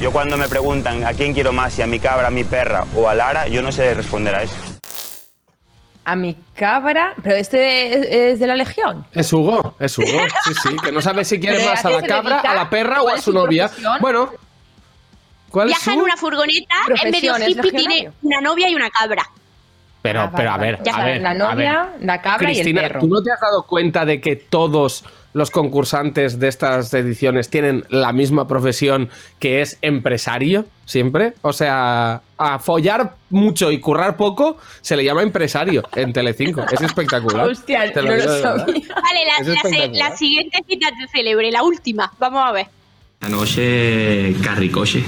Yo 0.00 0.10
cuando 0.10 0.36
me 0.36 0.48
preguntan 0.48 1.04
a 1.04 1.12
quién 1.12 1.32
quiero 1.34 1.52
más, 1.52 1.72
si 1.74 1.82
a 1.82 1.86
mi 1.86 2.00
cabra, 2.00 2.28
a 2.28 2.30
mi 2.30 2.44
perra 2.44 2.84
o 2.96 3.08
a 3.08 3.14
Lara, 3.14 3.46
yo 3.46 3.62
no 3.62 3.70
sé 3.70 3.94
responder 3.94 4.34
a 4.34 4.42
eso. 4.42 4.54
A 6.06 6.14
mi 6.16 6.36
cabra. 6.54 7.14
Pero 7.22 7.36
este 7.36 7.92
es, 7.98 8.06
es 8.34 8.38
de 8.40 8.46
la 8.46 8.54
Legión. 8.54 9.04
Es 9.12 9.32
Hugo, 9.32 9.74
es 9.80 9.98
Hugo. 9.98 10.06
Sí, 10.44 10.54
sí, 10.62 10.76
que 10.82 10.92
no 10.92 11.02
sabe 11.02 11.24
si 11.24 11.38
quiere 11.40 11.56
Pero 11.58 11.68
¿a 11.70 11.72
más 11.74 11.84
a 11.84 11.90
la 11.90 12.02
cabra, 12.02 12.40
a 12.40 12.54
la 12.54 12.70
perra 12.70 13.00
o 13.00 13.04
¿Cuál 13.04 13.14
a 13.14 13.18
es 13.18 13.24
su 13.24 13.32
su 13.32 13.36
novia. 13.38 13.66
profesión? 13.66 13.92
Bueno, 14.00 14.30
¿cuál 15.50 15.68
es 15.68 15.74
Viaja 15.76 15.92
en 15.92 15.98
su? 15.98 16.04
una 16.04 16.16
furgoneta, 16.16 16.74
es 16.94 17.10
medio 17.12 17.36
es 17.36 17.48
hippie, 17.48 17.70
tiene 17.72 18.10
una 18.22 18.40
novia 18.40 18.68
y 18.68 18.74
una 18.74 18.88
cabra. 18.90 19.24
Pero, 20.02 20.20
Ah, 20.20 20.32
pero 20.36 20.50
a 20.52 20.58
ver. 20.58 20.78
Ya 20.84 20.92
a 20.92 20.94
sabes, 20.98 21.14
ver, 21.14 21.22
la 21.22 21.30
a 21.30 21.34
novia, 21.34 21.88
ver. 21.96 22.04
la 22.06 22.22
cabra 22.22 22.44
y 22.52 22.58
el 22.58 22.62
Cristina, 22.62 22.82
perro. 22.82 23.00
¿tú 23.00 23.08
no 23.08 23.22
te 23.22 23.32
has 23.32 23.40
dado 23.40 23.64
cuenta 23.64 24.04
de 24.04 24.20
que 24.20 24.36
todos 24.36 25.04
los 25.32 25.50
concursantes 25.50 26.38
de 26.38 26.46
estas 26.46 26.94
ediciones 26.94 27.50
tienen 27.50 27.84
la 27.88 28.12
misma 28.12 28.46
profesión 28.46 29.10
que 29.40 29.60
es 29.62 29.78
empresario 29.82 30.66
siempre? 30.84 31.32
O 31.42 31.52
sea, 31.52 32.22
a 32.38 32.58
follar 32.58 33.14
mucho 33.30 33.70
y 33.70 33.80
currar 33.80 34.16
poco 34.16 34.58
se 34.80 34.96
le 34.96 35.04
llama 35.04 35.22
empresario 35.22 35.82
en 35.94 36.12
Telecinco. 36.12 36.64
Es 36.70 36.80
espectacular. 36.80 37.48
Hostia, 37.48 37.92
Te 37.92 38.02
no 38.02 38.08
lo 38.08 38.12
de 38.12 38.18
verdad. 38.18 38.42
sabía. 38.42 38.74
Vale, 38.74 39.20
la, 39.26 39.36
Es 39.40 39.46
la 39.92 40.08
la 40.08 40.16
siguiente 40.16 40.58
cita 40.68 40.88
de 40.90 41.08
célebre, 41.08 41.50
la 41.50 41.62
última. 41.62 42.12
Vamos 42.18 42.42
a 42.44 42.52
ver. 42.52 42.66
Anoche 43.20 44.34
carricoche. 44.42 45.02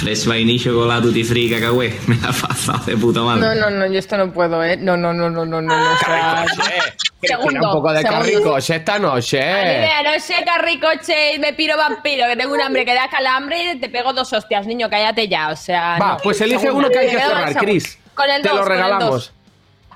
Fresh 0.00 0.26
vainilla, 0.26 0.62
chocolate, 0.64 1.02
tutti 1.02 1.24
free, 1.24 1.50
cacahué. 1.50 1.98
Me 2.06 2.16
la 2.16 2.28
ha 2.28 2.32
pasado 2.32 2.84
de 2.84 2.96
puta 2.96 3.20
madre. 3.22 3.40
No, 3.40 3.54
no, 3.54 3.70
no, 3.70 3.86
yo 3.86 3.98
esto 3.98 4.16
no 4.16 4.32
puedo, 4.32 4.62
¿eh? 4.64 4.76
No, 4.76 4.96
no, 4.96 5.12
no, 5.12 5.28
no, 5.28 5.44
no, 5.44 5.60
no. 5.60 5.76
no 5.76 5.92
o 5.92 5.96
sea, 5.98 6.44
Cristina, 6.46 7.36
Segundo, 7.36 7.66
un 7.66 7.72
poco 7.72 7.92
de 7.92 8.02
segundo. 8.02 8.20
carricoche 8.24 8.76
esta 8.76 8.98
noche. 8.98 9.38
Mira, 9.38 10.02
no 10.12 10.20
sé, 10.20 10.34
carricoche 10.44 11.34
y 11.34 11.38
me 11.38 11.52
piro 11.52 11.76
vampiro, 11.76 12.26
que 12.28 12.36
tengo 12.36 12.54
un 12.54 12.60
hambre 12.60 12.84
que 12.84 12.94
da 12.94 13.08
calambre 13.08 13.72
y 13.72 13.80
te 13.80 13.88
pego 13.88 14.12
dos 14.12 14.32
hostias, 14.32 14.66
niño, 14.66 14.88
cállate 14.88 15.26
ya, 15.26 15.48
o 15.50 15.56
sea... 15.56 15.98
Va, 16.00 16.08
no. 16.10 16.16
pues 16.22 16.40
elige 16.40 16.60
Segundo. 16.60 16.86
uno 16.86 16.90
que 16.92 16.98
hay 17.00 17.08
que 17.08 17.16
Me 17.16 17.22
cerrar, 17.22 17.48
segundo. 17.48 17.60
Cris. 17.60 17.98
Con 18.14 18.30
el 18.30 18.42
Te 18.42 18.48
dos, 18.48 18.58
lo 18.58 18.62
con 18.64 18.72
el 18.72 18.78
regalamos. 18.78 19.32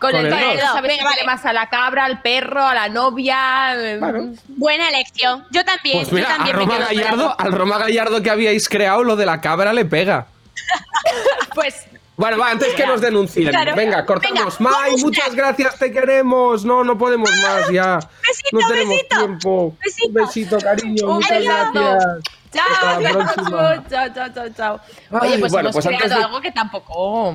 Con, 0.02 0.10
Con 0.10 0.20
el 0.20 0.26
el 0.26 0.30
dos, 0.32 0.40
dos. 0.54 0.62
¿sabes 0.74 0.82
Venga, 0.82 1.02
si 1.10 1.16
vale. 1.16 1.24
más 1.24 1.44
a 1.46 1.52
la 1.54 1.70
cabra, 1.70 2.04
al 2.04 2.20
perro, 2.20 2.62
a 2.62 2.74
la 2.74 2.88
novia? 2.90 3.74
eh, 3.76 4.00
Buena 4.48 4.88
elección. 4.90 5.46
Yo 5.50 5.64
también. 5.64 5.98
Pues 6.00 6.08
yo 6.10 6.14
mira, 6.16 6.28
también 6.28 6.56
me 6.56 6.62
Roma, 6.64 6.78
Gallardo, 6.78 7.34
al 7.38 7.52
Roma 7.52 7.78
Gallardo 7.78 8.22
que 8.22 8.30
habíais 8.30 8.68
creado, 8.68 9.04
lo 9.04 9.16
de 9.16 9.24
la 9.26 9.40
cabra 9.40 9.72
le 9.72 9.84
pega. 9.86 10.26
Pues 11.54 11.86
Bueno, 12.16 12.38
va, 12.38 12.50
antes 12.50 12.72
que 12.74 12.86
nos 12.86 13.00
denuncien. 13.00 13.48
Claro. 13.50 13.74
Venga, 13.74 14.04
cortamos. 14.06 14.58
Venga, 14.58 14.72
muchas 14.98 15.34
gracias, 15.34 15.78
te 15.78 15.90
queremos. 15.92 16.64
No, 16.64 16.82
no 16.84 16.96
podemos 16.98 17.30
más 17.42 17.68
ya. 17.70 17.96
Besito, 18.26 18.48
no 18.60 18.68
tenemos 18.68 18.94
besito. 18.94 19.16
tiempo. 19.18 19.76
Besito. 19.84 20.08
Un 20.08 20.14
besito, 20.14 20.58
cariño. 20.58 21.06
Un 21.08 21.14
muchas 21.16 21.38
besito. 21.38 21.52
gracias. 21.72 22.04
Chao, 22.52 22.64
Hasta 22.70 23.00
la 23.00 23.10
chao, 23.10 23.18
próxima. 23.34 23.84
chao, 23.88 24.08
chao, 24.34 24.48
chao, 24.54 24.80
Oye, 25.22 25.38
pues 25.38 25.52
bueno, 25.52 25.70
hemos 25.70 25.84
pues 25.84 25.86
creado 25.96 26.18
de- 26.18 26.24
algo 26.24 26.40
que 26.40 26.52
tampoco... 26.52 27.34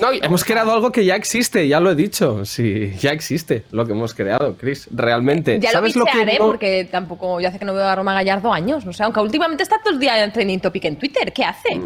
No, 0.00 0.10
hemos 0.10 0.44
creado 0.44 0.72
algo 0.72 0.90
que 0.90 1.04
ya 1.04 1.14
existe, 1.14 1.68
ya 1.68 1.78
lo 1.78 1.90
he 1.90 1.94
dicho. 1.94 2.44
Sí, 2.44 2.92
ya 2.98 3.10
existe 3.12 3.64
lo 3.70 3.86
que 3.86 3.92
hemos 3.92 4.12
creado, 4.14 4.56
Chris. 4.56 4.88
Realmente. 4.92 5.60
Ya 5.60 5.70
lo 5.70 5.74
¿Sabes 5.74 5.94
lo, 5.96 6.04
bichearé 6.04 6.32
que 6.32 6.38
no- 6.38 6.46
porque 6.46 6.88
tampoco... 6.90 7.40
Yo 7.40 7.48
hace 7.48 7.58
que 7.60 7.64
no 7.64 7.74
veo 7.74 7.84
a 7.86 7.94
Roma 7.94 8.12
Gallardo 8.14 8.52
años, 8.52 8.84
no 8.84 8.92
sé, 8.92 9.04
aunque 9.04 9.20
últimamente 9.20 9.62
está 9.62 9.78
todo 9.82 9.94
el 9.94 10.00
día 10.00 10.22
en 10.24 10.32
trending 10.32 10.60
topic 10.60 10.84
en 10.86 10.96
Twitter. 10.96 11.32
¿Qué 11.32 11.44
hace? 11.44 11.80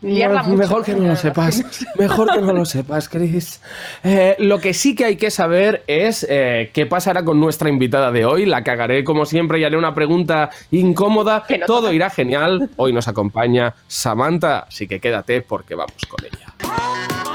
Liarla 0.00 0.42
No, 0.42 0.48
mucho. 0.48 0.58
mejor 0.58 0.84
que 0.84 0.94
no 0.94 1.06
lo 1.08 1.16
sepas. 1.16 1.64
Mejor 1.98 2.32
que 2.32 2.40
no 2.40 2.52
lo 2.52 2.64
sepas, 2.64 3.08
Chris. 3.08 3.60
Eh, 4.02 4.36
lo 4.38 4.58
que 4.58 4.74
sí 4.74 4.94
que 4.94 5.04
hay 5.06 5.16
que 5.16 5.30
saber 5.30 5.82
es 5.86 6.26
eh, 6.28 6.70
qué 6.74 6.86
pasará 6.86 7.24
con 7.24 7.40
nuestra 7.40 7.68
invitada 7.70 8.10
de 8.12 8.24
hoy. 8.26 8.44
La 8.46 8.62
cagaré 8.64 9.02
como 9.04 9.24
siempre 9.26 9.58
y 9.60 9.64
haré 9.64 9.76
una 9.76 9.94
pregunta 9.94 10.50
incómoda. 10.70 11.44
No 11.58 11.66
Todo 11.66 11.92
irá 11.92 12.10
genial. 12.10 12.70
Hoy 12.76 12.92
nos 12.92 13.08
acompaña 13.08 13.74
Samantha, 13.86 14.60
así 14.68 14.86
que 14.86 15.00
quédate 15.00 15.40
porque 15.42 15.74
vamos 15.74 15.94
con 16.08 16.24
ella. 16.26 17.33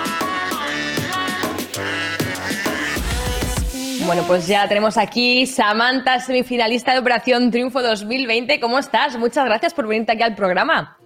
Bueno, 4.10 4.24
pues 4.26 4.48
ya 4.48 4.68
tenemos 4.68 4.98
aquí 4.98 5.46
Samantha, 5.46 6.20
semifinalista 6.20 6.94
de 6.94 6.98
Operación 7.00 7.52
Triunfo 7.52 7.80
2020. 7.80 8.60
¿Cómo 8.60 8.80
estás? 8.80 9.16
Muchas 9.20 9.46
gracias 9.46 9.72
por 9.76 9.86
venirte 9.88 10.14
aquí 10.14 10.24
al 10.24 10.34
programa. 10.34 10.98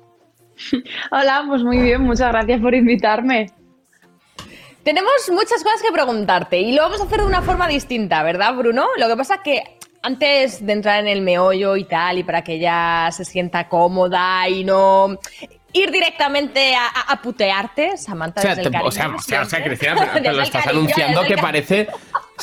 Hola, 1.11 1.43
pues 1.45 1.63
muy 1.63 1.79
bien, 1.79 2.01
muchas 2.01 2.29
gracias 2.31 2.61
por 2.61 2.73
invitarme. 2.73 3.47
Tenemos 4.83 5.11
muchas 5.31 5.61
cosas 5.65 5.81
que 5.81 5.91
preguntarte 5.91 6.61
y 6.61 6.71
lo 6.71 6.83
vamos 6.83 7.01
a 7.01 7.03
hacer 7.03 7.19
de 7.19 7.25
una 7.25 7.41
forma 7.41 7.67
distinta, 7.67 8.23
¿verdad, 8.23 8.53
Bruno? 8.55 8.85
Lo 8.97 9.09
que 9.09 9.17
pasa 9.17 9.35
es 9.35 9.41
que 9.41 9.63
antes 10.01 10.65
de 10.65 10.71
entrar 10.71 11.01
en 11.01 11.09
el 11.09 11.21
meollo 11.21 11.75
y 11.75 11.83
tal, 11.83 12.19
y 12.19 12.23
para 12.23 12.41
que 12.41 12.53
ella 12.53 13.09
se 13.11 13.25
sienta 13.25 13.67
cómoda 13.67 14.47
y 14.47 14.63
no 14.63 15.17
ir 15.73 15.91
directamente 15.91 16.73
a, 16.73 16.85
a- 16.87 17.11
a 17.13 17.21
putearte, 17.21 17.97
Samantha, 17.97 18.39
O 18.39 18.43
sea, 18.43 18.55
desde 18.55 18.69
el 18.69 18.75
o 18.81 18.91
sea, 18.91 19.07
o 19.09 19.19
sea, 19.19 19.41
o 19.41 19.45
sea, 19.45 19.45
siempre. 19.45 19.63
Cristina, 19.71 19.95
pero 19.97 20.11
te 20.13 20.19
Desde 20.21 20.33
lo 20.37 20.41
estás 20.43 20.63
cariño, 20.63 20.81
anunciando 20.83 21.23
que 21.23 21.37
parece. 21.37 21.87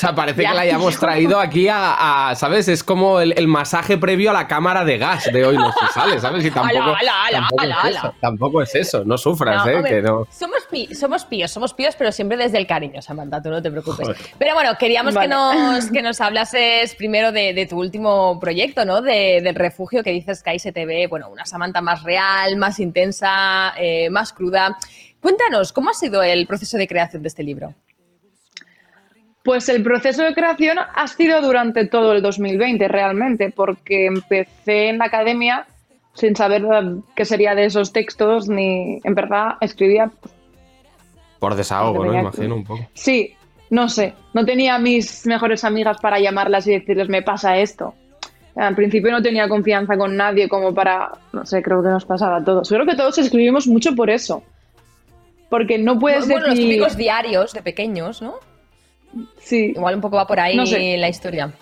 O 0.01 0.07
sea, 0.07 0.15
parece 0.15 0.43
Ya. 0.43 0.49
que 0.51 0.55
la 0.57 0.63
hayamos 0.63 0.99
traído 0.99 1.39
aquí 1.39 1.69
a, 1.69 2.31
a, 2.31 2.35
¿sabes? 2.35 2.69
Es 2.69 2.83
como 2.83 3.21
el, 3.21 3.35
el 3.37 3.47
masaje 3.49 3.99
previo 3.99 4.31
a 4.31 4.33
la 4.33 4.49
cámara 4.49 4.83
de 4.83 4.97
gas 4.97 5.29
de 5.31 5.45
hoy 5.45 5.59
no 5.59 5.71
se 5.73 5.87
sale, 5.93 6.19
¿sabes? 6.19 6.43
Y 6.43 6.51
tampoco, 6.51 6.81
Ala, 6.81 6.97
ala, 6.99 7.13
ala, 7.27 7.39
tampoco, 7.39 7.63
ala, 7.63 7.81
es 7.91 7.97
eso, 7.97 8.15
tampoco 8.21 8.63
es 8.63 8.75
eso, 8.75 9.05
no 9.05 9.19
sufras, 9.19 9.67
No, 9.67 9.71
¿eh? 9.71 9.77
hombre, 9.77 9.91
que 9.91 10.01
no. 10.03 10.27
Somos, 10.31 10.67
pi- 10.71 10.95
somos 10.95 11.25
píos, 11.27 11.51
somos 11.51 11.75
píos, 11.75 11.95
pero 11.99 12.13
siempre 12.13 12.39
desde 12.39 12.57
el 12.57 12.67
cariño, 12.67 13.03
Samantha, 13.03 13.43
tú 13.43 13.51
no 13.51 13.61
te 13.61 13.71
preocupes. 13.71 14.07
Joder. 14.09 14.17
Pero 14.39 14.55
bueno, 14.55 14.71
queríamos 14.79 15.15
que, 15.15 15.29
nos, 15.29 15.91
que 15.93 16.01
nos 16.01 16.19
hablases 16.23 16.95
primero 16.95 17.31
de, 17.31 17.53
de 17.53 17.67
tu 17.67 17.79
último 17.79 18.41
proyecto, 18.41 18.87
¿no? 18.87 19.03
De- 19.03 19.41
del 19.43 19.55
refugio 19.55 20.03
que 20.03 20.13
dices 20.13 20.43
que 20.43 20.49
ahí 20.49 20.59
se 20.59 20.73
te 20.73 20.87
ve, 20.87 21.09
bueno, 21.09 21.29
una 21.29 21.45
Samantha 21.45 21.83
más 21.83 22.03
real, 22.05 22.57
más 22.57 22.81
intensa, 22.81 23.75
eh, 23.77 24.09
más 24.09 24.33
cruda. 24.33 24.79
Cuéntanos, 25.21 25.75
¿cómo 25.75 25.91
ha 25.91 25.95
sido 25.95 26.23
el 26.23 26.47
proceso 26.47 26.79
de 26.79 26.89
creación 26.89 27.21
de 27.21 27.29
este 27.29 27.43
libro? 27.43 27.75
Pues 29.43 29.69
el 29.69 29.83
proceso 29.83 30.23
de 30.23 30.35
creación 30.35 30.79
ha 30.79 31.07
sido 31.07 31.41
durante 31.41 31.87
todo 31.87 32.13
el 32.13 32.21
2020 32.21 32.89
realmente, 32.89 33.51
porque 33.51 34.07
empecé 34.07 34.89
en 34.89 34.99
la 34.99 35.07
academia 35.07 35.67
sin 36.13 36.37
saber 36.37 36.63
eh, 36.65 37.01
qué 37.15 37.25
sería 37.25 37.55
de 37.55 37.65
esos 37.65 37.93
textos, 37.93 38.49
ni 38.49 39.01
en 39.03 39.15
verdad 39.15 39.55
escribía, 39.61 40.11
Por 41.39 41.55
desahogo, 41.55 42.05
¿no? 42.05 42.15
Imagino 42.15 42.57
un 42.57 42.65
poco. 42.65 42.87
sí, 42.93 43.35
no 43.71 43.89
sé, 43.89 44.15
no 44.35 44.45
tenía 44.45 44.75
a 44.75 44.79
mis 44.79 45.27
mejores 45.27 45.65
amigas 45.65 45.99
para 46.01 46.19
llamarlas 46.19 46.67
y 46.67 46.73
decirles 46.73 47.09
me 47.09 47.23
pasa 47.23 47.57
esto. 47.59 47.95
Al 48.57 48.75
principio 48.75 49.13
no 49.13 49.23
tenía 49.23 49.49
confianza 49.49 49.97
con 49.97 50.17
nadie 50.17 50.49
como 50.49 50.75
para, 50.75 51.13
no 51.33 51.47
sé, 51.47 51.63
creo 51.63 51.83
que 51.83 51.89
nos 51.89 52.05
pasaba 52.05 52.39
a 52.39 52.45
todos. 52.45 52.69
Creo 52.69 52.85
que 52.85 52.97
todos 52.97 53.17
escribimos 53.19 53.69
mucho 53.69 53.95
por 53.95 54.11
eso. 54.11 54.43
Porque 55.49 55.79
no 55.79 55.99
puedes 55.99 56.27
bueno, 56.27 56.47
los 56.47 56.51
decir... 56.51 56.69
típicos 56.69 56.97
diarios 56.97 57.53
de 57.53 57.63
pequeños, 57.63 58.21
¿no? 58.21 58.35
Sí, 59.39 59.73
Igual 59.75 59.97
un 59.97 60.01
poco 60.01 60.17
va 60.17 60.27
por 60.27 60.39
ahí 60.41 60.57
No 60.57 60.67
sé. 60.67 60.97
la 60.97 61.09
historia. 61.09 61.53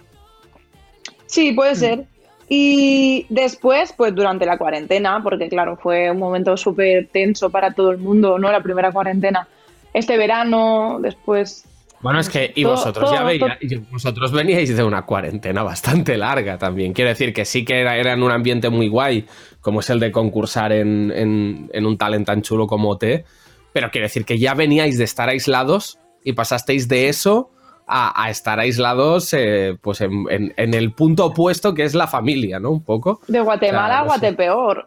Sí, 1.27 1.53
Mm. 1.53 1.57
puede 1.57 1.75
ser. 1.75 2.05
Y 2.51 3.27
después, 3.29 3.93
pues 3.95 4.15
durante 4.15 4.47
la 4.47 4.57
cuarentena, 4.57 5.21
porque 5.23 5.49
claro, 5.49 5.77
fue 5.77 6.11
un 6.11 6.19
momento 6.19 6.57
súper 6.57 7.09
tenso 7.13 7.51
para 7.51 7.73
todo 7.73 7.91
el 7.91 7.99
mundo, 7.99 8.39
¿no? 8.39 8.51
La 8.51 8.63
primera 8.63 8.91
cuarentena. 8.91 9.47
Este 9.93 10.17
verano, 10.17 10.99
después... 11.01 11.65
Bueno, 12.01 12.21
es 12.21 12.31
que, 12.31 12.53
y 12.55 12.63
Todo- 12.63 12.73
vosotros 12.77 13.11
ya 13.11 13.19
todo- 13.19 13.49
y 13.61 13.75
vosotros 13.91 14.31
veníais 14.33 14.75
de 14.75 14.85
una 14.85 15.03
cuarentena 15.05 15.63
bastante 15.65 16.17
larga 16.17 16.57
también. 16.57 16.93
Quiero 16.93 17.09
decir 17.11 17.33
que 17.35 17.45
sí 17.45 17.65
que 17.65 17.81
era, 17.81 17.97
era 17.97 18.13
en 18.13 18.23
un 18.23 18.31
ambiente 18.31 18.71
muy 18.71 18.89
guay, 18.89 19.27
como 19.61 19.81
es 19.81 19.91
el 19.91 19.99
de 20.01 20.13
concursar 20.13 20.73
en, 20.73 21.11
en- 21.15 21.69
en 21.73 21.87
un 21.87 21.99
talent 21.99 22.25
tan 22.27 22.41
chulo 22.43 22.67
como 22.69 22.91
OT, 22.91 23.25
pero 23.73 23.91
quiero 23.91 24.07
decir 24.07 24.25
que 24.25 24.39
ya 24.39 24.55
veníais 24.55 24.97
de 24.97 25.05
estar 25.05 25.29
aislados 25.29 25.99
y 26.25 26.33
pasasteis 26.33 26.89
de 26.89 27.09
eso 27.09 27.51
a, 27.87 28.23
a 28.25 28.31
estar 28.31 28.59
aislados 28.61 29.33
eh, 29.33 29.77
pues 29.81 30.01
en, 30.03 30.27
en- 30.31 30.53
en 30.57 30.75
el 30.75 30.93
punto 30.93 31.27
opuesto 31.27 31.73
que 31.75 31.85
es 31.85 31.95
la 31.95 32.07
familia, 32.07 32.59
¿no? 32.61 32.71
Un 32.71 32.83
poco. 32.85 33.21
De 33.29 33.41
Guatemala 33.41 33.87
O 33.87 33.89
sea, 33.95 34.01
a. 34.01 34.05
Guatepeor. 34.05 34.87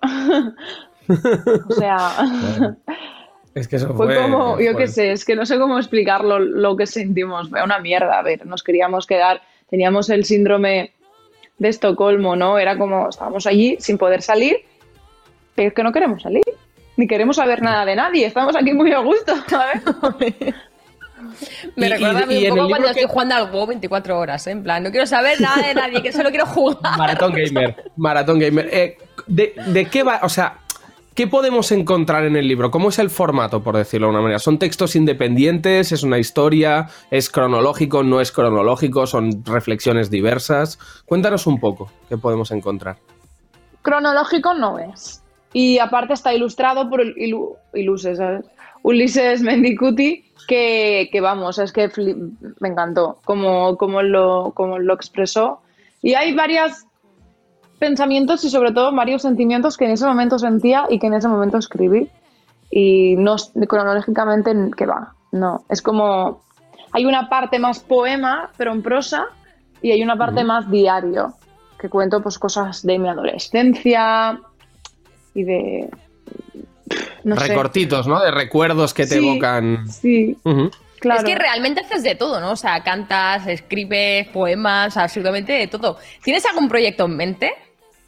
o 1.69 1.73
sea, 1.73 2.11
Es 3.55 3.67
que 3.67 3.75
eso 3.77 3.93
fue 3.95 4.05
fue... 4.07 4.15
como, 4.21 4.59
yo 4.59 4.75
qué 4.77 4.87
sé, 4.87 5.11
es 5.11 5.25
que 5.25 5.35
no 5.35 5.45
sé 5.45 5.57
cómo 5.59 5.77
explicarlo 5.77 6.39
lo 6.39 6.75
que 6.77 6.85
sentimos. 6.87 7.49
Fue 7.49 7.63
una 7.63 7.79
mierda, 7.79 8.19
a 8.19 8.21
ver, 8.21 8.45
nos 8.45 8.63
queríamos 8.63 9.05
quedar, 9.07 9.41
teníamos 9.69 10.09
el 10.09 10.23
síndrome 10.23 10.93
de 11.57 11.69
Estocolmo, 11.69 12.35
¿no? 12.35 12.57
Era 12.59 12.77
como, 12.77 13.09
estábamos 13.09 13.45
allí 13.47 13.77
sin 13.79 13.97
poder 13.97 14.21
salir, 14.21 14.57
pero 15.55 15.67
es 15.69 15.73
que 15.73 15.83
no 15.83 15.91
queremos 15.91 16.21
salir, 16.21 16.43
ni 16.97 17.07
queremos 17.07 17.35
saber 17.35 17.61
nada 17.61 17.83
de 17.85 17.95
nadie, 17.95 18.25
estamos 18.25 18.55
aquí 18.55 18.73
muy 18.73 18.91
a 18.93 18.99
gusto, 18.99 19.33
¿sabes? 19.47 19.81
Me 21.75 21.87
Y- 21.87 21.89
recuerda 21.89 22.19
a 22.23 22.25
mí 22.25 22.47
un 22.47 22.55
poco 22.57 22.69
cuando 22.69 22.87
estoy 22.87 23.03
que- 23.03 23.07
jugando 23.09 23.35
al 23.35 23.51
WoW 23.51 23.67
24 23.67 24.17
horas, 24.19 24.47
¿eh? 24.47 24.51
En 24.51 24.63
plan, 24.63 24.83
no 24.83 24.91
quiero 24.91 25.05
saber 25.07 25.39
nada 25.41 25.67
de 25.67 25.73
nadie, 25.73 26.01
que 26.01 26.11
solo 26.11 26.29
quiero 26.29 26.45
jugar. 26.45 26.97
Maratón 26.97 27.33
Gamer. 27.33 27.91
Maratón 27.97 28.39
Gamer. 28.39 28.69
Eh, 28.71 28.97
de, 29.27 29.53
de 29.67 29.85
qué 29.85 30.03
va? 30.03 30.19
O 30.23 30.29
sea, 30.29 30.57
¿qué 31.13 31.27
podemos 31.27 31.71
encontrar 31.71 32.23
en 32.25 32.35
el 32.35 32.47
libro? 32.47 32.71
¿Cómo 32.71 32.89
es 32.89 32.99
el 32.99 33.09
formato, 33.09 33.61
por 33.63 33.75
decirlo 33.77 34.07
de 34.07 34.11
una 34.13 34.21
manera? 34.21 34.39
¿Son 34.39 34.57
textos 34.59 34.95
independientes? 34.95 35.91
¿Es 35.91 36.03
una 36.03 36.17
historia? 36.17 36.87
¿Es 37.11 37.29
cronológico? 37.29 38.03
¿No 38.03 38.21
es 38.21 38.31
cronológico? 38.31 39.05
¿Son 39.07 39.43
reflexiones 39.45 40.09
diversas? 40.09 40.79
Cuéntanos 41.05 41.45
un 41.47 41.59
poco 41.59 41.91
qué 42.09 42.17
podemos 42.17 42.51
encontrar. 42.51 42.97
Cronológico 43.81 44.53
no 44.53 44.79
es. 44.79 45.21
Y 45.53 45.79
aparte 45.79 46.13
está 46.13 46.33
ilustrado 46.33 46.89
por 46.89 47.01
el 47.01 47.15
Ilu- 47.15 47.55
Iluses, 47.73 48.17
¿sabes? 48.17 48.45
Ulises 48.83 49.41
Mendicuti, 49.41 50.30
que, 50.47 51.09
que 51.11 51.21
vamos, 51.21 51.57
es 51.59 51.71
que 51.71 51.89
fli- 51.89 52.37
me 52.59 52.69
encantó 52.69 53.19
como, 53.25 53.77
como, 53.77 54.01
lo, 54.01 54.51
como 54.53 54.79
lo 54.79 54.93
expresó. 54.93 55.61
Y 56.01 56.13
hay 56.13 56.33
varios 56.33 56.85
pensamientos 57.79 58.43
y 58.43 58.49
sobre 58.49 58.71
todo 58.71 58.93
varios 58.93 59.21
sentimientos 59.21 59.77
que 59.77 59.85
en 59.85 59.91
ese 59.91 60.05
momento 60.05 60.37
sentía 60.39 60.85
y 60.89 60.99
que 60.99 61.07
en 61.07 61.13
ese 61.13 61.27
momento 61.27 61.57
escribí. 61.57 62.09
Y 62.69 63.15
no 63.17 63.35
cronológicamente 63.67 64.53
que 64.77 64.85
va, 64.85 65.13
no. 65.31 65.65
Es 65.67 65.81
como, 65.81 66.41
hay 66.93 67.05
una 67.05 67.27
parte 67.27 67.59
más 67.59 67.79
poema, 67.79 68.49
pero 68.55 68.71
en 68.71 68.81
prosa, 68.81 69.25
y 69.81 69.91
hay 69.91 70.01
una 70.01 70.15
parte 70.15 70.43
más 70.43 70.71
diario, 70.71 71.33
que 71.77 71.89
cuento 71.89 72.21
pues 72.21 72.39
cosas 72.39 72.85
de 72.85 72.97
mi 72.97 73.09
adolescencia 73.09 74.39
y 75.33 75.43
de... 75.43 75.89
No 77.23 77.35
sé. 77.37 77.47
Recortitos, 77.47 78.07
¿no? 78.07 78.19
De 78.21 78.31
recuerdos 78.31 78.93
que 78.93 79.03
te 79.05 79.19
Sí, 79.19 79.27
evocan. 79.27 79.87
Sí, 79.89 80.37
claro. 80.99 81.19
Es 81.19 81.25
que 81.25 81.35
realmente 81.35 81.81
haces 81.81 82.03
de 82.03 82.15
todo, 82.15 82.39
¿no? 82.39 82.51
O 82.51 82.55
sea, 82.55 82.81
cantas, 82.83 83.45
escribes, 83.47 84.27
poemas, 84.29 84.97
absolutamente 84.97 85.53
de 85.53 85.67
todo. 85.67 85.97
¿Tienes 86.23 86.45
algún 86.45 86.67
proyecto 86.69 87.05
en 87.05 87.15
mente? 87.17 87.53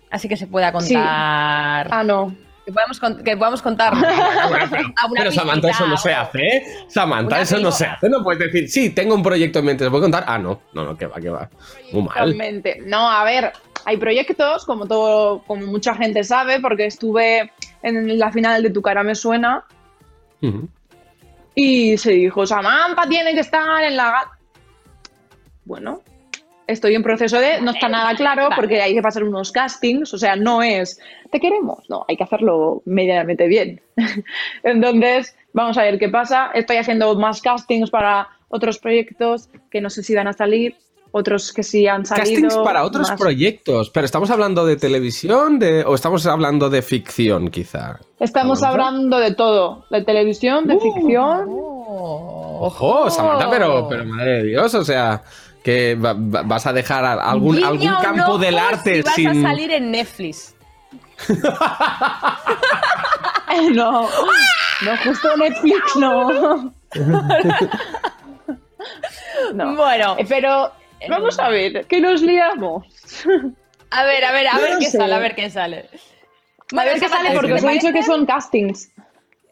Así 0.10 0.28
que 0.28 0.38
se 0.38 0.48
pueda 0.48 0.68
Sí. 0.82 0.94
contar. 0.94 1.88
Ah, 1.92 2.04
no. 2.06 2.36
Que 2.66 2.72
podamos, 2.72 3.00
con- 3.00 3.24
que 3.24 3.36
podamos 3.36 3.62
contar. 3.62 3.94
Pero 5.18 5.32
Samantha, 5.32 5.70
eso 5.70 5.86
no 5.86 5.98
se 5.98 6.14
hace, 6.14 6.40
¿eh? 6.48 6.64
Samantha, 6.88 7.42
eso 7.42 7.60
no 7.60 7.72
se 7.72 7.86
hace. 7.86 8.10
No 8.10 8.24
puedes 8.24 8.40
decir, 8.40 8.70
sí, 8.70 8.90
tengo 8.92 9.16
un 9.16 9.24
proyecto 9.24 9.60
en 9.60 9.66
mente, 9.66 9.84
¿te 9.84 9.90
puedo 9.90 10.04
contar? 10.04 10.24
Ah, 10.28 10.38
no, 10.38 10.62
no, 10.74 10.86
no, 10.86 10.98
que 10.98 11.06
va, 11.08 11.20
que 11.20 11.30
va. 11.30 11.50
Muy 11.92 12.04
mal. 12.04 12.14
Totalmente. 12.14 12.80
No, 12.86 13.10
a 13.10 13.24
ver, 13.26 13.52
hay 13.86 13.98
proyectos, 13.98 14.66
como 14.66 14.88
todo, 14.88 15.44
como 15.46 15.66
mucha 15.68 15.96
gente 15.96 16.24
sabe, 16.24 16.60
porque 16.60 16.86
estuve 16.86 17.52
en 17.82 18.18
la 18.18 18.32
final 18.32 18.64
de 18.64 18.70
Tu 18.70 18.82
cara 18.82 19.04
me 19.04 19.16
suena 19.16 19.66
y 21.56 21.98
se 21.98 22.12
dijo, 22.12 22.46
Samantha 22.46 23.08
tiene 23.08 23.34
que 23.34 23.42
estar 23.42 23.84
en 23.84 23.96
la... 23.96 24.12
ga-". 24.12 24.32
Bueno, 25.66 26.02
estoy 26.68 26.96
en 26.96 27.04
proceso 27.04 27.40
de... 27.40 27.62
No 27.62 27.72
está 27.72 27.88
nada 27.88 28.16
claro 28.16 28.50
porque 28.56 28.82
hay 28.82 28.94
que 28.94 29.02
pasar 29.02 29.24
unos 29.24 29.52
castings, 29.52 30.14
o 30.14 30.18
sea, 30.18 30.36
no 30.36 30.62
es, 30.62 31.00
te 31.32 31.40
queremos, 31.40 31.90
no, 31.90 32.06
hay 32.08 32.18
que 32.18 32.24
hacerlo 32.24 32.82
medianamente 32.86 33.48
bien. 33.48 33.82
Entonces, 34.64 35.36
vamos 35.54 35.78
a 35.78 35.84
ver 35.84 36.00
qué 36.00 36.10
pasa. 36.10 36.52
Estoy 36.54 36.78
haciendo 36.78 37.16
más 37.16 37.42
castings 37.42 37.90
para 37.90 38.30
otros 38.50 38.80
proyectos 38.80 39.50
que 39.72 39.82
no 39.82 39.90
sé 39.90 40.04
si 40.04 40.16
van 40.16 40.28
a 40.28 40.34
salir, 40.34 40.76
otros 41.16 41.54
que 41.54 41.62
sí 41.64 41.88
han 41.88 42.06
salido. 42.08 42.42
Castings 42.50 42.58
para 42.66 42.84
otros 42.84 43.08
más- 43.10 43.20
proyectos. 43.20 43.90
Pero 43.92 44.04
estamos 44.06 44.30
hablando 44.32 44.66
de 44.66 44.76
televisión 44.78 45.60
de, 45.60 45.84
o 45.86 45.94
estamos 45.96 46.26
hablando 46.26 46.70
de 46.72 46.82
ficción, 46.82 47.50
quizá. 47.50 48.00
Estamos 48.20 48.64
hablando 48.64 49.20
de 49.20 49.34
todo, 49.36 49.86
de 49.92 50.04
televisión, 50.04 50.66
Uh. 50.66 50.68
de 50.68 50.80
ficción. 50.80 51.46
Ojo, 51.48 53.10
Samantha, 53.12 53.48
pero, 53.50 53.88
pero 53.88 54.06
madre 54.06 54.38
de 54.38 54.44
Dios, 54.46 54.74
o 54.74 54.84
sea, 54.84 55.22
que 55.64 55.94
va- 55.96 56.14
va- 56.14 56.42
vas 56.44 56.66
a 56.66 56.74
dejar 56.74 57.06
algún, 57.06 57.62
campo 58.02 58.38
del 58.40 58.58
arte 58.58 58.96
si 58.96 59.02
vas 59.04 59.16
sin. 59.36 59.46
a 59.46 59.50
salir 59.50 59.72
en 59.72 59.92
Netflix. 59.92 60.56
no, 63.74 64.10
no, 64.82 64.98
justo 65.06 65.38
Netflix 65.38 65.96
no. 65.98 66.74
No. 69.54 69.76
Bueno. 69.76 70.16
Eh, 70.18 70.26
Pero 70.28 70.72
vamos 71.10 71.40
a 71.40 71.50
ver, 71.50 71.86
que 71.88 72.02
nos 72.02 72.22
liamos. 72.22 72.86
A 73.92 74.04
ver, 74.06 74.26
a 74.26 74.32
ver, 74.32 74.48
a 74.48 74.54
Yo 74.56 74.62
ver 74.62 74.72
no 74.74 74.80
qué 74.80 74.86
sé. 74.90 74.98
sale, 74.98 75.14
a 75.14 75.20
ver 75.20 75.36
qué 75.36 75.50
sale. 75.50 75.90
A 76.76 76.84
ver 76.86 77.00
qué 77.00 77.08
sale, 77.10 77.32
porque 77.34 77.50
¿te 77.50 77.54
os 77.54 77.64
he 77.64 77.70
dicho 77.70 77.92
que 77.94 78.04
son 78.04 78.26
castings. 78.26 78.92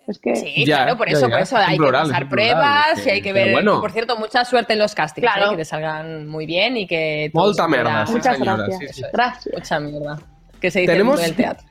Es 0.08 0.18
que... 0.20 0.36
Sí, 0.36 0.66
Ya, 0.66 0.78
claro, 0.78 0.98
por 0.98 1.08
ya, 1.08 1.18
eso, 1.18 1.28
ya. 1.28 1.34
por 1.36 1.42
eso 1.42 1.58
Es 1.60 1.68
hay 1.68 1.78
plural, 1.78 2.02
que 2.04 2.08
pasar 2.10 2.22
en 2.24 2.30
plural, 2.30 2.48
pruebas 2.56 3.06
y 3.06 3.10
hay 3.12 3.22
que 3.22 3.34
pero 3.34 3.46
ver. 3.46 3.54
bueno. 3.54 3.80
por 3.82 3.92
cierto, 3.92 4.18
mucha 4.18 4.44
suerte 4.46 4.74
en 4.74 4.80
los 4.80 4.96
castings, 4.96 5.28
Claro. 5.32 5.48
¿eh? 5.48 5.52
que 5.52 5.58
te 5.58 5.66
salgan 5.66 6.28
muy 6.28 6.46
bien 6.48 6.76
y 6.78 6.88
que. 6.88 7.30
todo 7.32 7.44
Molta 7.46 7.64
se 7.64 7.70
pueda- 7.70 7.84
merda, 7.84 8.06
sí, 8.08 8.14
Muchas 8.14 8.40
gracias. 8.40 8.80
sí, 8.80 8.88
sí. 8.94 9.02
Gracias. 9.14 9.54
Mucha 9.54 9.80
mierda. 9.80 10.20
Que 10.60 10.72
se 10.72 10.80
dice 10.82 10.92
Tenemos- 10.94 11.20
en 11.20 11.26
el 11.26 11.36
teatro. 11.36 11.68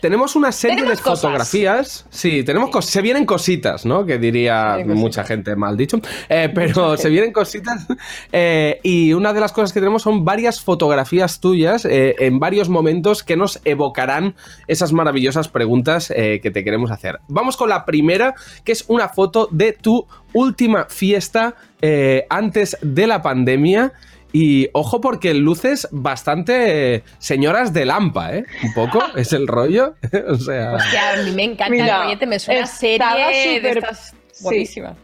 Tenemos 0.00 0.34
una 0.36 0.50
serie 0.52 0.76
Tenemos 0.76 0.98
de 0.98 1.02
cosas. 1.04 1.20
fotografías. 1.20 2.06
Sí, 2.10 2.42
tenemos 2.44 2.70
cos- 2.70 2.82
se 2.86 3.02
vienen 3.02 3.26
cositas, 3.26 3.84
¿no? 3.84 4.06
Que 4.06 4.18
diría 4.18 4.78
mucha 4.86 5.24
gente 5.24 5.54
mal 5.56 5.76
dicho. 5.76 6.00
Eh, 6.28 6.50
pero 6.54 6.96
se 6.96 7.08
vienen 7.10 7.32
cositas. 7.32 7.86
eh, 8.32 8.80
y 8.82 9.12
una 9.12 9.32
de 9.32 9.40
las 9.40 9.52
cosas 9.52 9.72
que 9.72 9.80
tenemos 9.80 10.02
son 10.02 10.24
varias 10.24 10.60
fotografías 10.60 11.40
tuyas 11.40 11.84
eh, 11.84 12.16
en 12.18 12.38
varios 12.38 12.68
momentos 12.68 13.22
que 13.22 13.36
nos 13.36 13.60
evocarán 13.64 14.34
esas 14.66 14.92
maravillosas 14.92 15.48
preguntas 15.48 16.10
eh, 16.16 16.40
que 16.42 16.50
te 16.50 16.64
queremos 16.64 16.90
hacer. 16.90 17.20
Vamos 17.28 17.56
con 17.56 17.68
la 17.68 17.84
primera, 17.84 18.34
que 18.64 18.72
es 18.72 18.84
una 18.88 19.08
foto 19.08 19.48
de 19.50 19.72
tu 19.72 20.06
última 20.32 20.86
fiesta 20.88 21.54
eh, 21.82 22.26
antes 22.30 22.76
de 22.82 23.06
la 23.06 23.20
pandemia. 23.22 23.92
Y 24.32 24.68
ojo 24.72 25.00
porque 25.00 25.34
luces 25.34 25.88
bastante 25.90 27.02
señoras 27.18 27.72
de 27.72 27.84
Lampa, 27.84 28.36
¿eh? 28.36 28.44
Un 28.62 28.72
poco, 28.74 29.02
es 29.16 29.32
el 29.32 29.46
rollo. 29.46 29.94
o 30.28 30.36
sea... 30.36 30.74
Hostia, 30.74 31.12
a 31.14 31.22
mí 31.22 31.32
me 31.32 31.44
encanta 31.44 31.70
Mira, 31.70 31.96
el 31.96 32.02
rollete, 32.04 32.26
me 32.26 32.38
suena 32.38 32.60
estaba 32.60 32.70
serie 33.32 33.60
de 33.60 33.70
súper- 33.70 33.78
estas 33.78 34.14
sí. 34.32 34.42
guapísimas. 34.44 34.96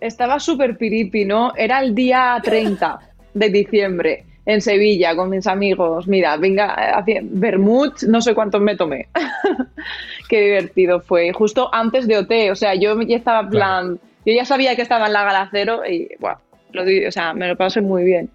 Estaba 0.00 0.40
súper 0.40 0.76
piripi, 0.76 1.24
¿no? 1.24 1.52
Era 1.56 1.80
el 1.80 1.94
día 1.94 2.40
30 2.42 2.98
de 3.34 3.48
diciembre 3.50 4.24
en 4.46 4.60
Sevilla 4.60 5.14
con 5.14 5.28
mis 5.30 5.46
amigos. 5.46 6.08
Mira, 6.08 6.36
venga, 6.36 6.72
hacia 6.96 7.20
Bermud, 7.22 7.92
no 8.08 8.20
sé 8.20 8.34
cuántos 8.34 8.60
me 8.62 8.76
tomé. 8.76 9.08
Qué 10.28 10.40
divertido 10.40 11.00
fue. 11.00 11.32
Justo 11.32 11.68
antes 11.72 12.06
de 12.06 12.18
OT, 12.18 12.30
o 12.50 12.54
sea, 12.54 12.74
yo 12.74 13.00
ya 13.02 13.16
estaba 13.16 13.40
en 13.40 13.50
plan. 13.50 14.00
Yo 14.24 14.32
ya 14.32 14.44
sabía 14.44 14.76
que 14.76 14.82
estaba 14.82 15.06
en 15.06 15.12
la 15.12 15.24
gala 15.24 15.48
cero 15.50 15.82
y, 15.88 16.08
bueno, 16.18 16.38
lo 16.72 16.82
o 16.82 17.10
sea, 17.12 17.34
me 17.34 17.48
lo 17.48 17.56
pasé 17.56 17.80
muy 17.80 18.04
bien. 18.04 18.30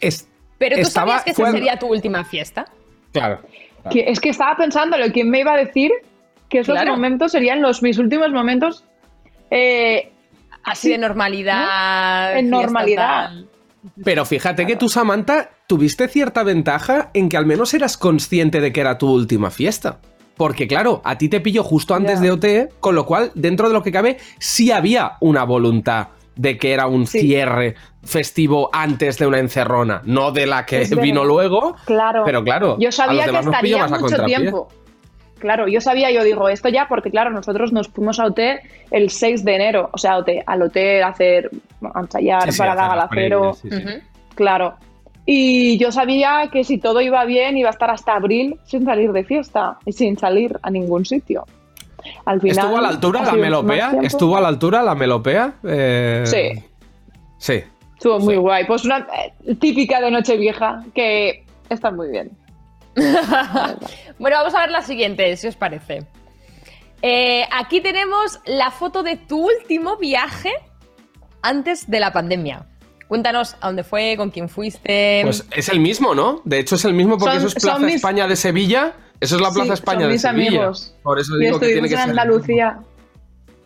Es- 0.00 0.28
Pero 0.58 0.76
tú 0.76 0.82
estaba- 0.82 1.06
sabías 1.18 1.24
que 1.24 1.30
esa 1.32 1.42
fue- 1.42 1.52
sería 1.52 1.78
tu 1.78 1.86
última 1.86 2.24
fiesta. 2.24 2.66
Claro. 3.12 3.40
que- 3.90 4.04
es 4.08 4.18
que 4.18 4.30
estaba 4.30 4.56
pensándolo, 4.56 5.04
¿quién 5.12 5.28
me 5.28 5.40
iba 5.40 5.52
a 5.52 5.56
decir 5.58 5.90
que 6.48 6.60
esos 6.60 6.74
Claro. 6.74 6.92
momentos 6.92 7.32
serían 7.32 7.60
los 7.60 7.82
mis 7.82 7.98
últimos 7.98 8.30
momentos? 8.30 8.84
eh, 9.50 10.10
Así 10.64 10.88
de 10.88 10.96
normalidad. 10.98 12.38
En 12.38 12.48
normalidad. 12.50 13.26
tal. 13.28 13.48
Pero 14.02 14.24
fíjate 14.24 14.66
que 14.66 14.76
tú, 14.76 14.88
Samantha, 14.88 15.50
tuviste 15.66 16.08
cierta 16.08 16.42
ventaja 16.42 17.10
en 17.12 17.28
que 17.28 17.36
al 17.36 17.44
menos 17.44 17.74
eras 17.74 17.98
consciente 17.98 18.60
de 18.62 18.72
que 18.72 18.80
era 18.80 18.96
tu 18.96 19.10
última 19.10 19.50
fiesta. 19.50 19.98
Porque 20.36 20.66
claro, 20.66 21.02
a 21.04 21.18
ti 21.18 21.28
te 21.28 21.40
pilló 21.42 21.62
justo 21.62 21.94
antes 21.94 22.20
de 22.20 22.30
OT, 22.32 22.68
con 22.80 22.94
lo 22.94 23.04
cual, 23.04 23.30
dentro 23.34 23.68
de 23.68 23.74
lo 23.74 23.82
que 23.82 23.92
cabe, 23.92 24.16
sí 24.38 24.72
había 24.72 25.12
una 25.20 25.44
voluntad 25.44 26.08
de 26.36 26.58
que 26.58 26.72
era 26.72 26.86
un 26.86 27.06
Sí. 27.06 27.20
cierre 27.20 27.74
festivo 28.02 28.68
antes 28.72 29.18
de 29.18 29.26
una 29.26 29.38
encerrona, 29.38 30.02
no 30.04 30.30
de 30.32 30.46
la 30.46 30.66
que 30.66 30.82
Es 30.82 30.90
verdad. 30.90 31.02
vino 31.02 31.24
luego. 31.24 31.76
Claro. 31.86 32.22
Pero 32.24 32.42
claro, 32.44 32.76
yo 32.78 32.88
a 32.88 32.92
sabía 32.92 33.26
los 33.26 33.40
que 33.40 33.50
estaría 33.50 33.86
mucho 33.86 34.24
tiempo. 34.24 34.68
Claro, 35.38 35.68
yo 35.68 35.80
sabía, 35.80 36.10
yo 36.10 36.24
digo, 36.24 36.48
esto 36.48 36.68
ya, 36.70 36.86
porque 36.88 37.10
claro, 37.10 37.30
nosotros 37.30 37.72
nos 37.72 37.88
fuimos 37.88 38.18
a 38.18 38.26
OT 38.26 38.60
el 38.90 39.10
6 39.10 39.44
de 39.44 39.54
enero, 39.56 39.90
o 39.92 39.98
sea, 39.98 40.16
OT, 40.16 40.42
al 40.46 40.62
hotel 40.62 41.02
a 41.02 41.08
hacer, 41.08 41.50
a 41.94 42.00
ensayar 42.00 42.44
Sí, 42.44 42.52
sí, 42.52 42.58
para 42.58 42.74
la 42.74 42.88
galacero, 42.88 43.56
claro. 44.34 44.74
Y 45.26 45.78
yo 45.78 45.90
sabía 45.92 46.48
que 46.52 46.64
si 46.64 46.78
todo 46.78 47.00
iba 47.00 47.24
bien 47.24 47.56
iba 47.56 47.68
a 47.68 47.72
estar 47.72 47.90
hasta 47.90 48.14
abril 48.14 48.58
sin 48.64 48.84
salir 48.84 49.12
de 49.12 49.24
fiesta 49.24 49.78
y 49.86 49.92
sin 49.92 50.18
salir 50.18 50.58
a 50.62 50.70
ningún 50.70 51.04
sitio. 51.04 51.44
Al 52.24 52.40
final, 52.40 52.58
¿Estuvo 52.58 52.76
a 52.78 52.80
la 52.82 52.88
altura 52.88 53.22
la 53.22 53.32
melopea? 53.32 53.92
¿Estuvo 54.02 54.36
a 54.36 54.40
la 54.40 54.48
altura 54.48 54.82
la 54.82 54.94
melopea? 54.94 55.54
Eh, 55.64 56.22
Sí. 56.26 56.64
Sí. 57.38 57.64
Estuvo 57.96 58.18
muy 58.20 58.36
guay. 58.36 58.64
Pues 58.66 58.84
una 58.84 59.06
eh, 59.46 59.54
típica 59.56 60.00
de 60.00 60.10
Nochevieja 60.10 60.82
que 60.94 61.44
está 61.68 61.90
muy 61.90 62.08
bien. 62.10 62.30
Bueno, 64.18 64.36
vamos 64.36 64.54
a 64.54 64.60
ver 64.60 64.70
la 64.70 64.82
siguiente, 64.82 65.36
si 65.36 65.48
os 65.48 65.56
parece. 65.56 66.06
Eh, 67.02 67.44
aquí 67.52 67.80
tenemos 67.80 68.38
la 68.46 68.70
foto 68.70 69.02
de 69.02 69.16
tu 69.16 69.46
último 69.46 69.96
viaje 69.96 70.52
antes 71.42 71.90
de 71.90 72.00
la 72.00 72.12
pandemia. 72.12 72.66
Cuéntanos 73.08 73.56
a 73.60 73.66
dónde 73.66 73.84
fue, 73.84 74.14
con 74.16 74.30
quién 74.30 74.48
fuiste. 74.48 75.20
Pues 75.24 75.44
es 75.50 75.68
el 75.68 75.80
mismo, 75.80 76.14
¿no? 76.14 76.40
De 76.44 76.58
hecho 76.60 76.76
es 76.76 76.84
el 76.84 76.94
mismo 76.94 77.18
porque 77.18 77.34
Son- 77.38 77.46
eso 77.46 77.56
es 77.56 77.62
Plaza 77.62 77.78
mis- 77.80 77.96
España 77.96 78.26
de 78.26 78.36
Sevilla. 78.36 78.94
Eso 79.24 79.36
es 79.36 79.42
la 79.42 79.50
Plaza 79.50 79.66
Sí, 79.68 79.72
España 79.74 80.00
son 80.00 80.08
de 80.08 80.12
mis 80.14 80.22
Sevilla. 80.22 80.48
amigos. 80.48 80.94
Por 81.02 81.18
eso 81.18 81.36
digo 81.36 81.58
que 81.58 81.66
tiene 81.66 81.88
que 81.88 81.94
en 81.94 82.00
ser 82.00 82.10
el 82.10 82.18
Andalucía. 82.18 82.78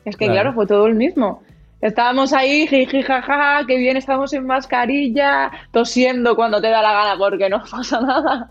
Es 0.04 0.16
que 0.16 0.24
Claro. 0.26 0.32
claro. 0.40 0.52
fue 0.54 0.66
todo 0.66 0.86
el 0.86 0.94
mismo. 0.94 1.42
Estábamos 1.80 2.32
ahí, 2.32 2.66
jiji, 2.66 3.02
jaja, 3.02 3.64
que 3.66 3.76
bien 3.76 3.96
estamos 3.96 4.32
en 4.32 4.46
mascarilla, 4.46 5.50
tosiendo 5.70 6.34
cuando 6.34 6.60
te 6.60 6.68
da 6.68 6.82
la 6.82 6.92
gana 6.92 7.16
porque 7.18 7.48
no 7.48 7.62
pasa 7.70 8.00
nada. 8.00 8.50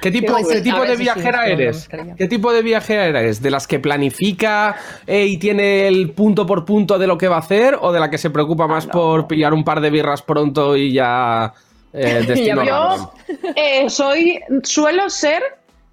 ¿Qué 0.00 0.10
tipo, 0.10 0.34
Qué 0.36 0.44
¿qué 0.54 0.60
tipo 0.62 0.76
a 0.78 0.84
de 0.86 0.96
viajera 0.96 1.44
sí, 1.44 1.52
eres? 1.52 1.88
¿Qué 2.16 2.28
tipo 2.28 2.52
de 2.52 2.62
viajera 2.62 3.06
eres? 3.06 3.42
¿De 3.42 3.50
las 3.50 3.66
que 3.66 3.78
planifica 3.78 4.76
eh, 5.06 5.26
y 5.26 5.36
tiene 5.38 5.88
el 5.88 6.10
punto 6.12 6.46
por 6.46 6.64
punto 6.64 6.98
de 6.98 7.06
lo 7.06 7.18
que 7.18 7.28
va 7.28 7.36
a 7.36 7.40
hacer? 7.40 7.76
¿O 7.80 7.92
de 7.92 8.00
la 8.00 8.08
que 8.08 8.16
se 8.18 8.30
preocupa 8.30 8.66
más 8.66 8.86
por 8.86 9.26
pillar 9.26 9.52
un 9.52 9.64
par 9.64 9.80
de 9.80 9.90
birras 9.90 10.22
pronto 10.22 10.76
y 10.76 10.92
ya 10.92 11.52
eh, 11.92 12.24
destino? 12.28 12.64
Yo 12.64 13.12
eh, 13.56 13.90
soy, 13.90 14.40
suelo 14.62 15.10
ser 15.10 15.42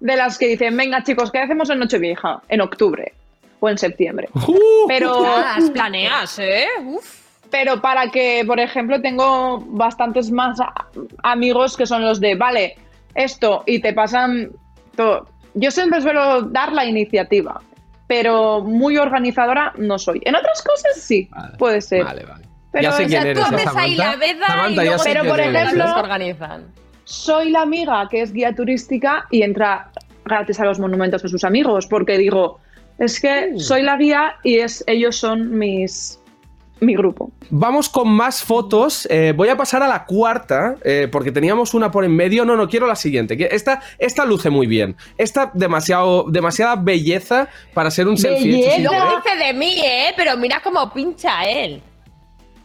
de 0.00 0.16
las 0.16 0.38
que 0.38 0.48
dicen, 0.48 0.76
venga 0.76 1.02
chicos, 1.02 1.30
¿qué 1.30 1.38
hacemos 1.38 1.70
en 1.70 1.78
Nochevieja? 1.78 2.42
En 2.48 2.60
octubre 2.60 3.12
o 3.60 3.68
en 3.68 3.78
septiembre. 3.78 4.28
Pero, 4.88 5.22
Las 5.22 5.70
planeas, 5.70 6.38
¿eh? 6.38 6.66
Uf. 6.84 7.24
pero 7.50 7.80
para 7.80 8.10
que, 8.10 8.44
por 8.46 8.60
ejemplo, 8.60 9.00
tengo 9.00 9.60
bastantes 9.66 10.30
más 10.30 10.58
amigos 11.22 11.76
que 11.76 11.86
son 11.86 12.04
los 12.04 12.20
de, 12.20 12.34
vale, 12.34 12.76
esto, 13.14 13.62
y 13.66 13.80
te 13.80 13.92
pasan 13.92 14.50
todo. 14.94 15.26
Yo 15.54 15.70
siempre 15.70 16.02
suelo 16.02 16.42
dar 16.42 16.72
la 16.72 16.84
iniciativa, 16.84 17.62
pero 18.06 18.60
muy 18.60 18.98
organizadora 18.98 19.72
no 19.78 19.98
soy. 19.98 20.20
En 20.24 20.36
otras 20.36 20.62
cosas 20.62 21.00
sí, 21.00 21.30
puede 21.58 21.80
ser. 21.80 22.04
Vale, 22.04 22.24
vale. 22.24 22.44
Pero 22.72 22.82
ya 22.82 22.92
sé 22.92 23.04
o 23.04 23.06
quién 23.06 23.22
sea, 23.22 23.30
eres, 23.30 23.38
tú 23.38 23.54
¿eh, 23.54 23.56
haces 23.56 23.76
ahí 23.76 23.94
la 23.94 24.16
veda 24.16 24.46
Samantha, 24.46 24.82
y 24.82 24.86
luego 24.86 25.02
Pero, 25.02 25.24
por 25.24 25.40
ejemplo, 25.40 25.94
organizan. 25.96 26.66
Soy 27.06 27.50
la 27.50 27.62
amiga 27.62 28.08
que 28.10 28.20
es 28.20 28.32
guía 28.32 28.54
turística 28.54 29.26
y 29.30 29.42
entra 29.42 29.90
gratis 30.24 30.58
a 30.60 30.64
los 30.64 30.78
monumentos 30.80 31.22
de 31.22 31.28
sus 31.28 31.44
amigos, 31.44 31.86
porque 31.86 32.18
digo, 32.18 32.58
es 32.98 33.20
que 33.20 33.50
Uh. 33.54 33.60
soy 33.60 33.82
la 33.82 33.96
guía 33.96 34.34
y 34.42 34.56
es, 34.58 34.82
ellos 34.86 35.16
son 35.16 35.56
mis 35.56 36.20
mi 36.80 36.94
grupo. 36.94 37.30
Vamos 37.48 37.88
con 37.88 38.08
más 38.08 38.42
fotos. 38.42 39.08
Eh, 39.10 39.32
voy 39.34 39.48
a 39.48 39.56
pasar 39.56 39.82
a 39.82 39.88
la 39.88 40.04
cuarta, 40.04 40.76
eh, 40.84 41.08
porque 41.10 41.32
teníamos 41.32 41.72
una 41.72 41.90
por 41.90 42.04
en 42.04 42.14
medio. 42.14 42.44
No, 42.44 42.54
no, 42.54 42.68
quiero 42.68 42.86
la 42.86 42.96
siguiente. 42.96 43.36
que 43.36 43.48
Esta, 43.50 43.80
esta 43.98 44.26
luce 44.26 44.50
muy 44.50 44.66
bien. 44.66 44.94
Esta, 45.16 45.50
demasiado, 45.54 46.26
demasiada 46.28 46.76
belleza 46.76 47.48
para 47.72 47.90
ser 47.90 48.08
un 48.08 48.18
selfie 48.18 48.60
querer. 48.60 48.80
dice 48.80 49.44
de 49.46 49.52
mí, 49.54 49.74
¿eh? 49.82 50.12
Pero 50.18 50.36
mira 50.36 50.60
cómo 50.62 50.92
pincha 50.92 51.48
él. 51.48 51.80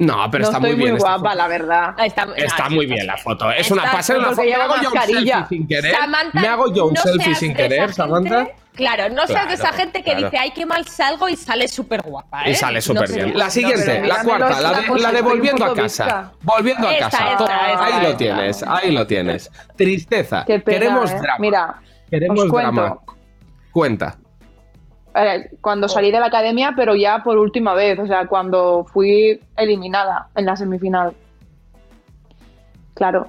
No, 0.01 0.29
pero 0.31 0.43
no 0.43 0.49
está 0.49 0.59
muy 0.59 0.73
bien. 0.73 0.95
esta 0.97 1.09
guapa, 1.09 1.23
foto. 1.29 1.35
la 1.35 1.47
verdad. 1.47 1.89
Está, 2.03 2.27
Está 2.35 2.63
no, 2.69 2.75
muy 2.75 2.87
sí, 2.87 2.93
bien 2.93 3.05
la 3.07 3.17
foto. 3.17 3.51
Es 3.51 3.59
Está- 3.61 3.73
una 3.75 3.91
pasa 3.91 4.13
una 4.17 4.27
porque 4.29 4.35
foto. 4.35 4.47
Me 4.57 4.63
hago 4.63 4.75
yo 4.81 4.89
un 4.91 5.01
selfie 5.01 5.45
sin 5.49 5.67
querer. 5.67 5.95
Samantha, 5.95 6.39
Me 6.41 6.47
hago 6.47 6.73
yo 6.73 6.85
un 6.87 6.93
no 6.93 7.01
selfie 7.01 7.35
sin 7.35 7.53
querer, 7.53 7.93
Samantha. 7.93 8.37
gente- 8.45 8.55
Claro, 8.73 9.09
no 9.13 9.27
seas 9.27 9.47
de 9.49 9.55
esa 9.55 9.63
Claro, 9.63 9.77
gente 9.77 10.01
que 10.01 10.11
claro. 10.11 10.25
dice, 10.25 10.37
ay, 10.39 10.51
qué 10.55 10.65
mal 10.65 10.87
salgo 10.87 11.27
y 11.27 11.35
sale 11.35 11.67
súper 11.67 12.01
guapa, 12.03 12.45
¿eh? 12.45 12.51
Y 12.51 12.55
sale 12.55 12.81
súper 12.81 13.09
No 13.09 13.15
bien. 13.15 13.31
sé. 13.33 13.37
La 13.37 13.49
siguiente, 13.49 14.01
la 14.07 14.23
cuarta, 14.23 14.61
la 14.61 14.69
una 14.89 15.11
de, 15.11 15.13
la 15.13 15.21
volviendo 15.21 15.65
a 15.65 15.73
casa. 15.75 16.31
Volviendo 16.41 16.87
a 16.87 16.97
casa. 16.97 17.31
esta, 17.31 17.37
To- 17.37 17.43
esta, 17.43 17.85
ahí 17.85 17.93
lo 18.01 18.07
esta. 18.07 18.17
tienes, 18.17 18.63
ahí 18.63 18.91
lo 18.91 19.05
tienes. 19.07 19.51
Tristeza. 19.75 20.45
Qué 20.47 20.59
pena, 20.59 20.79
Queremos 20.79 21.11
¿eh? 21.11 21.19
drama. 21.21 21.37
Mira, 21.39 21.75
Queremos 22.09 22.51
drama. 22.51 22.97
Cuenta. 23.71 24.15
Eh, 25.15 25.49
cuando 25.61 25.87
salí 25.87 26.11
de 26.11 26.19
la 26.19 26.27
academia, 26.27 26.73
pero 26.75 26.95
ya 26.95 27.23
por 27.23 27.37
última 27.37 27.73
vez, 27.73 27.99
o 27.99 28.07
sea, 28.07 28.27
cuando 28.27 28.85
fui 28.85 29.39
eliminada 29.57 30.27
en 30.35 30.45
la 30.45 30.55
semifinal. 30.55 31.13
Claro, 32.93 33.27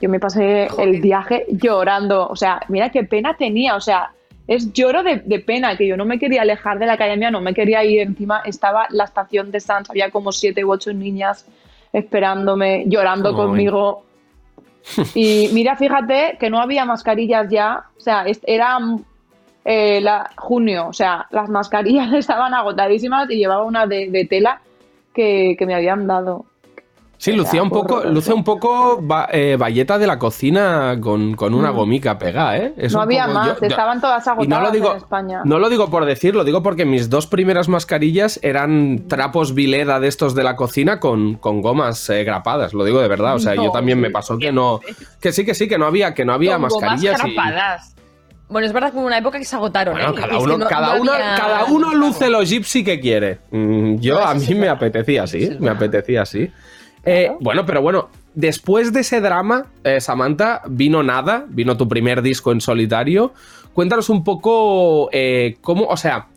yo 0.00 0.08
me 0.08 0.20
pasé 0.20 0.68
el 0.78 1.00
viaje 1.00 1.46
llorando, 1.48 2.28
o 2.28 2.36
sea, 2.36 2.60
mira 2.68 2.90
qué 2.90 3.04
pena 3.04 3.36
tenía, 3.36 3.74
o 3.76 3.80
sea, 3.80 4.12
es 4.46 4.72
lloro 4.72 5.02
de, 5.02 5.16
de 5.24 5.40
pena, 5.40 5.76
que 5.76 5.86
yo 5.86 5.96
no 5.96 6.04
me 6.04 6.18
quería 6.18 6.42
alejar 6.42 6.78
de 6.78 6.86
la 6.86 6.92
academia, 6.92 7.30
no 7.30 7.40
me 7.40 7.54
quería 7.54 7.82
ir, 7.84 8.00
encima 8.00 8.42
estaba 8.44 8.86
la 8.90 9.04
estación 9.04 9.50
de 9.50 9.60
Sans, 9.60 9.88
había 9.88 10.10
como 10.10 10.32
siete 10.32 10.64
u 10.64 10.70
ocho 10.70 10.92
niñas 10.92 11.46
esperándome, 11.92 12.84
llorando 12.86 13.34
conmigo. 13.34 14.04
Y 15.14 15.48
mira, 15.54 15.76
fíjate 15.76 16.36
que 16.38 16.50
no 16.50 16.60
había 16.60 16.84
mascarillas 16.84 17.48
ya, 17.48 17.84
o 17.96 18.00
sea, 18.00 18.26
era 18.42 18.78
eh, 19.64 20.00
la, 20.00 20.30
junio, 20.36 20.88
o 20.88 20.92
sea, 20.92 21.26
las 21.30 21.48
mascarillas 21.48 22.12
estaban 22.14 22.52
agotadísimas 22.54 23.30
y 23.30 23.36
llevaba 23.36 23.64
una 23.64 23.86
de, 23.86 24.10
de 24.10 24.24
tela 24.26 24.60
que, 25.14 25.56
que 25.58 25.66
me 25.66 25.74
habían 25.74 26.06
dado. 26.06 26.44
Sí, 27.16 27.32
lucía 27.32 27.62
un 27.62 27.70
poco, 27.70 27.94
horroroso. 27.94 28.12
luce 28.12 28.32
un 28.34 28.44
poco 28.44 28.98
ba- 29.00 29.28
eh, 29.32 29.56
valleta 29.56 29.96
de 29.98 30.06
la 30.06 30.18
cocina 30.18 30.98
con, 31.00 31.34
con 31.36 31.54
una 31.54 31.72
Mm. 31.72 31.76
gomica 31.76 32.18
pegada, 32.18 32.58
¿eh? 32.58 32.74
Es 32.76 32.92
no 32.92 33.00
había 33.00 33.22
poco- 33.26 33.34
más, 33.38 33.60
yo- 33.60 33.66
estaban 33.68 34.00
todas 34.00 34.26
Y 34.26 34.30
agotadas 34.30 34.48
no 34.48 34.66
lo 34.66 34.70
digo, 34.72 34.90
en 34.90 34.96
España. 34.98 35.40
no 35.44 35.58
lo 35.58 35.70
digo 35.70 35.88
por 35.88 36.04
decir, 36.04 36.34
lo 36.34 36.44
digo 36.44 36.62
porque 36.62 36.84
mis 36.84 37.08
dos 37.08 37.26
primeras 37.26 37.68
mascarillas 37.68 38.38
eran 38.42 39.04
trapos 39.08 39.54
Vileda 39.54 40.00
de 40.00 40.08
estos 40.08 40.34
de 40.34 40.42
la 40.42 40.56
cocina 40.56 41.00
con, 41.00 41.36
con 41.36 41.62
gomas 41.62 42.10
eh, 42.10 42.24
grapadas, 42.24 42.74
lo 42.74 42.84
digo 42.84 43.00
de 43.00 43.08
verdad. 43.08 43.36
O 43.36 43.38
sea, 43.38 43.54
yo 43.54 43.70
también 43.70 44.00
me 44.00 44.10
pasó 44.10 44.36
que 44.36 44.52
no, 44.52 44.80
que 45.20 45.32
sí, 45.32 45.46
que 45.46 45.54
sí, 45.54 45.66
que 45.66 45.78
no 45.78 45.86
había, 45.86 46.12
que 46.12 46.26
no 46.26 46.34
había 46.34 46.58
Con 46.58 46.68
gomas 46.68 46.82
mascarillas. 46.82 47.24
y- 47.24 47.32
grapadas. 47.32 47.93
Bueno, 48.48 48.66
es 48.66 48.72
verdad 48.72 48.92
que 48.92 48.98
hubo 48.98 49.06
una 49.06 49.18
época 49.18 49.38
que 49.38 49.44
se 49.44 49.56
agotaron, 49.56 49.94
Bueno, 49.94 50.10
¿eh? 50.10 50.14
cada 50.20 50.38
uno, 50.38 50.58
no- 50.58 50.66
cada 50.68 50.94
no 50.96 51.02
uno, 51.02 51.12
había- 51.12 51.34
cada 51.34 51.64
uno 51.64 51.94
luce 51.94 52.28
lo 52.28 52.42
gypsy 52.42 52.84
que 52.84 53.00
quiere. 53.00 53.38
Mm, 53.50 53.96
Yo, 54.00 54.14
No, 54.20 54.24
a 54.26 54.34
mí 54.34 54.40
sí 54.40 54.54
me 54.54 54.68
apetecía 54.68 55.22
así, 55.24 55.50
me 55.58 55.70
apetecía 55.70 56.22
así. 56.22 56.50
Eh, 57.04 57.32
bueno, 57.40 57.64
pero 57.66 57.80
bueno, 57.82 58.08
después 58.34 58.92
de 58.92 59.00
ese 59.00 59.20
drama, 59.20 59.66
eh, 59.82 60.00
Samantha, 60.00 60.62
vino 60.68 61.02
nada, 61.02 61.44
vino 61.48 61.76
tu 61.76 61.88
primer 61.88 62.22
disco 62.22 62.52
en 62.52 62.60
solitario. 62.60 63.32
Cuéntanos 63.72 64.08
un 64.10 64.22
poco 64.24 65.08
eh, 65.12 65.56
cómo, 65.60 65.84
o 65.86 65.96
sea, 65.96 66.28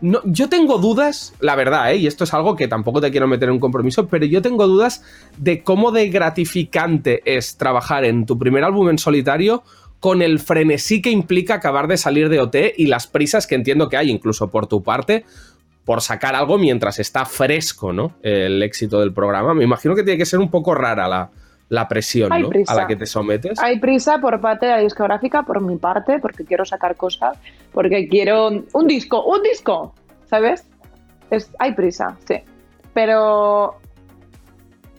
no, 0.00 0.20
yo 0.24 0.48
tengo 0.50 0.78
dudas, 0.78 1.34
la 1.40 1.56
verdad, 1.56 1.92
¿eh? 1.92 1.96
y 1.96 2.06
esto 2.06 2.24
es 2.24 2.34
algo 2.34 2.56
que 2.56 2.68
tampoco 2.68 3.00
te 3.00 3.10
quiero 3.10 3.26
meter 3.26 3.48
en 3.48 3.54
un 3.54 3.60
compromiso, 3.60 4.06
pero 4.06 4.26
yo 4.26 4.42
tengo 4.42 4.66
dudas 4.66 5.02
de 5.38 5.62
cómo 5.62 5.92
de 5.92 6.08
gratificante 6.10 7.22
es 7.24 7.56
trabajar 7.56 8.04
en 8.04 8.26
tu 8.26 8.38
primer 8.38 8.64
álbum 8.64 8.90
en 8.90 8.98
solitario 8.98 9.62
con 10.04 10.20
el 10.20 10.38
frenesí 10.38 11.00
que 11.00 11.08
implica 11.08 11.54
acabar 11.54 11.86
de 11.86 11.96
salir 11.96 12.28
de 12.28 12.38
OT 12.38 12.56
y 12.76 12.88
las 12.88 13.06
prisas 13.06 13.46
que 13.46 13.54
entiendo 13.54 13.88
que 13.88 13.96
hay, 13.96 14.10
incluso 14.10 14.50
por 14.50 14.66
tu 14.66 14.82
parte, 14.82 15.24
por 15.86 16.02
sacar 16.02 16.34
algo 16.34 16.58
mientras 16.58 16.98
está 16.98 17.24
fresco, 17.24 17.90
¿no? 17.90 18.12
El 18.20 18.62
éxito 18.62 19.00
del 19.00 19.14
programa. 19.14 19.54
Me 19.54 19.64
imagino 19.64 19.94
que 19.94 20.02
tiene 20.02 20.18
que 20.18 20.26
ser 20.26 20.40
un 20.40 20.50
poco 20.50 20.74
rara 20.74 21.08
la, 21.08 21.30
la 21.70 21.88
presión, 21.88 22.28
¿no? 22.28 22.50
A 22.66 22.74
la 22.74 22.86
que 22.86 22.96
te 22.96 23.06
sometes. 23.06 23.58
Hay 23.62 23.80
prisa 23.80 24.18
por 24.18 24.42
parte 24.42 24.66
de 24.66 24.72
la 24.72 24.80
discográfica, 24.80 25.42
por 25.44 25.62
mi 25.62 25.78
parte, 25.78 26.18
porque 26.20 26.44
quiero 26.44 26.66
sacar 26.66 26.96
cosas, 26.96 27.38
porque 27.72 28.06
quiero 28.06 28.50
un 28.74 28.86
disco, 28.86 29.24
un 29.24 29.42
disco, 29.42 29.94
¿sabes? 30.26 30.68
Es, 31.30 31.50
hay 31.58 31.72
prisa, 31.72 32.18
sí. 32.28 32.34
Pero 32.92 33.76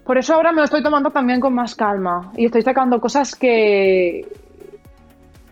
por 0.04 0.18
eso 0.18 0.34
ahora 0.34 0.52
me 0.52 0.62
lo 0.62 0.64
estoy 0.64 0.82
tomando 0.82 1.12
también 1.12 1.40
con 1.40 1.54
más 1.54 1.76
calma 1.76 2.32
y 2.36 2.46
estoy 2.46 2.64
sacando 2.64 3.00
cosas 3.00 3.36
que 3.36 4.26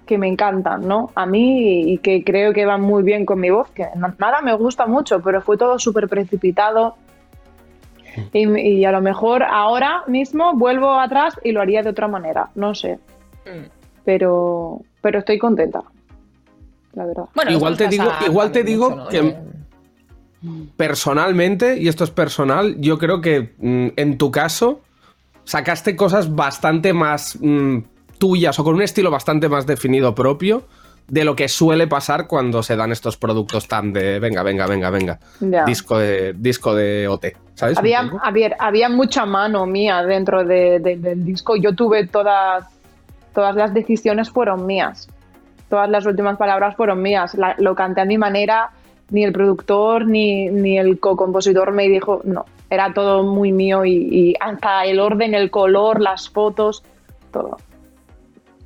que 0.06 0.18
me 0.18 0.28
encantan, 0.28 0.88
¿no? 0.88 1.12
A 1.16 1.26
mí 1.26 1.92
y 1.94 1.98
que 2.00 2.24
creo 2.24 2.54
que 2.54 2.66
van 2.66 2.82
muy 2.82 3.04
bien 3.04 3.26
con 3.26 3.40
mi 3.40 3.50
voz, 3.50 3.70
que 3.72 3.88
na- 3.96 4.16
nada 4.20 4.42
me 4.42 4.54
gusta 4.54 4.86
mucho, 4.86 5.22
pero 5.22 5.42
fue 5.42 5.58
todo 5.58 5.80
súper 5.80 6.08
precipitado. 6.10 6.96
Y, 8.32 8.48
y 8.60 8.86
a 8.86 8.92
lo 8.92 9.02
mejor 9.02 9.42
ahora 9.44 10.04
mismo 10.08 10.54
vuelvo 10.54 10.94
atrás 11.00 11.40
y 11.44 11.52
lo 11.52 11.62
haría 11.62 11.82
de 11.82 11.90
otra 11.90 12.08
manera, 12.08 12.50
no 12.56 12.76
sé. 12.76 13.00
Mm. 13.46 13.66
Pero, 14.06 14.82
pero 15.02 15.20
estoy 15.20 15.40
contenta, 15.40 15.82
la 16.94 17.06
verdad. 17.06 17.26
Bueno, 17.34 17.52
igual 17.52 17.78
te 17.78 17.88
digo, 17.88 18.06
igual 18.28 18.52
te 18.52 18.64
digo 18.64 18.90
mucho, 18.90 19.04
¿no? 19.04 19.10
que 19.10 19.36
personalmente, 20.76 21.78
y 21.78 21.88
esto 21.88 22.04
es 22.04 22.12
personal, 22.12 22.76
yo 22.80 22.98
creo 22.98 23.22
que 23.22 23.54
mm, 23.58 23.88
en 23.96 24.18
tu 24.18 24.30
caso 24.30 24.82
sacaste 25.46 25.96
cosas 25.96 26.36
bastante 26.36 26.94
más 26.94 27.38
mm, 27.42 27.78
tuyas 28.24 28.58
o 28.58 28.64
con 28.64 28.76
un 28.76 28.82
estilo 28.82 29.12
bastante 29.12 29.50
más 29.50 29.66
definido 29.68 30.16
propio 30.16 30.64
de 31.10 31.26
lo 31.26 31.36
que 31.36 31.50
suele 31.50 31.88
pasar 31.88 32.26
cuando 32.28 32.64
se 32.64 32.78
dan 32.78 32.94
estos 32.94 33.18
productos 33.18 33.68
tan 33.68 33.92
de 33.92 34.20
venga, 34.20 34.44
venga, 34.44 34.66
venga, 34.66 34.90
venga. 34.90 35.20
Ya. 35.42 35.66
Disco 35.66 35.98
de 35.98 36.32
disco 36.32 36.74
de 36.74 37.10
OT, 37.10 37.26
¿sabes? 37.56 37.78
Había, 37.78 38.10
había, 38.24 38.56
había 38.60 38.88
mucha 38.88 39.26
mano 39.26 39.66
mía 39.66 40.02
dentro 40.04 40.46
de- 40.46 40.80
de- 40.80 40.96
del 40.96 41.26
disco. 41.26 41.58
Yo 41.58 41.76
tuve 41.76 42.08
todas, 42.08 42.66
todas 43.34 43.54
las 43.58 43.74
decisiones 43.74 44.30
fueron 44.30 44.66
mías. 44.66 45.10
Todas 45.70 45.90
las 45.90 46.06
últimas 46.06 46.38
palabras 46.38 46.78
fueron 46.78 47.02
mías. 47.02 47.36
La- 47.36 47.56
lo 47.60 47.76
canté 47.76 48.00
a 48.00 48.06
mi 48.06 48.18
manera. 48.18 48.70
Ni 49.10 49.26
el 49.26 49.34
productor 49.34 50.08
ni, 50.08 50.48
ni 50.48 50.78
el 50.80 50.98
co-compositor 51.02 51.74
me 51.74 51.90
dijo, 51.90 52.22
no, 52.24 52.46
era 52.70 52.94
todo 52.94 53.24
muy 53.24 53.52
mío 53.52 53.84
y, 53.84 53.92
y 54.10 54.34
hasta 54.40 54.86
el 54.86 55.02
orden, 55.02 55.34
el 55.36 55.50
color, 55.52 56.00
las 56.00 56.30
fotos, 56.30 56.84
todo. 57.34 57.58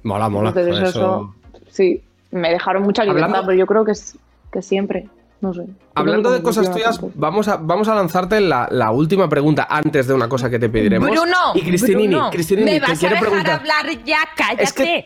Mola, 0.07 0.29
mola. 0.29 0.49
Entonces 0.49 0.89
eso, 0.89 1.35
sí, 1.69 2.01
me 2.31 2.49
dejaron 2.49 2.83
mucha 2.83 3.03
libertad, 3.03 3.25
Hablando- 3.25 3.47
pero 3.47 3.59
yo 3.59 3.65
creo 3.67 3.83
que, 3.85 3.91
es, 3.91 4.17
que 4.51 4.61
siempre, 4.61 5.07
no 5.41 5.53
sé. 5.53 5.65
Hablando 5.95 6.31
de 6.31 6.41
cosas 6.41 6.71
tuyas, 6.71 6.99
vamos 7.15 7.47
a, 7.47 7.57
vamos 7.57 7.87
a 7.89 7.95
lanzarte 7.95 8.39
la, 8.39 8.67
la 8.71 8.91
última 8.91 9.27
pregunta 9.27 9.67
antes 9.69 10.07
de 10.07 10.13
una 10.13 10.29
cosa 10.29 10.49
que 10.49 10.59
te 10.59 10.69
pediremos. 10.69 11.09
Bruno, 11.09 11.35
y 11.55 11.61
Cristinini, 11.61 12.07
Bruno, 12.15 12.29
Cristinini, 12.31 12.71
me 12.71 12.79
te 12.79 12.81
vas 12.87 12.91
a 12.91 12.99
quiero 12.99 13.15
dejar 13.15 13.27
preguntar. 13.29 13.59
hablar 13.59 14.03
ya, 14.05 14.19
cállate. 14.35 14.63
Es 14.63 14.73
que- 14.73 15.05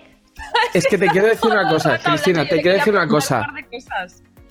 Es 0.74 0.88
que 0.88 0.98
te 0.98 1.08
quiero 1.08 1.28
decir 1.28 1.52
una 1.52 1.68
cosa, 1.70 2.00
Cristina, 2.04 2.48
te 2.48 2.62
quiero 2.62 2.78
decir 2.78 2.94
una 2.94 3.08
cosa. 3.08 3.46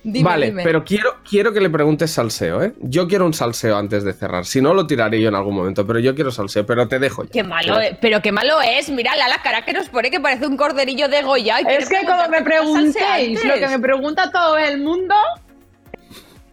Dime, 0.03 0.24
vale, 0.24 0.46
dime. 0.46 0.62
pero 0.64 0.82
quiero, 0.82 1.16
quiero 1.28 1.53
que 1.53 1.61
le 1.61 1.68
preguntes 1.68 2.11
salseo, 2.11 2.62
¿eh? 2.62 2.72
Yo 2.80 3.07
quiero 3.07 3.26
un 3.26 3.34
salseo 3.34 3.76
antes 3.76 4.03
de 4.03 4.14
cerrar. 4.14 4.46
Si 4.46 4.62
no, 4.62 4.72
lo 4.72 4.86
tiraré 4.86 5.20
yo 5.20 5.28
en 5.28 5.34
algún 5.34 5.55
momento, 5.55 5.86
pero 5.86 5.98
yo 5.98 6.14
quiero 6.14 6.30
salseo, 6.30 6.64
pero 6.64 6.88
te 6.88 6.98
dejo 6.98 7.24
ya. 7.24 7.30
Qué 7.30 7.42
malo, 7.42 7.78
eh, 7.80 7.98
pero 8.01 8.22
qué 8.22 8.32
malo 8.32 8.61
es. 8.62 8.88
Mira 8.90 9.14
la 9.16 9.42
cara 9.42 9.64
que 9.64 9.72
nos 9.74 9.88
pone 9.90 10.11
que 10.11 10.18
parece 10.18 10.46
un 10.46 10.57
corderillo 10.57 11.09
de 11.09 11.22
Goya. 11.22 11.59
Es 11.59 11.88
que 11.88 12.07
como 12.07 12.28
me 12.28 12.42
preguntéis 12.42 13.44
lo 13.44 13.55
que 13.55 13.68
me 13.68 13.78
pregunta 13.78 14.30
todo 14.30 14.57
el 14.57 14.80
mundo, 14.80 15.14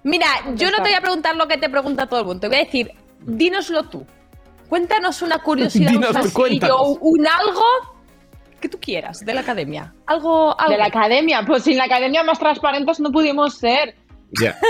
Mira, 0.07 0.27
yo 0.55 0.71
no 0.71 0.77
te 0.77 0.83
voy 0.83 0.93
a 0.93 1.01
preguntar 1.01 1.35
lo 1.35 1.47
que 1.49 1.57
te 1.57 1.69
pregunta 1.69 2.07
todo 2.07 2.21
el 2.21 2.25
mundo. 2.27 2.39
Te 2.39 2.47
voy 2.47 2.57
a 2.57 2.63
decir, 2.63 2.91
dínoslo 3.25 3.83
tú. 3.89 4.05
Cuéntanos 4.69 5.21
una 5.21 5.39
curiosidad, 5.39 5.91
un 5.95 6.01
Dinos, 6.01 6.31
cuéntanos. 6.31 6.97
un 7.01 7.27
algo 7.27 7.96
que 8.59 8.69
tú 8.69 8.77
quieras 8.79 9.25
de 9.25 9.33
la 9.33 9.41
academia. 9.41 9.93
Algo, 10.05 10.57
algo. 10.59 10.71
de 10.71 10.77
la 10.77 10.85
academia, 10.85 11.43
pues 11.45 11.63
sin 11.63 11.77
la 11.77 11.85
academia 11.85 12.23
más 12.23 12.37
transparentes 12.39 12.99
no 12.99 13.11
pudimos 13.11 13.55
ser. 13.55 13.95
Ya. 14.41 14.55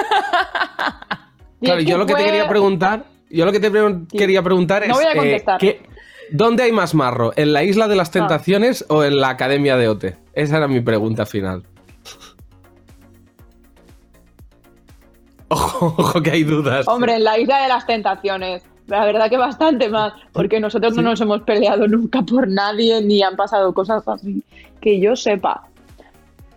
Claro, 1.60 1.82
yo 1.82 1.98
lo 1.98 2.06
que 2.06 2.14
te 2.14 2.24
quería 2.24 2.48
preguntar, 2.48 3.06
yo 3.32 3.44
lo 3.44 3.52
que 3.52 3.60
te 3.60 3.72
pre- 3.72 4.02
quería 4.16 4.44
preguntar 4.44 4.84
es 4.84 4.90
No 4.90 4.94
voy 4.96 5.06
a 5.06 5.14
eh, 5.14 5.16
contestar. 5.16 5.60
¿qué- 5.60 5.82
¿dónde 6.30 6.62
hay 6.62 6.72
más 6.72 6.94
marro? 6.94 7.34
¿En 7.36 7.52
la 7.52 7.64
isla 7.64 7.88
de 7.88 7.96
las 7.96 8.12
tentaciones 8.12 8.86
o 8.90 9.04
en 9.04 9.18
la 9.20 9.30
academia 9.30 9.76
de 9.76 9.88
OT? 9.88 10.06
Esa 10.34 10.58
era 10.58 10.68
mi 10.68 10.82
pregunta 10.82 11.26
final. 11.26 11.64
Ojo, 15.50 15.96
ojo 15.98 16.22
que 16.22 16.30
hay 16.32 16.44
dudas. 16.44 16.88
Hombre, 16.88 17.16
en 17.16 17.24
la 17.24 17.40
isla 17.40 17.62
de 17.64 17.70
las 17.70 17.88
tentaciones. 17.88 18.64
La 18.88 19.06
verdad 19.06 19.30
que 19.30 19.38
bastante 19.38 19.90
más, 19.90 20.14
porque 20.32 20.60
nosotros 20.60 20.96
no 20.96 21.02
nos 21.02 21.20
hemos 21.22 21.42
peleado 21.42 21.88
nunca 21.88 22.22
por 22.22 22.48
nadie 22.48 23.02
ni 23.02 23.22
han 23.22 23.36
pasado 23.36 23.74
cosas 23.74 24.08
así 24.08 24.44
que 24.82 25.00
yo 25.00 25.16
sepa. 25.16 25.68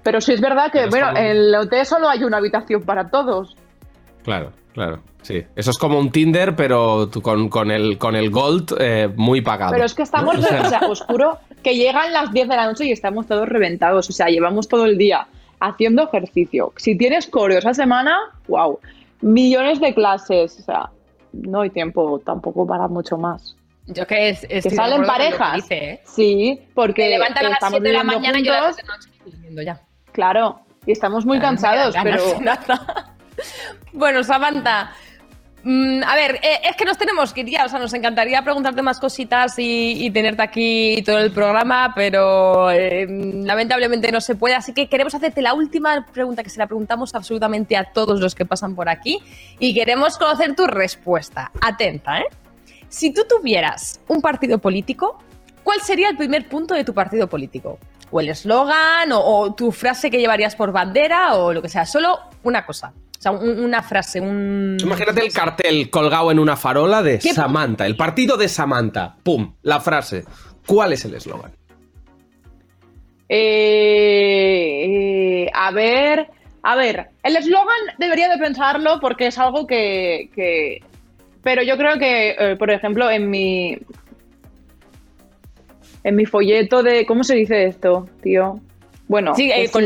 Pero 0.02 0.20
sí 0.20 0.32
es 0.32 0.40
verdad 0.40 0.70
que, 0.72 0.86
bueno, 0.86 1.10
en 1.10 1.26
el 1.26 1.54
hotel 1.54 1.84
solo 1.84 2.08
hay 2.08 2.24
una 2.24 2.38
habitación 2.38 2.82
para 2.82 3.10
todos. 3.10 3.56
Claro, 4.22 4.52
claro. 4.72 5.00
Sí. 5.22 5.42
Eso 5.54 5.70
es 5.70 5.78
como 5.78 5.98
un 5.98 6.10
Tinder, 6.10 6.56
pero 6.56 7.10
con, 7.22 7.50
con 7.50 7.70
el, 7.70 7.98
con 7.98 8.16
el 8.16 8.30
Gold 8.30 8.74
eh, 8.78 9.10
muy 9.14 9.42
pagado. 9.42 9.72
Pero 9.72 9.84
es 9.84 9.94
que 9.94 10.02
estamos, 10.02 10.38
¿no? 10.38 10.40
O 10.40 10.42
sea, 10.44 10.62
o 10.62 10.68
sea, 10.68 10.80
os 10.88 11.00
juro 11.02 11.38
que 11.62 11.76
llegan 11.76 12.12
las 12.12 12.32
10 12.32 12.48
de 12.48 12.56
la 12.56 12.66
noche 12.66 12.86
y 12.86 12.92
estamos 12.92 13.26
todos 13.26 13.46
reventados. 13.46 14.08
O 14.08 14.12
sea, 14.12 14.28
llevamos 14.28 14.68
todo 14.68 14.86
el 14.86 14.96
día 14.96 15.26
haciendo 15.60 16.04
ejercicio. 16.04 16.72
Si 16.76 16.96
tienes 16.96 17.26
coreo 17.26 17.58
esa 17.58 17.74
semana, 17.74 18.16
wow, 18.48 18.78
millones 19.20 19.80
de 19.80 19.92
clases. 19.92 20.58
O 20.60 20.62
sea, 20.62 20.90
no 21.32 21.60
hay 21.62 21.70
tiempo 21.70 22.20
tampoco 22.24 22.66
para 22.66 22.88
mucho 22.88 23.16
más. 23.16 23.56
Yo 23.86 24.06
que 24.06 24.30
es, 24.30 24.40
Que 24.40 24.58
estoy 24.58 24.70
de 24.70 24.76
salen 24.76 25.00
que 25.02 25.06
parejas. 25.06 25.54
dice, 25.56 25.74
¿eh? 25.90 26.00
Sí, 26.04 26.60
porque 26.74 27.02
Me 27.02 27.08
levantan 27.10 27.46
a 27.46 27.48
las 27.48 27.56
estamos 27.56 27.78
7 27.78 27.88
de 27.88 27.92
la 27.94 28.04
mañana 28.04 28.38
y 28.38 28.44
yo 28.44 28.52
a 28.52 28.60
las 28.60 28.76
juntos. 28.76 29.08
7 29.24 29.38
de 29.40 29.50
noche 29.50 29.64
ya. 29.64 29.80
Claro, 30.12 30.60
y 30.86 30.92
estamos 30.92 31.26
muy 31.26 31.38
cansados, 31.40 31.94
pero 32.02 32.40
nada. 32.40 33.14
Bueno, 33.92 34.22
Samantha. 34.22 34.92
Mm, 35.62 36.02
a 36.04 36.14
ver, 36.14 36.36
eh, 36.36 36.60
es 36.64 36.76
que 36.76 36.84
nos 36.84 36.98
tenemos 36.98 37.32
que 37.32 37.40
ir 37.40 37.50
ya, 37.50 37.64
o 37.64 37.68
sea, 37.68 37.78
nos 37.78 37.92
encantaría 37.94 38.42
preguntarte 38.42 38.82
más 38.82 39.00
cositas 39.00 39.54
y, 39.58 40.10
tenerte 40.10 40.42
aquí 40.42 41.02
todo 41.04 41.18
el 41.18 41.30
programa, 41.30 41.92
pero 41.94 42.70
eh, 42.70 43.06
lamentablemente 43.08 44.10
no 44.10 44.20
se 44.20 44.34
puede, 44.34 44.54
así 44.54 44.72
que 44.72 44.88
queremos 44.88 45.14
hacerte 45.14 45.42
la 45.42 45.54
última 45.54 46.06
pregunta 46.12 46.42
que 46.42 46.50
se 46.50 46.58
la 46.58 46.66
preguntamos 46.66 47.14
absolutamente 47.14 47.76
a 47.76 47.84
todos 47.84 48.20
los 48.20 48.34
que 48.34 48.44
pasan 48.44 48.74
por 48.74 48.88
aquí 48.88 49.18
y 49.58 49.74
queremos 49.74 50.18
conocer 50.18 50.54
tu 50.54 50.66
respuesta. 50.66 51.50
Atenta, 51.60 52.20
¿eh? 52.20 52.26
Si 52.88 53.12
tú 53.12 53.22
tuvieras 53.28 54.00
un 54.08 54.20
partido 54.20 54.58
político, 54.58 55.18
¿cuál 55.62 55.80
sería 55.80 56.08
el 56.08 56.16
primer 56.16 56.48
punto 56.48 56.74
de 56.74 56.82
tu 56.84 56.92
partido 56.92 57.28
político? 57.28 57.78
O 58.10 58.20
el 58.20 58.28
eslogan, 58.28 59.10
o 59.12 59.54
tu 59.54 59.70
frase 59.70 60.10
que 60.10 60.18
llevarías 60.18 60.56
por 60.56 60.72
bandera, 60.72 61.34
o 61.34 61.52
lo 61.52 61.62
que 61.62 61.68
sea. 61.68 61.86
Solo 61.86 62.18
una 62.42 62.66
cosa. 62.66 62.92
O 63.20 63.22
sea, 63.22 63.32
un- 63.32 63.60
una 63.62 63.82
frase, 63.82 64.18
un... 64.18 64.78
Imagínate 64.80 65.20
el 65.20 65.30
cartel 65.30 65.90
colgado 65.90 66.30
en 66.30 66.38
una 66.38 66.56
farola 66.56 67.02
de 67.02 67.18
¿Qué- 67.18 67.34
Samantha, 67.34 67.84
el 67.84 67.94
partido 67.94 68.38
de 68.38 68.48
Samantha. 68.48 69.16
¡Pum! 69.22 69.56
La 69.60 69.78
frase. 69.78 70.24
¿Cuál 70.66 70.94
es 70.94 71.04
el 71.04 71.12
eslogan? 71.14 71.52
Eh, 73.28 74.84
eh, 75.44 75.50
a 75.52 75.70
ver, 75.70 76.28
a 76.62 76.76
ver, 76.76 77.10
el 77.22 77.36
eslogan 77.36 77.76
debería 77.98 78.30
de 78.30 78.38
pensarlo 78.38 78.98
porque 79.00 79.26
es 79.26 79.38
algo 79.38 79.66
que, 79.66 80.30
que- 80.34 80.82
pero 81.42 81.62
yo 81.62 81.76
creo 81.76 81.98
que, 81.98 82.36
eh, 82.38 82.56
por 82.56 82.70
ejemplo, 82.70 83.10
en 83.10 83.28
mi, 83.28 83.76
en 86.04 86.16
mi 86.16 86.24
folleto 86.24 86.82
de, 86.82 87.04
¿cómo 87.04 87.22
se 87.22 87.34
dice 87.34 87.66
esto, 87.66 88.08
tío? 88.22 88.60
Bueno, 89.10 89.34
Sí, 89.34 89.50
eh, 89.52 89.68
con- 89.72 89.82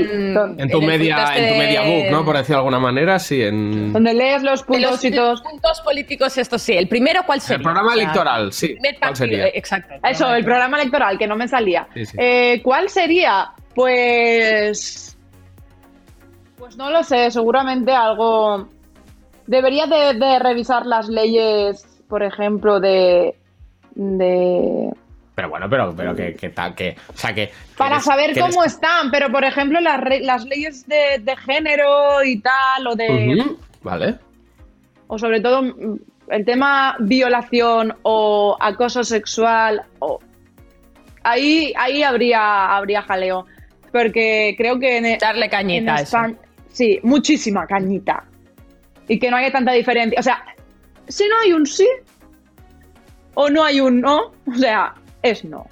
En 0.60 0.68
tu 0.68 0.82
media, 0.82 1.24
este 1.24 1.46
en 1.48 1.52
tu 1.54 1.58
media 1.58 1.80
book, 1.80 2.10
¿no? 2.10 2.24
Por 2.26 2.36
decirlo 2.36 2.56
de 2.56 2.58
alguna 2.58 2.78
manera, 2.78 3.18
sí. 3.18 3.40
En 3.40 3.90
donde 3.90 4.12
lees 4.12 4.42
los 4.42 4.62
puntos 4.64 4.90
los 4.90 5.04
y 5.06 5.10
todos. 5.10 5.40
puntos 5.40 5.80
políticos, 5.80 6.36
esto 6.36 6.58
sí. 6.58 6.74
El 6.74 6.88
primero, 6.88 7.22
¿cuál 7.24 7.40
sería? 7.40 7.56
el 7.56 7.62
programa 7.62 7.88
O 7.88 7.94
sea, 7.94 8.02
electoral, 8.02 8.52
sí. 8.52 8.76
¿Cuál 8.76 8.94
partido, 9.00 9.16
sería? 9.16 9.46
Exacto. 9.48 9.94
Eso, 10.06 10.34
el 10.34 10.44
programa 10.44 10.78
electoral, 10.78 11.16
que 11.16 11.26
no 11.26 11.36
me 11.36 11.48
salía. 11.48 11.88
Sí, 11.94 12.04
sí. 12.04 12.16
Eh, 12.20 12.60
¿Cuál 12.62 12.90
sería? 12.90 13.48
Pues. 13.74 15.16
Pues 16.58 16.76
no 16.76 16.90
lo 16.90 17.02
sé, 17.02 17.30
seguramente 17.30 17.92
algo. 17.92 18.68
Debería 19.46 19.86
de, 19.86 20.18
de 20.18 20.38
revisar 20.38 20.84
las 20.84 21.08
leyes, 21.08 21.82
por 22.10 22.22
ejemplo, 22.22 22.78
de. 22.78 23.34
de 23.94 24.90
Pero 25.34 25.48
bueno, 25.48 25.68
pero, 25.68 25.94
pero 25.96 26.14
que, 26.14 26.34
que 26.34 26.50
tal, 26.50 26.74
que. 26.74 26.96
O 27.12 27.16
sea, 27.16 27.34
que. 27.34 27.48
que 27.48 27.52
para 27.76 27.96
eres- 27.96 28.04
saber 28.04 28.32
que 28.34 28.40
cómo 28.40 28.62
eres- 28.62 28.74
están, 28.74 29.10
pero 29.10 29.30
por 29.30 29.44
ejemplo, 29.44 29.80
las, 29.80 30.00
re- 30.00 30.20
las 30.20 30.44
leyes 30.44 30.86
de, 30.86 31.18
de 31.20 31.36
género 31.36 32.22
y 32.24 32.38
tal, 32.40 32.86
o 32.86 32.94
de. 32.94 33.36
Ujú, 33.40 33.58
Vale. 33.82 34.18
o 35.08 35.18
sobre 35.18 35.40
todo 35.40 35.62
mm, 35.62 35.98
el 36.28 36.44
tema 36.44 36.96
violación 37.00 37.94
o 38.02 38.56
acoso 38.60 39.02
sexual 39.04 39.82
o 39.98 40.20
ahí 41.22 41.72
ahí 41.76 42.02
habría 42.02 42.74
habría 42.76 43.02
jaleo 43.02 43.44
porque 43.92 44.54
creo 44.56 44.78
que 44.78 44.96
en, 44.98 45.18
Darle 45.18 45.48
cañita 45.50 45.78
en 45.82 45.88
a 45.90 45.94
eso. 46.00 46.16
España 46.16 46.36
sí 46.68 46.98
muchísima 47.02 47.66
cañita 47.66 48.24
y 49.08 49.18
que 49.18 49.30
no 49.30 49.36
haya 49.36 49.52
tanta 49.52 49.72
diferencia 49.72 50.18
o 50.18 50.22
sea 50.22 50.42
si 51.08 51.28
no 51.28 51.34
hay 51.44 51.52
un 51.52 51.66
sí 51.66 51.86
o 53.34 53.50
no 53.50 53.62
hay 53.64 53.80
un 53.80 54.00
no 54.00 54.32
o 54.46 54.54
sea 54.56 54.94
es 55.24 55.44
no 55.44 55.66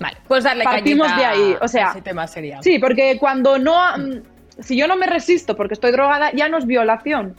Vale, 0.00 0.16
pues 0.28 0.44
darle 0.44 0.62
Partimos 0.62 1.08
de 1.16 1.24
ahí, 1.24 1.56
o 1.60 1.66
sea, 1.66 1.88
a 1.88 1.90
ese 1.90 2.02
tema 2.02 2.26
sería. 2.26 2.62
sí 2.62 2.78
porque 2.78 3.16
cuando 3.18 3.58
no 3.58 3.96
mm, 3.96 4.22
si 4.60 4.76
yo 4.76 4.88
no 4.88 4.96
me 4.96 5.06
resisto 5.06 5.56
porque 5.56 5.74
estoy 5.74 5.92
drogada 5.92 6.32
ya 6.32 6.48
no 6.48 6.58
es 6.58 6.66
violación 6.66 7.36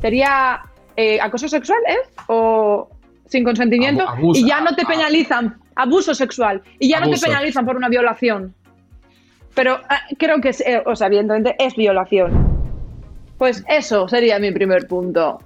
sería 0.00 0.62
eh, 0.96 1.18
acoso 1.20 1.48
sexual, 1.48 1.78
¿eh? 1.88 1.96
O 2.26 2.88
sin 3.26 3.44
consentimiento. 3.44 4.08
Abuso, 4.08 4.40
y 4.40 4.46
ya 4.46 4.60
no 4.60 4.74
te 4.74 4.82
ah. 4.82 4.88
penalizan. 4.88 5.56
Abuso 5.76 6.14
sexual. 6.14 6.62
Y 6.78 6.88
ya 6.88 7.00
no 7.00 7.10
te 7.10 7.18
penalizan 7.18 7.64
por 7.64 7.76
una 7.76 7.88
violación. 7.88 8.54
Pero 9.54 9.80
ah, 9.88 10.00
creo 10.18 10.40
que, 10.40 10.50
es, 10.50 10.60
eh, 10.60 10.82
o 10.84 10.94
sea, 10.96 11.06
evidentemente 11.06 11.54
es 11.58 11.74
violación. 11.74 12.48
Pues 13.38 13.64
eso 13.68 14.08
sería 14.08 14.38
mi 14.38 14.52
primer 14.52 14.86
punto. 14.86 15.38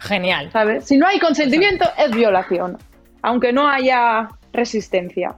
Genial. 0.00 0.50
¿Sabes? 0.52 0.86
Si 0.86 0.96
no 0.96 1.06
hay 1.06 1.18
consentimiento, 1.18 1.88
es 1.98 2.10
violación. 2.10 2.78
Aunque 3.22 3.52
no 3.52 3.68
haya 3.68 4.28
resistencia. 4.52 5.34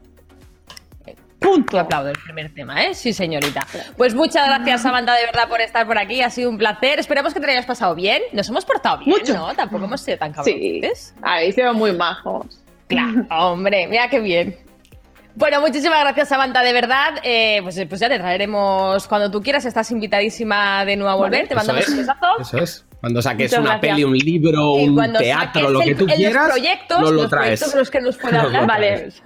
Punto. 1.41 1.79
aplaudo 1.81 2.09
el 2.11 2.19
primer 2.19 2.55
tema, 2.55 2.85
¿eh? 2.85 2.95
Sí, 2.95 3.13
señorita. 3.13 3.67
Pues 3.97 4.15
muchas 4.15 4.47
gracias, 4.47 4.83
Samantha, 4.83 5.15
de 5.15 5.27
verdad, 5.27 5.49
por 5.49 5.61
estar 5.61 5.85
por 5.87 5.99
aquí. 5.99 6.23
Ha 6.23 6.31
sido 6.31 6.49
un 6.49 6.57
placer. 6.57 7.01
Esperamos 7.01 7.35
que 7.35 7.41
te 7.41 7.47
lo 7.47 7.53
hayas 7.53 7.67
pasado 7.67 7.97
bien. 7.97 8.23
Nos 8.33 8.49
hemos 8.49 8.65
portado 8.65 8.99
bien, 8.99 9.11
Mucho. 9.11 9.35
¿no? 9.35 9.53
Tampoco 9.55 9.85
hemos 9.87 10.01
sido 10.01 10.19
tan 10.19 10.33
Sí. 10.45 10.81
cabrones. 10.81 11.15
Ahí 11.21 11.51
se 11.53 11.65
ven 11.65 11.75
muy 11.75 11.93
majos. 11.93 12.47
Claro, 12.87 13.27
hombre, 13.31 13.89
mira 13.89 14.09
qué 14.09 14.21
bien. 14.21 14.57
Bueno, 15.35 15.61
muchísimas 15.61 16.01
gracias, 16.01 16.29
Samantha, 16.29 16.63
de 16.63 16.73
verdad. 16.73 17.15
Eh, 17.25 17.59
pues, 17.63 17.81
pues 17.89 18.01
ya 18.01 18.09
te 18.09 18.19
traeremos 18.19 19.09
cuando 19.09 19.31
tú 19.31 19.43
quieras. 19.43 19.65
Estás 19.65 19.91
invitadísima 19.91 20.85
de 20.85 20.97
nuevo 20.97 21.11
a 21.11 21.17
volver. 21.17 21.49
te 21.49 21.55
mandamos 21.57 21.83
es, 21.83 21.89
un 21.89 21.97
besazo. 21.97 22.27
Eso 22.39 22.59
es. 22.59 22.85
Cuando 23.03 23.21
saques 23.21 23.51
Muchas 23.51 23.59
una 23.61 23.71
gracias. 23.79 23.93
peli, 23.95 24.05
un 24.05 24.17
libro, 24.17 24.79
Y 24.79 24.89
un 24.89 25.13
teatro, 25.19 25.71
lo 25.71 25.81
que 25.81 25.91
el- 25.91 25.97
tú 25.99 26.07
quieras, 26.07 26.45
los 26.45 26.53
proyectos, 26.53 27.01
nos 27.01 27.11
lo 27.11 27.23
los 27.23 27.31
traes. 27.31 27.61
proyectos 27.61 27.73
de 27.75 27.79
los 27.81 27.91
que 27.91 28.01
nos 28.01 28.17
pueda 28.17 28.41
hablar. 28.43 28.67
Vale. 28.67 29.09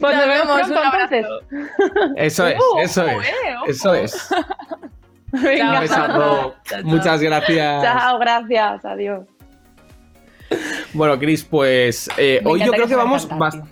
Pues 0.00 0.16
nos, 0.16 0.26
vemos 0.26 0.56
vemos, 0.56 0.70
pronto 0.70 1.14
entonces. 1.14 1.70
Eso 2.16 2.46
es, 2.48 2.58
Uh, 2.58 2.78
eso 2.80 3.06
es. 3.06 3.12
eh. 3.26 3.30
Eso 3.68 3.94
es. 3.94 4.28
Venga. 5.32 5.74
Un 5.74 5.80
besazo. 5.80 6.12
Chao, 6.12 6.54
chao. 6.64 6.82
Muchas 6.84 7.20
gracias. 7.22 7.82
Chao, 7.84 8.18
gracias. 8.18 8.84
Adiós. 8.84 9.26
Bueno, 10.92 11.18
Chris, 11.20 11.44
pues 11.44 12.08
eh, 12.16 12.40
hoy 12.44 12.60
yo 12.64 12.72
creo 12.72 12.88
que 12.88 12.96
vamos 12.96 13.28
tío. 13.28 13.62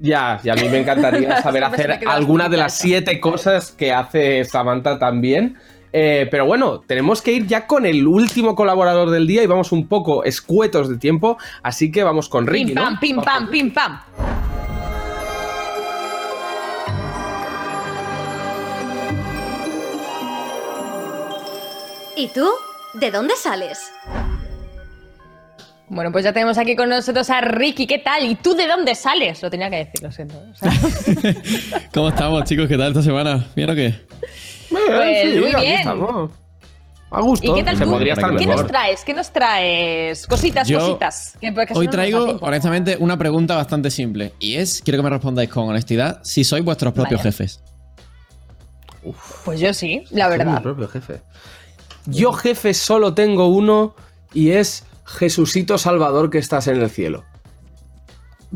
Ya, 0.00 0.40
y 0.42 0.48
a 0.50 0.54
mí 0.54 0.68
me 0.68 0.80
encantaría 0.80 1.40
saber 1.42 1.64
hacer 1.64 2.00
alguna 2.06 2.48
de 2.50 2.56
la 2.58 2.64
las 2.64 2.74
siete 2.74 3.18
cosas 3.20 3.70
que 3.72 3.92
hace 3.92 4.44
Samantha 4.44 4.98
también. 4.98 5.56
Eh, 5.96 6.26
pero 6.28 6.44
bueno, 6.44 6.80
tenemos 6.80 7.22
que 7.22 7.30
ir 7.30 7.46
ya 7.46 7.68
con 7.68 7.86
el 7.86 8.04
último 8.04 8.56
colaborador 8.56 9.10
del 9.10 9.28
día 9.28 9.44
y 9.44 9.46
vamos 9.46 9.70
un 9.70 9.86
poco 9.86 10.24
escuetos 10.24 10.88
de 10.88 10.98
tiempo, 10.98 11.38
así 11.62 11.92
que 11.92 12.02
vamos 12.02 12.28
con 12.28 12.48
Ricky. 12.48 12.72
Pim 12.72 12.74
pam, 12.74 12.98
pim 12.98 13.16
pam, 13.22 13.48
pim 13.48 13.72
pam. 13.72 14.00
¿Y 22.16 22.26
tú? 22.26 22.48
¿De 22.94 23.12
dónde 23.12 23.36
sales? 23.36 23.92
Bueno, 25.88 26.10
pues 26.10 26.24
ya 26.24 26.32
tenemos 26.32 26.58
aquí 26.58 26.74
con 26.74 26.88
nosotros 26.88 27.30
a 27.30 27.40
Ricky. 27.40 27.86
¿Qué 27.86 27.98
tal? 27.98 28.24
¿Y 28.24 28.34
tú 28.34 28.54
de 28.54 28.66
dónde 28.66 28.96
sales? 28.96 29.40
Lo 29.42 29.48
tenía 29.48 29.70
que 29.70 29.76
decir, 29.76 30.02
lo 30.02 30.10
siento. 30.10 30.42
¿Cómo 31.94 32.08
estamos, 32.08 32.42
chicos? 32.44 32.66
¿Qué 32.66 32.76
tal 32.76 32.88
esta 32.88 33.02
semana? 33.02 33.46
¿Bien 33.54 33.70
o 33.70 33.74
qué? 33.76 33.94
Pues, 34.70 35.22
sí, 35.34 35.40
muy 35.40 35.54
bien. 35.60 35.78
estamos. 35.78 36.30
A 37.10 37.20
gusto. 37.20 37.50
¿Y 37.52 37.54
qué 37.54 37.62
tal 37.64 37.76
Se 37.78 37.84
tú? 37.84 37.90
podría 37.90 38.14
estar 38.14 38.30
¿Qué 38.36 38.46
mejor. 38.46 38.62
nos 38.62 38.66
traes? 38.66 39.04
¿Qué 39.04 39.14
nos 39.14 39.30
traes? 39.30 40.26
Cositas, 40.26 40.66
Yo 40.66 40.80
cositas. 40.80 41.36
Que- 41.40 41.54
que 41.54 41.72
Hoy 41.74 41.86
traigo, 41.86 42.38
honestamente, 42.40 42.96
una 42.98 43.16
pregunta 43.16 43.54
bastante 43.54 43.90
simple. 43.90 44.32
Y 44.40 44.54
es, 44.56 44.82
quiero 44.82 44.98
que 44.98 45.02
me 45.04 45.10
respondáis 45.10 45.48
con 45.48 45.68
honestidad, 45.68 46.20
si 46.24 46.42
sois 46.42 46.64
vuestros 46.64 46.92
propios 46.92 47.22
jefes. 47.22 47.62
Pues 49.44 49.60
yo 49.60 49.72
sí, 49.74 50.04
la 50.10 50.28
Soy 50.28 50.38
mi 50.38 50.44
verdad. 50.44 50.62
propio 50.62 50.88
jefe. 50.88 51.20
Yo, 52.06 52.32
jefe, 52.32 52.74
solo 52.74 53.14
tengo 53.14 53.46
uno 53.48 53.94
y 54.32 54.50
es 54.50 54.84
Jesucito 55.04 55.78
Salvador 55.78 56.30
que 56.30 56.38
estás 56.38 56.66
en 56.68 56.80
el 56.80 56.90
cielo. 56.90 57.24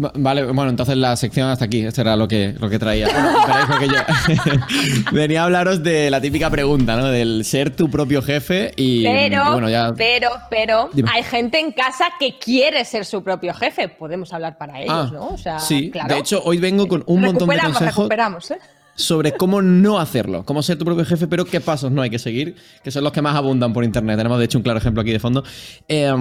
Va- 0.03 0.13
Vale, 0.15 0.45
bueno, 0.45 0.71
entonces 0.71 0.97
la 0.97 1.17
sección 1.17 1.49
hasta 1.49 1.65
aquí. 1.65 1.85
Esto 1.85 2.01
era 2.03 2.15
lo 2.17 2.29
que, 2.29 2.55
lo 2.59 2.69
que 2.71 2.79
traía. 2.79 3.09
Bueno, 3.09 3.95
yo 3.95 4.53
venía 5.13 5.43
a 5.43 5.45
hablaros 5.45 5.83
de 5.83 6.11
la 6.11 6.21
típica 6.21 6.51
pregunta, 6.51 6.97
¿no? 6.97 7.07
Del 7.07 7.45
ser 7.45 7.75
tu 7.75 7.91
propio 7.91 8.23
jefe 8.23 8.73
y, 8.77 9.05
Pero, 9.05 9.53
bueno, 9.53 9.69
ya... 9.69 9.93
pero, 9.97 10.31
pero, 10.51 10.91
Dime. 10.93 11.11
hay 11.13 11.23
gente 11.23 11.59
en 11.59 11.73
casa 11.73 12.07
que 12.19 12.39
quiere 12.39 12.85
ser 12.85 13.05
su 13.05 13.23
propio 13.23 13.53
jefe. 13.55 13.89
Podemos 13.89 14.33
hablar 14.33 14.57
para 14.59 14.81
ellos, 14.81 14.95
Ah, 14.95 15.11
¿no? 15.13 15.29
O 15.29 15.39
sea, 15.39 15.59
sí, 15.59 15.91
claro. 15.91 16.15
de 16.15 16.21
hecho, 16.21 16.43
hoy 16.45 16.59
vengo 16.59 16.87
con 16.87 17.03
un 17.07 17.21
montón 17.21 17.49
de 17.49 17.59
consejos 17.59 17.97
recuperamos, 17.97 18.51
¿eh? 18.51 18.59
Sobre 18.99 19.33
cómo 19.33 19.63
no 19.63 20.01
hacerlo, 20.01 20.45
cómo 20.45 20.61
ser 20.61 20.77
tu 20.77 20.85
propio 20.85 21.05
jefe, 21.05 21.29
pero 21.29 21.45
qué 21.45 21.61
pasos 21.61 21.93
no 21.93 22.03
hay 22.03 22.11
que 22.11 22.19
seguir, 22.19 22.57
que 22.83 22.91
son 22.91 23.05
los 23.05 23.13
que 23.13 23.23
más 23.23 23.37
abundan 23.37 23.73
por 23.73 23.85
internet. 23.85 24.17
Tenemos 24.17 24.41
de 24.41 24.47
hecho 24.47 24.59
un 24.59 24.65
claro 24.65 24.81
ejemplo 24.81 25.03
aquí 25.03 25.13
de 25.13 25.21
fondo. 25.21 25.45
Eh, 25.87 26.13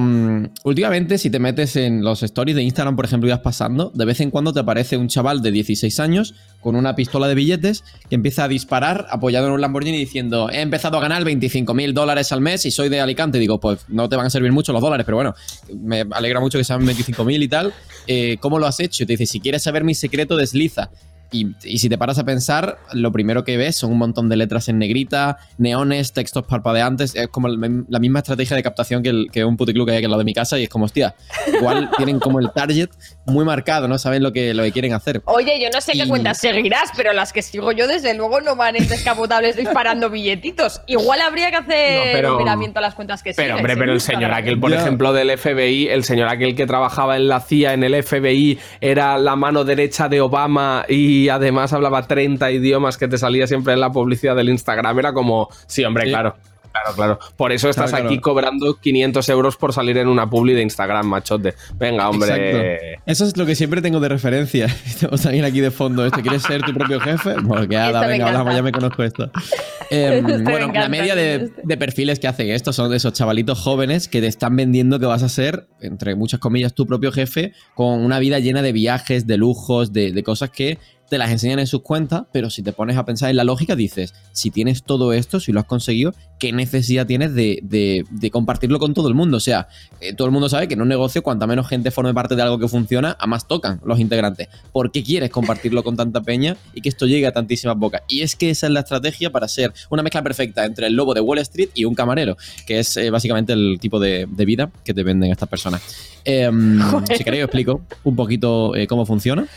últimamente, 0.63 1.17
si 1.17 1.31
te 1.31 1.39
metes 1.39 1.75
en 1.75 2.03
los 2.03 2.21
stories 2.21 2.55
de 2.55 2.61
Instagram, 2.61 2.95
por 2.95 3.05
ejemplo, 3.05 3.27
y 3.27 3.31
vas 3.31 3.39
pasando, 3.39 3.91
de 3.95 4.05
vez 4.05 4.21
en 4.21 4.29
cuando 4.29 4.53
te 4.53 4.59
aparece 4.59 4.95
un 4.95 5.07
chaval 5.07 5.41
de 5.41 5.51
16 5.51 5.99
años 5.99 6.35
con 6.61 6.75
una 6.75 6.95
pistola 6.95 7.27
de 7.27 7.33
billetes 7.33 7.83
que 8.09 8.15
empieza 8.15 8.43
a 8.43 8.47
disparar 8.47 9.07
apoyado 9.09 9.47
en 9.47 9.53
un 9.53 9.61
Lamborghini 9.61 9.97
diciendo, 9.97 10.51
he 10.51 10.61
empezado 10.61 10.99
a 10.99 11.01
ganar 11.01 11.23
25 11.23 11.73
mil 11.73 11.95
dólares 11.95 12.31
al 12.31 12.41
mes 12.41 12.63
y 12.67 12.71
soy 12.71 12.89
de 12.89 13.01
Alicante. 13.01 13.39
Digo, 13.39 13.59
pues 13.59 13.79
no 13.87 14.07
te 14.07 14.15
van 14.15 14.27
a 14.27 14.29
servir 14.29 14.51
mucho 14.51 14.71
los 14.71 14.83
dólares, 14.83 15.03
pero 15.03 15.17
bueno, 15.17 15.33
me 15.81 16.05
alegra 16.11 16.39
mucho 16.39 16.59
que 16.59 16.63
sean 16.63 16.85
25 16.85 17.25
mil 17.25 17.41
y 17.41 17.47
tal. 17.47 17.73
Eh, 18.05 18.37
¿Cómo 18.39 18.59
lo 18.59 18.67
has 18.67 18.79
hecho? 18.79 19.01
Y 19.01 19.07
te 19.07 19.13
dice, 19.13 19.25
si 19.25 19.39
quieres 19.39 19.63
saber 19.63 19.83
mi 19.83 19.95
secreto, 19.95 20.37
desliza. 20.37 20.91
Y, 21.31 21.47
y 21.63 21.79
si 21.79 21.89
te 21.89 21.97
paras 21.97 22.17
a 22.19 22.23
pensar, 22.23 22.77
lo 22.93 23.11
primero 23.11 23.43
que 23.43 23.57
ves 23.57 23.75
son 23.75 23.91
un 23.91 23.97
montón 23.97 24.29
de 24.29 24.37
letras 24.37 24.69
en 24.69 24.79
negrita, 24.79 25.37
neones, 25.57 26.13
textos 26.13 26.45
parpadeantes. 26.45 27.15
Es 27.15 27.27
como 27.27 27.47
el- 27.47 27.85
la 27.89 27.99
misma 27.99 28.19
estrategia 28.19 28.55
de 28.55 28.63
captación 28.63 29.03
que, 29.03 29.09
el- 29.09 29.27
que 29.31 29.43
un 29.43 29.57
puticlub 29.57 29.85
que 29.85 29.91
hay 29.91 29.97
aquí 29.97 30.05
al 30.05 30.11
lado 30.11 30.19
de 30.19 30.25
mi 30.25 30.33
casa. 30.33 30.57
Y 30.59 30.63
es 30.63 30.69
como, 30.69 30.85
hostia, 30.85 31.15
igual 31.53 31.89
tienen 31.97 32.19
como 32.19 32.39
el 32.39 32.51
target 32.51 32.89
muy 33.25 33.43
marcado, 33.43 33.87
¿no? 33.87 33.97
Saben 33.97 34.23
lo 34.23 34.31
que, 34.31 34.53
lo 34.53 34.63
que 34.63 34.71
quieren 34.71 34.93
hacer. 34.93 35.21
Oye, 35.25 35.59
yo 35.61 35.69
no 35.73 35.81
sé 35.81 35.93
qué 35.93 36.07
cuentas 36.07 36.37
seguirás, 36.39 36.89
pero 36.95 37.11
las 37.13 37.33
que 37.33 37.41
sigo 37.41 37.71
yo, 37.71 37.87
desde 37.87 38.13
luego, 38.13 38.39
no 38.41 38.55
van 38.55 38.75
en 38.75 38.87
descapotables 38.87 39.55
disparando 39.57 40.09
billetitos. 40.09 40.81
Igual 40.87 41.21
habría 41.21 41.49
que 41.49 41.57
hacer 41.57 41.97
No, 42.07 42.11
pero- 42.13 42.31
un 42.33 42.43
miramiento 42.43 42.79
a 42.79 42.81
las 42.81 42.95
cuentas 42.95 43.21
que 43.23 43.33
Pero, 43.33 43.55
hombre, 43.57 43.73
¿eh? 43.73 43.77
pero 43.77 43.91
el 43.93 44.01
señor 44.01 44.31
aquel, 44.33 44.59
por 44.59 44.71
ejemplo, 44.73 45.11
del 45.13 45.37
FBI, 45.37 45.87
el 45.89 46.03
señor 46.03 46.29
aquel 46.29 46.55
que 46.55 46.65
trabajaba 46.65 47.17
en 47.17 47.27
la 47.27 47.39
CIA, 47.41 47.73
en 47.73 47.83
el 47.83 48.01
FBI, 48.03 48.59
era 48.81 49.17
la 49.17 49.35
mano 49.35 49.63
derecha 49.63 50.07
de 50.07 50.21
Obama 50.21 50.85
y 50.87 51.16
además 51.29 51.73
hablaba 51.73 52.05
30 52.07 52.51
idiomas 52.51 52.97
que 52.97 53.07
te 53.07 53.17
salía 53.17 53.47
siempre 53.47 53.73
en 53.73 53.79
la 53.79 53.91
publicidad 53.91 54.35
del 54.35 54.49
Instagram. 54.49 54.99
Era 54.99 55.13
como, 55.13 55.49
sí, 55.67 55.83
hombre, 55.83 56.03
Sí. 56.05 56.09
claro. 56.09 56.35
Claro, 56.69 56.95
claro. 56.95 57.19
Por 57.37 57.51
eso 57.51 57.69
estás 57.69 57.89
Claro, 57.89 58.05
aquí 58.05 58.17
claro. 58.17 58.21
cobrando 58.21 58.75
500 58.79 59.27
euros 59.29 59.57
por 59.57 59.73
salir 59.73 59.97
en 59.97 60.07
una 60.07 60.29
publi 60.29 60.53
de 60.53 60.61
Instagram, 60.61 61.07
machote. 61.07 61.55
Venga, 61.79 62.07
hombre. 62.07 62.75
Exacto. 62.75 63.01
Eso 63.07 63.25
es 63.25 63.35
lo 63.35 63.47
que 63.47 63.55
siempre 63.55 63.81
tengo 63.81 63.99
de 63.99 64.09
referencia. 64.09 64.67
Tenemos 64.99 65.21
también 65.21 65.45
aquí 65.45 65.59
de 65.59 65.71
fondo 65.71 66.05
esto. 66.05 66.21
¿Quieres 66.21 66.43
ser 66.43 66.61
tu 66.61 66.73
propio 66.75 66.99
jefe? 66.99 67.33
Porque 67.47 67.77
me 67.77 68.07
venga, 68.07 68.27
hablamos, 68.27 68.53
ya 68.53 68.61
me 68.61 68.71
conozco 68.71 69.03
esto. 69.03 69.31
Eh, 69.89 70.21
me 70.21 70.39
bueno, 70.39 70.69
la 70.73 70.89
media 70.89 71.15
de, 71.15 71.35
este. 71.35 71.61
de 71.63 71.77
perfiles 71.77 72.19
que 72.19 72.27
hacen 72.27 72.49
esto 72.49 72.73
son 72.73 72.91
de 72.91 72.97
esos 72.97 73.13
chavalitos 73.13 73.57
jóvenes 73.57 74.09
que 74.09 74.19
te 74.19 74.27
están 74.27 74.53
vendiendo 74.53 74.99
que 74.99 75.05
vas 75.05 75.23
a 75.23 75.29
ser, 75.29 75.69
entre 75.79 76.13
muchas 76.13 76.41
comillas, 76.41 76.73
tu 76.73 76.85
propio 76.85 77.09
jefe, 77.13 77.53
con 77.73 78.03
una 78.03 78.19
vida 78.19 78.39
llena 78.39 78.61
de 78.61 78.73
viajes, 78.73 79.27
de 79.27 79.37
lujos, 79.37 79.93
de, 79.93 80.11
de 80.11 80.23
cosas 80.23 80.49
que 80.49 80.77
te 81.09 81.17
las 81.17 81.31
enseñan 81.31 81.59
en 81.59 81.67
sus 81.67 81.81
cuentas, 81.81 82.23
pero 82.31 82.49
si 82.49 82.61
te 82.63 82.73
pones 82.73 82.97
a 82.97 83.05
pensar 83.05 83.29
en 83.29 83.37
la 83.37 83.43
lógica, 83.43 83.75
dices, 83.75 84.13
si 84.31 84.51
tienes 84.51 84.83
todo 84.83 85.13
esto, 85.13 85.39
si 85.39 85.51
lo 85.51 85.59
has 85.59 85.65
conseguido, 85.65 86.13
¿qué 86.39 86.51
necesidad 86.51 87.07
tienes 87.07 87.33
de, 87.33 87.59
de- 87.63 88.03
de 88.09 88.31
compartirlo 88.31 88.77
con 88.79 88.93
todo 88.93 89.07
el 89.07 89.13
mundo? 89.13 89.37
O 89.37 89.39
sea, 89.39 89.67
eh, 90.01 90.13
todo 90.13 90.27
el 90.27 90.31
mundo 90.33 90.49
sabe 90.49 90.67
que 90.67 90.73
en 90.73 90.81
un 90.81 90.87
negocio, 90.87 91.23
cuanta 91.23 91.47
menos 91.47 91.67
gente 91.67 91.91
forme 91.91 92.13
parte 92.13 92.35
de 92.35 92.41
algo 92.41 92.59
que 92.59 92.67
funciona, 92.67 93.15
a 93.19 93.27
más 93.27 93.47
tocan 93.47 93.79
los 93.85 93.99
integrantes. 93.99 94.49
¿Por 94.71 94.91
qué 94.91 95.03
quieres 95.03 95.29
compartirlo 95.29 95.83
con 95.83 95.95
tanta 95.95 96.21
peña 96.21 96.57
y 96.73 96.81
que 96.81 96.89
esto 96.89 97.05
llegue 97.07 97.25
a 97.27 97.31
tantísimas 97.31 97.77
bocas? 97.77 98.01
Y 98.07 98.21
es 98.21 98.35
que 98.35 98.49
esa 98.49 98.67
es 98.67 98.73
la 98.73 98.81
estrategia 98.81 99.31
para 99.31 99.47
ser 99.47 99.73
una 99.89 100.03
mezcla 100.03 100.21
perfecta 100.21 100.65
entre 100.65 100.87
el 100.87 100.93
lobo 100.93 101.13
de 101.13 101.21
Wall 101.21 101.39
Street 101.39 101.69
y 101.73 101.85
un 101.85 101.95
camarero, 101.95 102.37
que 102.65 102.79
es 102.79 102.97
eh, 102.97 103.09
básicamente 103.09 103.53
el 103.53 103.77
tipo 103.79 103.99
de, 103.99 104.27
de 104.29 104.45
vida 104.45 104.69
que 104.83 104.93
te 104.93 105.03
venden 105.03 105.31
estas 105.31 105.47
personas. 105.49 105.81
Em, 106.25 106.79
si 107.17 107.23
queréis, 107.23 107.43
os 107.43 107.47
explico 107.47 107.81
un 108.03 108.15
poquito 108.15 108.75
eh, 108.75 108.87
cómo 108.87 109.05
funciona. 109.05 109.47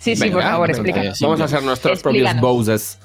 Sí, 0.00 0.16
sí, 0.16 0.22
Venga, 0.22 0.34
por 0.36 0.42
favor, 0.42 0.70
explícanos. 0.70 1.20
Vamos 1.20 1.40
a 1.40 1.48
ser 1.48 1.62
nuestros 1.62 2.00
propios 2.02 2.40
bosses. 2.40 2.98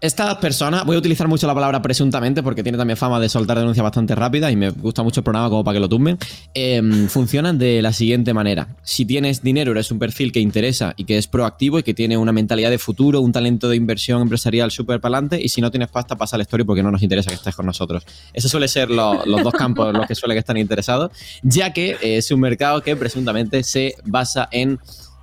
Esta 0.00 0.40
persona, 0.40 0.82
voy 0.82 0.96
a 0.96 0.98
utilizar 0.98 1.28
mucho 1.28 1.46
la 1.46 1.54
palabra 1.54 1.80
presuntamente 1.80 2.42
porque 2.42 2.64
tiene 2.64 2.76
también 2.76 2.96
fama 2.96 3.20
de 3.20 3.28
soltar 3.28 3.56
denuncias 3.56 3.84
bastante 3.84 4.16
rápidas 4.16 4.50
y 4.50 4.56
me 4.56 4.70
gusta 4.70 5.04
mucho 5.04 5.20
el 5.20 5.24
programa 5.24 5.48
como 5.48 5.62
para 5.62 5.76
que 5.76 5.80
lo 5.80 5.88
tumben. 5.88 6.18
Em, 6.54 7.06
funcionan 7.06 7.56
de 7.56 7.80
la 7.82 7.92
siguiente 7.92 8.34
manera. 8.34 8.66
Si 8.82 9.04
tienes 9.06 9.44
dinero, 9.44 9.70
eres 9.70 9.92
un 9.92 10.00
perfil 10.00 10.32
que 10.32 10.40
interesa 10.40 10.92
y 10.96 11.04
que 11.04 11.18
es 11.18 11.28
proactivo 11.28 11.78
y 11.78 11.84
que 11.84 11.94
tiene 11.94 12.16
una 12.16 12.32
mentalidad 12.32 12.70
de 12.70 12.78
futuro, 12.80 13.20
un 13.20 13.30
talento 13.30 13.68
de 13.68 13.76
inversión 13.76 14.22
empresarial 14.22 14.72
súper 14.72 15.00
para 15.00 15.18
adelante. 15.18 15.40
Y 15.40 15.50
si 15.50 15.60
no 15.60 15.70
tienes 15.70 15.88
pasta, 15.88 16.16
pasa 16.16 16.36
la 16.36 16.42
historia 16.42 16.66
porque 16.66 16.82
no 16.82 16.90
nos 16.90 17.00
interesa 17.04 17.30
que 17.30 17.36
estés 17.36 17.54
con 17.54 17.66
nosotros. 17.66 18.04
Esos 18.32 18.50
suelen 18.50 18.68
ser 18.68 18.90
lo- 18.90 19.24
los 19.24 19.44
dos 19.44 19.52
campos 19.54 19.88
en 19.90 19.98
los 19.98 20.08
que 20.08 20.16
suelen 20.16 20.36
estar 20.36 20.58
interesados, 20.58 21.12
ya 21.44 21.72
que 21.72 21.90
eh, 22.02 22.16
es 22.16 22.28
un 22.32 22.40
mercado 22.40 22.82
que 22.82 22.96
presuntamente 22.96 23.62
se 23.62 23.94
basa 24.04 24.48
en 24.50 24.80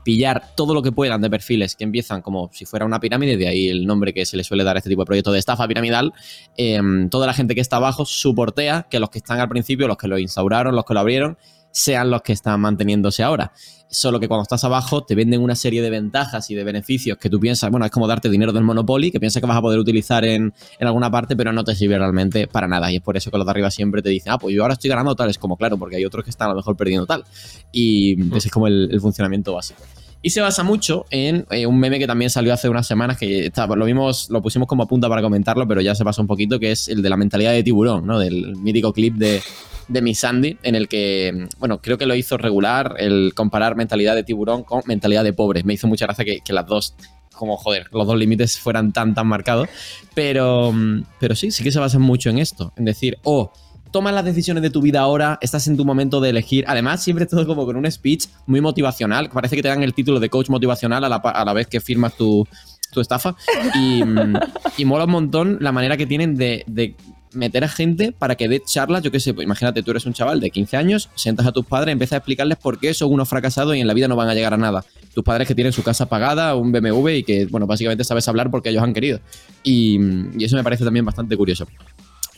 pillar 0.09 0.55
todo 0.55 0.73
lo 0.73 0.81
que 0.81 0.91
puedan 0.91 1.21
de 1.21 1.29
perfiles 1.29 1.75
que 1.75 1.83
empiezan 1.83 2.23
como 2.23 2.49
si 2.51 2.65
fuera 2.65 2.83
una 2.83 2.99
pirámide, 2.99 3.37
de 3.37 3.47
ahí 3.47 3.67
el 3.67 3.85
nombre 3.85 4.11
que 4.11 4.25
se 4.25 4.37
le 4.37 4.43
suele 4.43 4.63
dar 4.63 4.75
a 4.75 4.79
este 4.79 4.89
tipo 4.89 5.03
de 5.03 5.05
proyecto 5.05 5.31
de 5.31 5.37
estafa 5.37 5.67
piramidal. 5.67 6.13
eh, 6.57 6.81
toda 7.11 7.27
la 7.27 7.33
gente 7.35 7.53
que 7.53 7.61
está 7.61 7.75
abajo 7.75 8.05
soportea 8.05 8.87
que 8.89 8.99
los 8.99 9.11
que 9.11 9.19
están 9.19 9.39
al 9.39 9.49
principio, 9.49 9.87
los 9.87 9.97
que 9.97 10.07
lo 10.07 10.17
instauraron, 10.17 10.75
los 10.75 10.83
que 10.83 10.95
lo 10.95 10.99
abrieron, 10.99 11.37
sean 11.71 12.09
los 12.09 12.23
que 12.23 12.33
están 12.33 12.59
manteniéndose 12.59 13.21
ahora. 13.21 13.51
Solo 13.91 14.19
que 14.19 14.27
cuando 14.27 14.43
estás 14.43 14.63
abajo 14.63 15.03
te 15.03 15.15
venden 15.15 15.41
una 15.41 15.55
serie 15.55 15.81
de 15.81 15.89
ventajas 15.89 16.49
y 16.49 16.55
de 16.55 16.63
beneficios 16.63 17.17
que 17.17 17.29
tú 17.29 17.39
piensas, 17.39 17.69
bueno, 17.71 17.85
es 17.85 17.91
como 17.91 18.07
darte 18.07 18.29
dinero 18.29 18.51
del 18.51 18.63
Monopoly, 18.63 19.11
que 19.11 19.19
piensas 19.19 19.41
que 19.41 19.47
vas 19.47 19.57
a 19.57 19.61
poder 19.61 19.79
utilizar 19.79 20.25
en, 20.25 20.53
en 20.79 20.87
alguna 20.87 21.09
parte, 21.09 21.35
pero 21.35 21.53
no 21.53 21.63
te 21.63 21.75
sirve 21.75 21.97
realmente 21.97 22.47
para 22.47 22.67
nada. 22.67 22.91
Y 22.91 22.97
es 22.97 23.01
por 23.01 23.17
eso 23.17 23.29
que 23.31 23.37
los 23.37 23.45
de 23.45 23.51
arriba 23.51 23.69
siempre 23.69 24.01
te 24.01 24.09
dicen, 24.09 24.33
ah, 24.33 24.37
pues 24.37 24.55
yo 24.55 24.61
ahora 24.61 24.73
estoy 24.73 24.89
ganando 24.89 25.15
tal. 25.15 25.29
Es 25.29 25.37
como, 25.37 25.57
claro, 25.57 25.77
porque 25.77 25.95
hay 25.95 26.05
otros 26.05 26.23
que 26.23 26.29
están 26.29 26.47
a 26.47 26.51
lo 26.51 26.57
mejor 26.57 26.75
perdiendo 26.75 27.05
tal. 27.07 27.23
Y 27.71 28.35
ese 28.35 28.47
es 28.47 28.51
como 28.51 28.67
el, 28.67 28.89
el 28.91 29.01
funcionamiento 29.01 29.53
básico. 29.53 29.81
Y 30.21 30.31
se 30.31 30.41
basa 30.41 30.63
mucho 30.63 31.05
en 31.11 31.45
eh, 31.49 31.65
un 31.65 31.79
meme 31.79 31.97
que 31.97 32.05
también 32.07 32.29
salió 32.29 32.53
hace 32.53 32.67
unas 32.67 32.85
semanas, 32.85 33.17
que 33.17 33.45
está- 33.45 33.67
lo 33.67 33.85
vimos, 33.85 34.29
lo 34.29 34.41
pusimos 34.41 34.67
como 34.67 34.85
punta 34.87 35.07
para 35.07 35.21
comentarlo, 35.21 35.65
pero 35.67 35.79
ya 35.79 35.95
se 35.95 36.03
pasa 36.03 36.21
un 36.21 36.27
poquito, 36.27 36.59
que 36.59 36.71
es 36.71 36.89
el 36.89 37.01
de 37.01 37.09
la 37.09 37.15
mentalidad 37.15 37.51
de 37.53 37.63
tiburón, 37.63 38.05
¿no? 38.05 38.19
Del 38.19 38.55
mítico 38.57 38.91
clip 38.91 39.15
de, 39.15 39.41
de 39.87 40.01
Miss 40.01 40.19
Sandy, 40.19 40.57
en 40.61 40.75
el 40.75 40.89
que, 40.89 41.47
bueno, 41.57 41.79
creo 41.81 41.97
que 41.97 42.05
lo 42.05 42.15
hizo 42.15 42.37
regular 42.37 42.95
el 42.99 43.31
comparar 43.33 43.77
mentalidad 43.77 44.13
de 44.15 44.23
tiburón 44.23 44.63
con 44.63 44.81
mentalidad 44.87 45.23
de 45.23 45.31
pobre. 45.31 45.63
Me 45.63 45.73
hizo 45.75 45.87
mucha 45.87 46.05
gracia 46.05 46.25
que, 46.25 46.39
que 46.41 46.51
las 46.51 46.65
dos, 46.65 46.95
como 47.33 47.55
joder, 47.55 47.87
los 47.93 48.05
dos 48.05 48.17
límites 48.17 48.59
fueran 48.59 48.91
tan, 48.91 49.13
tan 49.13 49.25
marcados. 49.25 49.69
Pero, 50.13 50.73
pero 51.21 51.33
sí, 51.33 51.49
sí 51.51 51.63
que 51.63 51.71
se 51.71 51.79
basan 51.79 52.01
mucho 52.01 52.29
en 52.29 52.39
esto, 52.39 52.73
en 52.75 52.83
decir, 52.83 53.17
oh, 53.23 53.53
tomas 53.91 54.13
las 54.13 54.25
decisiones 54.25 54.63
de 54.63 54.69
tu 54.69 54.81
vida 54.81 55.01
ahora, 55.01 55.37
estás 55.41 55.67
en 55.67 55.77
tu 55.77 55.85
momento 55.85 56.19
de 56.21 56.29
elegir. 56.29 56.65
Además, 56.67 57.03
siempre 57.03 57.25
todo 57.25 57.45
como 57.47 57.65
con 57.65 57.75
un 57.75 57.89
speech 57.89 58.27
muy 58.45 58.61
motivacional. 58.61 59.29
Parece 59.29 59.55
que 59.55 59.61
te 59.61 59.67
dan 59.67 59.83
el 59.83 59.93
título 59.93 60.19
de 60.19 60.29
coach 60.29 60.49
motivacional 60.49 61.03
a 61.03 61.09
la, 61.45 61.53
vez 61.53 61.67
que 61.67 61.79
firmas 61.79 62.15
tu, 62.15 62.47
estafa. 62.95 63.35
Y, 63.75 64.03
mm, 64.03 64.33
y 64.77 64.85
mola 64.85 65.05
un 65.05 65.11
montón 65.11 65.57
la 65.61 65.71
manera 65.71 65.97
que 65.97 66.05
tienen 66.05 66.35
de, 66.35 66.95
meter 67.31 67.63
a 67.63 67.67
gente 67.67 68.11
para 68.11 68.35
que 68.35 68.47
dé 68.47 68.61
charlas. 68.63 69.03
Yo 69.03 69.11
qué 69.11 69.19
sé, 69.19 69.33
pues 69.33 69.45
imagínate, 69.45 69.83
tú 69.83 69.91
eres 69.91 70.05
un 70.05 70.13
chaval 70.13 70.39
de 70.39 70.49
15 70.49 70.77
años, 70.77 71.09
sentas 71.15 71.45
a 71.45 71.51
tus 71.51 71.65
padres, 71.65 71.91
empiezas 71.93 72.13
a 72.13 72.17
explicarles 72.17 72.57
por 72.57 72.79
qué 72.79 72.93
son 72.93 73.11
unos 73.13 73.29
fracasados 73.29 73.75
y 73.75 73.79
en 73.79 73.87
la 73.87 73.93
vida 73.93 74.07
no 74.07 74.15
van 74.15 74.29
a 74.29 74.33
llegar 74.33 74.53
a 74.53 74.57
nada. 74.57 74.83
Tus 75.13 75.23
padres 75.23 75.47
que 75.47 75.55
tienen 75.55 75.73
su 75.73 75.83
casa 75.83 76.07
pagada, 76.07 76.55
un 76.55 76.71
BMW 76.71 77.09
y 77.09 77.23
que, 77.23 77.45
bueno, 77.45 77.67
básicamente 77.67 78.03
sabes 78.03 78.27
hablar 78.27 78.49
porque 78.49 78.69
ellos 78.69 78.83
han 78.83 78.93
querido. 78.93 79.19
Y, 79.63 79.99
y 80.37 80.43
eso 80.43 80.55
me 80.55 80.63
parece 80.63 80.83
también 80.83 81.05
bastante 81.05 81.35
curioso. 81.37 81.67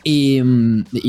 Y, 0.04 0.42
mm, 0.42 0.86
y- 0.94 1.00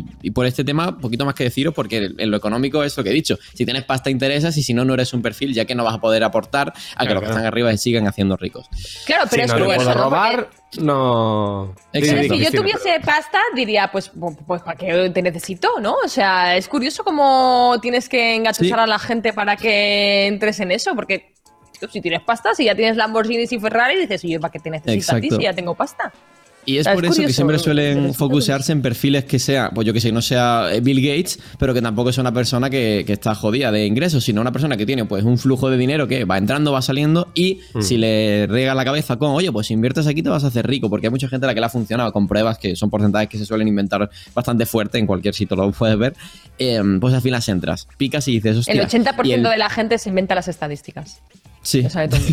y- 0.00 0.04
y 0.22 0.30
por 0.32 0.46
este 0.46 0.64
tema, 0.64 0.98
poquito 0.98 1.24
más 1.24 1.34
que 1.34 1.44
deciros, 1.44 1.72
porque 1.74 2.10
en 2.18 2.30
lo 2.30 2.36
económico 2.36 2.82
es 2.82 2.96
lo 2.96 3.04
que 3.04 3.10
he 3.10 3.12
dicho. 3.14 3.38
Si 3.54 3.64
tienes 3.64 3.84
pasta, 3.84 4.10
interesas, 4.10 4.56
y 4.56 4.62
si 4.62 4.74
no, 4.74 4.84
no 4.84 4.94
eres 4.94 5.12
un 5.12 5.22
perfil, 5.22 5.54
ya 5.54 5.64
que 5.64 5.74
no 5.74 5.84
vas 5.84 5.94
a 5.94 6.00
poder 6.00 6.24
aportar 6.24 6.68
a 6.68 6.72
que 6.72 6.76
Claro, 7.06 7.14
los 7.14 7.20
que 7.20 7.26
claro. 7.26 7.30
están 7.38 7.46
arriba 7.46 7.70
se 7.72 7.78
sigan 7.78 8.06
haciendo 8.08 8.36
ricos. 8.36 8.66
Claro, 9.06 9.24
pero 9.30 9.44
si 9.48 9.52
es 9.54 9.58
no 9.60 9.94
¿no? 9.94 9.94
robar, 9.94 10.48
no. 10.80 11.74
Exacto. 11.92 11.92
Pero 11.92 12.22
Di, 12.22 12.28
di, 12.28 12.46
si 12.46 12.52
yo 12.52 12.60
tuviese 12.62 13.00
pasta, 13.04 13.38
diría, 13.54 13.90
pues, 13.92 14.10
pues, 14.18 14.36
pues, 14.46 14.62
¿para 14.62 14.76
qué 14.76 15.10
te 15.10 15.22
necesito? 15.22 15.78
¿No? 15.80 15.94
O 16.04 16.08
sea, 16.08 16.56
es 16.56 16.68
curioso 16.68 17.04
cómo 17.04 17.76
tienes 17.80 18.08
que 18.08 18.34
engatusar 18.34 18.78
Sí. 18.78 18.82
a 18.82 18.86
la 18.86 18.98
gente 18.98 19.32
para 19.32 19.56
que 19.56 20.26
entres 20.26 20.60
en 20.60 20.72
eso, 20.72 20.94
porque 20.94 21.32
tío, 21.78 21.88
si 21.90 22.00
tienes 22.00 22.22
pasta, 22.22 22.54
si 22.54 22.64
ya 22.64 22.74
tienes 22.74 22.96
Lamborghinis 22.96 23.52
y 23.52 23.58
Ferrari, 23.58 23.98
dices, 24.00 24.24
¿y 24.24 24.30
yo 24.32 24.40
para 24.40 24.52
qué 24.52 24.58
te 24.60 24.70
necesito 24.70 25.16
a 25.16 25.20
ti 25.20 25.26
Exacto. 25.26 25.36
si 25.36 25.42
ya 25.42 25.52
tengo 25.52 25.74
pasta? 25.74 26.12
Y 26.64 26.76
es 26.76 26.82
O 26.82 26.84
sea, 26.84 26.94
por 26.94 27.04
es 27.04 27.10
eso 27.12 27.22
que 27.26 27.32
siempre 27.32 27.58
suelen 27.58 28.06
es 28.06 28.16
focusarse 28.16 28.70
en 28.70 28.82
perfiles 28.82 29.24
que 29.24 29.38
sea, 29.40 29.70
pues 29.74 29.84
yo 29.84 29.92
que 29.92 30.00
sé, 30.00 30.12
no 30.12 30.22
sea 30.22 30.68
eh, 30.72 30.80
Bill 30.80 31.00
Gates, 31.00 31.38
pero 31.58 31.74
que 31.74 31.82
tampoco 31.82 32.10
es 32.10 32.18
una 32.18 32.32
persona 32.32 32.70
que, 32.70 33.02
que 33.04 33.14
está 33.14 33.34
jodida 33.34 33.72
de 33.72 33.84
ingresos, 33.86 34.22
sino 34.22 34.40
una 34.40 34.52
persona 34.52 34.76
que 34.76 34.86
tiene 34.86 35.04
pues 35.04 35.24
un 35.24 35.38
flujo 35.38 35.70
de 35.70 35.76
dinero 35.76 36.06
que 36.06 36.24
va 36.24 36.38
entrando, 36.38 36.70
va 36.70 36.80
saliendo 36.80 37.28
y 37.34 37.60
Mm. 37.74 37.82
si 37.82 37.96
le 37.96 38.46
riega 38.48 38.74
la 38.74 38.84
cabeza 38.84 39.16
con, 39.16 39.32
oye, 39.32 39.50
pues 39.50 39.66
si 39.66 39.74
inviertes 39.74 40.06
aquí 40.06 40.22
te 40.22 40.28
vas 40.28 40.44
a 40.44 40.48
hacer 40.48 40.66
rico, 40.66 40.88
porque 40.88 41.08
hay 41.08 41.10
mucha 41.10 41.28
gente 41.28 41.46
a 41.46 41.48
la 41.48 41.54
que 41.54 41.60
le 41.60 41.66
ha 41.66 41.70
funcionado 41.70 42.12
con 42.12 42.28
pruebas 42.28 42.58
que 42.58 42.76
son 42.76 42.90
porcentajes 42.90 43.28
que 43.28 43.38
se 43.38 43.44
suelen 43.46 43.66
inventar 43.66 44.08
bastante 44.34 44.64
fuerte, 44.64 44.98
en 44.98 45.06
cualquier 45.06 45.34
sitio 45.34 45.56
lo 45.56 45.70
puedes 45.72 45.98
ver, 45.98 46.14
eh, 46.58 46.80
pues 47.00 47.12
al 47.14 47.22
final 47.22 47.42
entras, 47.46 47.88
picas 47.96 48.28
y 48.28 48.34
dices, 48.34 48.58
hostia. 48.58 48.74
El 48.74 48.80
80% 48.86 49.24
y 49.24 49.32
el- 49.32 49.42
de 49.42 49.56
la 49.58 49.68
gente 49.68 49.98
se 49.98 50.10
inventa 50.10 50.34
las 50.36 50.46
estadísticas. 50.48 51.22
Sí. 51.64 51.82
Lo 51.82 51.90
sabe 51.90 52.08
todo. 52.08 52.18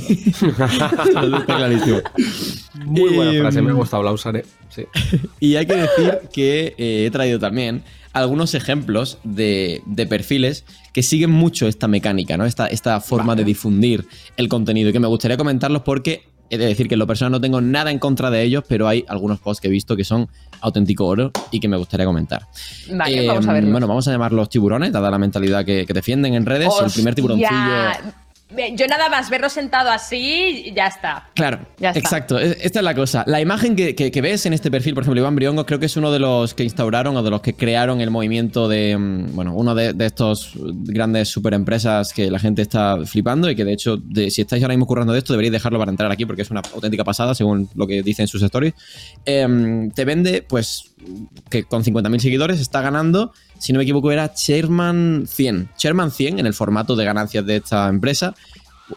Muy 2.86 3.14
buena 3.16 3.32
Eh, 3.34 3.40
frase, 3.40 3.62
me 3.62 3.70
ha 3.72 3.74
gustado, 3.74 4.04
usaré. 4.20 4.46
Sí. 4.70 4.86
Y 5.40 5.56
hay 5.56 5.66
que 5.66 5.76
decir 5.76 6.20
que 6.34 6.76
eh, 6.78 7.06
he 7.06 7.12
traído 7.12 7.40
también 7.40 7.84
algunos 8.14 8.54
ejemplos 8.56 9.18
de, 9.24 9.82
de 9.86 10.06
perfiles 10.06 10.66
que 10.94 11.04
siguen 11.04 11.30
mucho 11.32 11.68
esta 11.68 11.88
mecánica, 11.88 12.38
¿no? 12.38 12.46
Esta, 12.46 12.68
esta 12.68 13.00
forma 13.02 13.36
de 13.36 13.44
difundir 13.44 14.06
el 14.38 14.48
contenido 14.50 14.90
y 14.90 14.94
que 14.94 15.00
me 15.00 15.08
gustaría 15.08 15.38
comentarlos 15.38 15.84
porque 15.84 16.24
he 16.50 16.58
de 16.58 16.66
decir 16.66 16.88
que 16.88 16.96
en 16.96 17.00
lo 17.00 17.06
personal 17.08 17.32
no 17.32 17.40
tengo 17.40 17.62
nada 17.62 17.92
en 17.92 18.00
contra 18.00 18.32
de 18.32 18.42
ellos, 18.42 18.64
pero 18.68 18.88
hay 18.88 19.06
algunos 19.08 19.40
posts 19.40 19.62
que 19.62 19.68
he 19.68 19.72
visto 19.72 19.96
que 19.96 20.04
son 20.04 20.28
auténtico 20.62 21.06
oro 21.06 21.32
y 21.52 21.60
que 21.60 21.68
me 21.68 21.78
gustaría 21.78 22.06
comentar. 22.08 22.48
Vale, 22.92 23.24
Eh, 23.24 23.28
vamos 23.28 23.48
a 23.48 23.54
verlos. 23.54 23.72
Bueno, 23.72 23.88
vamos 23.88 24.08
a 24.08 24.12
llamarlos 24.12 24.50
tiburones, 24.50 24.92
dada 24.92 25.12
la 25.12 25.20
mentalidad 25.20 25.64
que, 25.64 25.86
que 25.86 25.94
defienden 25.94 26.34
en 26.34 26.46
redes. 26.48 26.70
El 26.84 26.92
primer 26.92 27.14
tiburoncillo. 27.16 27.50
Yo 28.76 28.88
nada 28.88 29.10
más 29.10 29.30
verlo 29.30 29.48
sentado 29.48 29.92
así, 29.92 30.74
ya 30.76 30.88
está. 30.88 31.30
Claro, 31.36 31.60
Ya 31.78 31.90
está. 31.90 32.00
exacto. 32.00 32.40
E- 32.40 32.58
Esta 32.62 32.80
es 32.80 32.84
la 32.84 32.96
cosa. 32.96 33.24
La 33.28 33.40
imagen 33.40 33.76
que, 33.76 33.94
que- 33.94 34.10
que 34.10 34.22
ves 34.22 34.44
en 34.48 34.54
este 34.54 34.72
perfil, 34.72 34.96
por 34.96 35.04
ejemplo, 35.04 35.22
Iván 35.22 35.36
Briongo, 35.36 35.68
creo 35.68 35.80
que 35.80 35.86
es 35.86 35.96
uno 35.98 36.12
de 36.12 36.18
los 36.18 36.56
que 36.56 36.64
instauraron 36.64 37.16
o 37.16 37.22
de 37.22 37.30
los 37.30 37.42
que 37.42 37.54
crearon 37.54 38.02
el 38.02 38.10
movimiento 38.10 38.68
de, 38.68 38.98
mm, 38.98 39.36
bueno, 39.36 39.54
uno 39.54 39.76
de, 39.76 39.94
de 39.94 40.06
estos 40.08 40.54
grandes 40.56 41.30
superempresas 41.30 42.12
que 42.12 42.32
la 42.32 42.40
gente 42.40 42.64
está 42.64 42.98
flipando 43.06 43.52
y 43.52 43.56
que 43.56 43.64
de 43.66 43.74
hecho, 43.74 43.98
de- 43.98 44.32
si 44.32 44.42
estáis 44.42 44.64
ahora 44.64 44.74
mismo 44.74 44.88
currando 44.88 45.14
de 45.14 45.20
esto, 45.20 45.34
deberíais 45.34 45.54
dejarlo 45.54 45.78
para 45.78 45.92
entrar 45.92 46.12
aquí 46.12 46.26
porque 46.26 46.42
es 46.42 46.50
una 46.50 46.62
auténtica 46.74 47.04
pasada, 47.04 47.36
según 47.36 47.70
lo 47.76 47.86
que 47.86 48.02
dicen 48.02 48.28
sus 48.28 48.42
stories. 48.42 48.74
Em, 49.26 49.92
te 49.92 50.06
vende, 50.06 50.42
pues, 50.42 50.89
que 51.50 51.64
con 51.64 51.84
50.000 51.84 52.20
seguidores 52.20 52.60
está 52.60 52.82
ganando, 52.82 53.34
si 53.60 53.74
no 53.74 53.78
me 53.78 53.84
equivoco, 53.84 54.12
era 54.12 54.34
Chairman 54.34 55.26
100. 55.28 55.70
Chairman 55.78 56.12
100 56.12 56.40
en 56.40 56.46
el 56.46 56.54
formato 56.54 56.96
de 56.96 57.06
ganancias 57.06 57.46
de 57.46 57.58
esta 57.58 57.88
empresa 57.90 58.36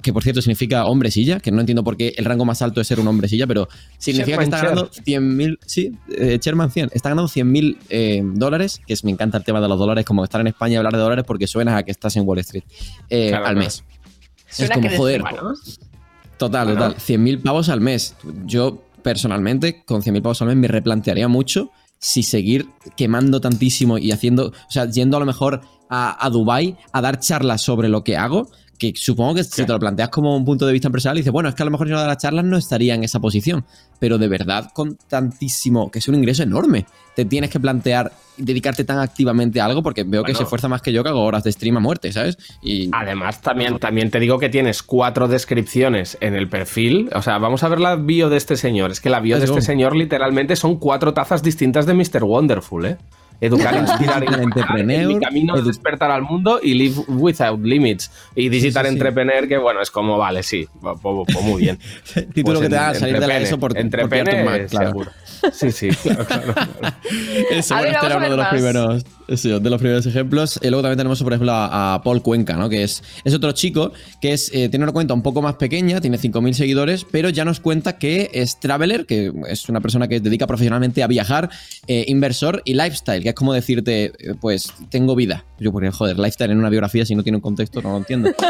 que 0.00 0.12
por 0.12 0.22
cierto 0.22 0.40
significa 0.40 0.86
hombre 0.86 1.10
silla, 1.10 1.40
que 1.40 1.50
no 1.50 1.60
entiendo 1.60 1.84
por 1.84 1.96
qué 1.96 2.14
el 2.16 2.24
rango 2.24 2.44
más 2.44 2.62
alto 2.62 2.80
es 2.80 2.86
ser 2.86 3.00
un 3.00 3.08
hombre 3.08 3.28
silla, 3.28 3.46
pero 3.46 3.68
significa 3.98 4.38
que 4.38 4.44
Sherman 4.44 4.54
está 4.54 4.62
ganando 4.62 4.90
100.000, 4.90 5.58
sí, 5.66 5.92
eh, 6.16 6.38
Sherman 6.40 6.70
100, 6.70 6.90
está 6.92 7.10
ganando 7.10 7.28
100.000 7.28 7.76
eh, 7.90 8.22
dólares, 8.24 8.80
que 8.86 8.94
es, 8.94 9.04
me 9.04 9.10
encanta 9.10 9.36
el 9.38 9.44
tema 9.44 9.60
de 9.60 9.68
los 9.68 9.78
dólares, 9.78 10.04
como 10.04 10.24
estar 10.24 10.40
en 10.40 10.46
España 10.46 10.74
y 10.74 10.76
hablar 10.76 10.94
de 10.94 11.00
dólares 11.00 11.24
porque 11.26 11.46
suena 11.46 11.76
a 11.76 11.82
que 11.82 11.90
estás 11.90 12.16
en 12.16 12.26
Wall 12.26 12.38
Street 12.38 12.64
eh, 13.10 13.28
Claro, 13.28 13.46
al 13.46 13.56
mes. 13.56 13.84
Suena 14.48 14.74
es 14.74 14.78
como, 14.78 14.88
que 14.88 14.96
joder, 14.96 15.20
eres 15.20 15.80
total, 16.38 16.66
Bueno. 16.68 16.80
total, 16.80 16.96
100.000 16.96 17.42
pavos 17.42 17.68
al 17.68 17.80
mes. 17.80 18.16
Yo 18.46 18.82
personalmente, 19.02 19.84
con 19.84 20.02
100.000 20.02 20.22
pavos 20.22 20.42
al 20.42 20.48
mes, 20.48 20.56
me 20.56 20.68
replantearía 20.68 21.28
mucho 21.28 21.70
si 22.02 22.24
seguir 22.24 22.68
quemando 22.96 23.40
tantísimo 23.40 23.96
y 23.96 24.10
haciendo, 24.10 24.48
o 24.48 24.70
sea, 24.70 24.90
yendo 24.90 25.16
a 25.16 25.20
lo 25.20 25.26
mejor 25.26 25.60
a, 25.88 26.26
a 26.26 26.28
Dubai 26.30 26.76
a 26.92 27.00
dar 27.00 27.20
charlas 27.20 27.62
sobre 27.62 27.88
lo 27.88 28.02
que 28.02 28.16
hago, 28.16 28.50
que 28.90 28.92
supongo 28.96 29.34
que 29.34 29.44
si 29.44 29.64
te 29.64 29.72
lo 29.72 29.78
planteas 29.78 30.08
como 30.08 30.36
un 30.36 30.44
punto 30.44 30.66
de 30.66 30.72
vista 30.72 30.88
empresarial, 30.88 31.16
dices, 31.16 31.32
bueno, 31.32 31.48
es 31.48 31.54
que 31.54 31.62
a 31.62 31.64
lo 31.64 31.70
mejor 31.70 31.86
yo 31.86 31.94
no 31.94 32.00
de 32.00 32.08
las 32.08 32.18
charlas 32.18 32.44
no 32.44 32.56
estaría 32.56 32.94
en 32.94 33.04
esa 33.04 33.20
posición, 33.20 33.64
pero 34.00 34.18
de 34.18 34.26
verdad 34.26 34.70
con 34.74 34.96
tantísimo, 35.08 35.88
que 35.90 36.00
es 36.00 36.08
un 36.08 36.16
ingreso 36.16 36.42
enorme, 36.42 36.86
te 37.14 37.24
tienes 37.24 37.50
que 37.50 37.60
plantear 37.60 38.12
dedicarte 38.36 38.84
tan 38.84 38.98
activamente 38.98 39.60
a 39.60 39.66
algo 39.66 39.82
porque 39.82 40.02
veo 40.02 40.24
que 40.24 40.34
se 40.34 40.42
esfuerza 40.42 40.66
más 40.66 40.82
que 40.82 40.92
yo 40.92 41.04
que 41.04 41.10
hago 41.10 41.22
horas 41.22 41.44
de 41.44 41.52
stream 41.52 41.76
a 41.76 41.80
muerte, 41.80 42.12
¿sabes? 42.12 42.38
Y 42.60 42.88
Además, 42.92 43.40
también, 43.40 43.78
también 43.78 44.10
te 44.10 44.18
digo 44.18 44.38
que 44.38 44.48
tienes 44.48 44.82
cuatro 44.82 45.28
descripciones 45.28 46.18
en 46.20 46.34
el 46.34 46.48
perfil. 46.48 47.10
O 47.14 47.22
sea, 47.22 47.38
vamos 47.38 47.62
a 47.62 47.68
ver 47.68 47.78
la 47.78 47.94
bio 47.94 48.30
de 48.30 48.38
este 48.38 48.56
señor. 48.56 48.90
Es 48.90 49.00
que 49.00 49.10
la 49.10 49.20
bio 49.20 49.38
de 49.38 49.44
este 49.44 49.60
señor 49.60 49.94
literalmente 49.94 50.56
son 50.56 50.78
cuatro 50.78 51.14
tazas 51.14 51.42
distintas 51.42 51.86
de 51.86 51.94
Mr. 51.94 52.24
Wonderful, 52.24 52.86
¿eh? 52.86 52.96
Educar, 53.42 53.74
inspirar, 53.80 54.24
en 54.78 55.08
mi 55.08 55.18
camino 55.18 55.56
edu- 55.56 55.64
despertar 55.64 56.10
al 56.12 56.22
mundo 56.22 56.60
y 56.62 56.74
live 56.74 56.94
without 57.08 57.60
limits. 57.64 58.10
Y 58.36 58.48
Digital 58.48 58.84
sí, 58.84 58.90
sí. 58.90 58.94
Entrepreneur, 58.94 59.48
que 59.48 59.58
bueno, 59.58 59.82
es 59.82 59.90
como, 59.90 60.16
vale, 60.16 60.42
sí, 60.44 60.68
pues, 60.80 60.96
pues 61.02 61.44
muy 61.44 61.62
bien. 61.62 61.78
título 62.32 62.58
Pues 62.58 62.60
que 62.60 62.68
te 62.68 62.74
da 62.76 62.82
en- 62.82 62.88
al 62.90 62.96
salir 62.96 63.18
de 63.20 63.26
la 63.26 63.36
ESO 63.38 63.58
por, 63.58 63.74
por 63.74 64.08
pillarte 64.08 64.36
un 64.38 64.44
Mac, 64.44 64.68
claro. 64.70 64.86
seguro. 64.90 65.10
Sí, 65.52 65.72
sí, 65.72 65.88
claro, 65.88 66.26
claro. 66.26 66.54
bueno, 66.54 67.50
ver, 67.50 67.58
este 67.58 68.06
era 68.06 68.16
uno 68.16 68.24
de 68.24 68.36
los 68.36 68.38
más. 68.38 68.48
primeros, 68.50 69.04
sí, 69.34 69.48
de 69.48 69.70
los 69.70 69.80
primeros 69.80 70.06
ejemplos. 70.06 70.60
Y 70.62 70.68
luego 70.68 70.82
también 70.82 70.98
tenemos, 70.98 71.22
por 71.22 71.32
ejemplo, 71.32 71.52
a, 71.52 71.94
a 71.94 72.02
Paul 72.02 72.22
Cuenca, 72.22 72.54
¿no? 72.54 72.68
Que 72.68 72.84
es, 72.84 73.02
es 73.24 73.34
otro 73.34 73.52
chico 73.52 73.92
que 74.20 74.32
es, 74.32 74.50
eh, 74.54 74.68
tiene 74.68 74.84
una 74.84 74.92
cuenta 74.92 75.14
un 75.14 75.22
poco 75.22 75.42
más 75.42 75.54
pequeña, 75.56 76.00
tiene 76.00 76.18
5.000 76.18 76.52
seguidores, 76.52 77.04
pero 77.10 77.28
ya 77.28 77.44
nos 77.44 77.60
cuenta 77.60 77.98
que 77.98 78.30
es 78.32 78.60
traveler, 78.60 79.06
que 79.06 79.32
es 79.48 79.68
una 79.68 79.80
persona 79.80 80.08
que 80.08 80.16
se 80.16 80.20
dedica 80.20 80.46
profesionalmente 80.46 81.02
a 81.02 81.06
viajar, 81.06 81.50
eh, 81.86 82.04
inversor 82.08 82.62
y 82.64 82.74
lifestyle, 82.74 83.22
que 83.22 83.30
es 83.30 83.34
como 83.34 83.52
decirte, 83.52 84.12
eh, 84.18 84.34
pues, 84.40 84.72
tengo 84.90 85.16
vida. 85.16 85.44
Yo 85.58 85.72
podría, 85.72 85.92
joder, 85.92 86.18
lifestyle 86.18 86.52
en 86.52 86.58
una 86.58 86.70
biografía, 86.70 87.04
si 87.04 87.14
no 87.14 87.22
tiene 87.22 87.36
un 87.36 87.42
contexto, 87.42 87.82
no 87.82 87.90
lo 87.90 87.98
entiendo. 87.98 88.30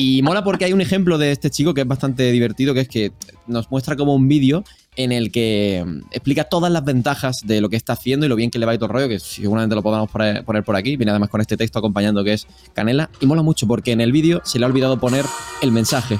Y 0.00 0.22
mola 0.22 0.44
porque 0.44 0.64
hay 0.64 0.72
un 0.72 0.80
ejemplo 0.80 1.18
de 1.18 1.32
este 1.32 1.50
chico 1.50 1.74
que 1.74 1.80
es 1.80 1.86
bastante 1.86 2.30
divertido, 2.30 2.72
que 2.72 2.80
es 2.82 2.88
que 2.88 3.12
nos 3.48 3.70
muestra 3.70 3.96
como 3.96 4.14
un 4.14 4.28
vídeo 4.28 4.64
en 4.96 5.12
el 5.12 5.30
que 5.30 5.84
mm, 5.86 5.98
explica 6.10 6.44
todas 6.44 6.70
las 6.70 6.84
ventajas 6.84 7.38
de 7.44 7.60
lo 7.60 7.68
que 7.68 7.76
está 7.76 7.94
haciendo 7.94 8.26
y 8.26 8.28
lo 8.28 8.36
bien 8.36 8.50
que 8.50 8.58
le 8.58 8.66
va 8.66 8.74
y 8.74 8.78
todo 8.78 8.86
el 8.86 8.92
rollo, 8.92 9.08
que 9.08 9.18
seguramente 9.18 9.74
lo 9.74 9.82
podamos 9.82 10.10
poner, 10.10 10.44
poner 10.44 10.64
por 10.64 10.76
aquí. 10.76 10.96
Viene 10.96 11.10
además 11.10 11.30
con 11.30 11.40
este 11.40 11.56
texto 11.56 11.78
acompañando 11.78 12.22
que 12.24 12.34
es 12.34 12.46
Canela. 12.74 13.10
Y 13.20 13.26
mola 13.26 13.42
mucho 13.42 13.66
porque 13.66 13.92
en 13.92 14.00
el 14.00 14.12
vídeo 14.12 14.40
se 14.44 14.58
le 14.58 14.64
ha 14.64 14.68
olvidado 14.68 14.98
poner 14.98 15.24
el 15.62 15.72
mensaje. 15.72 16.18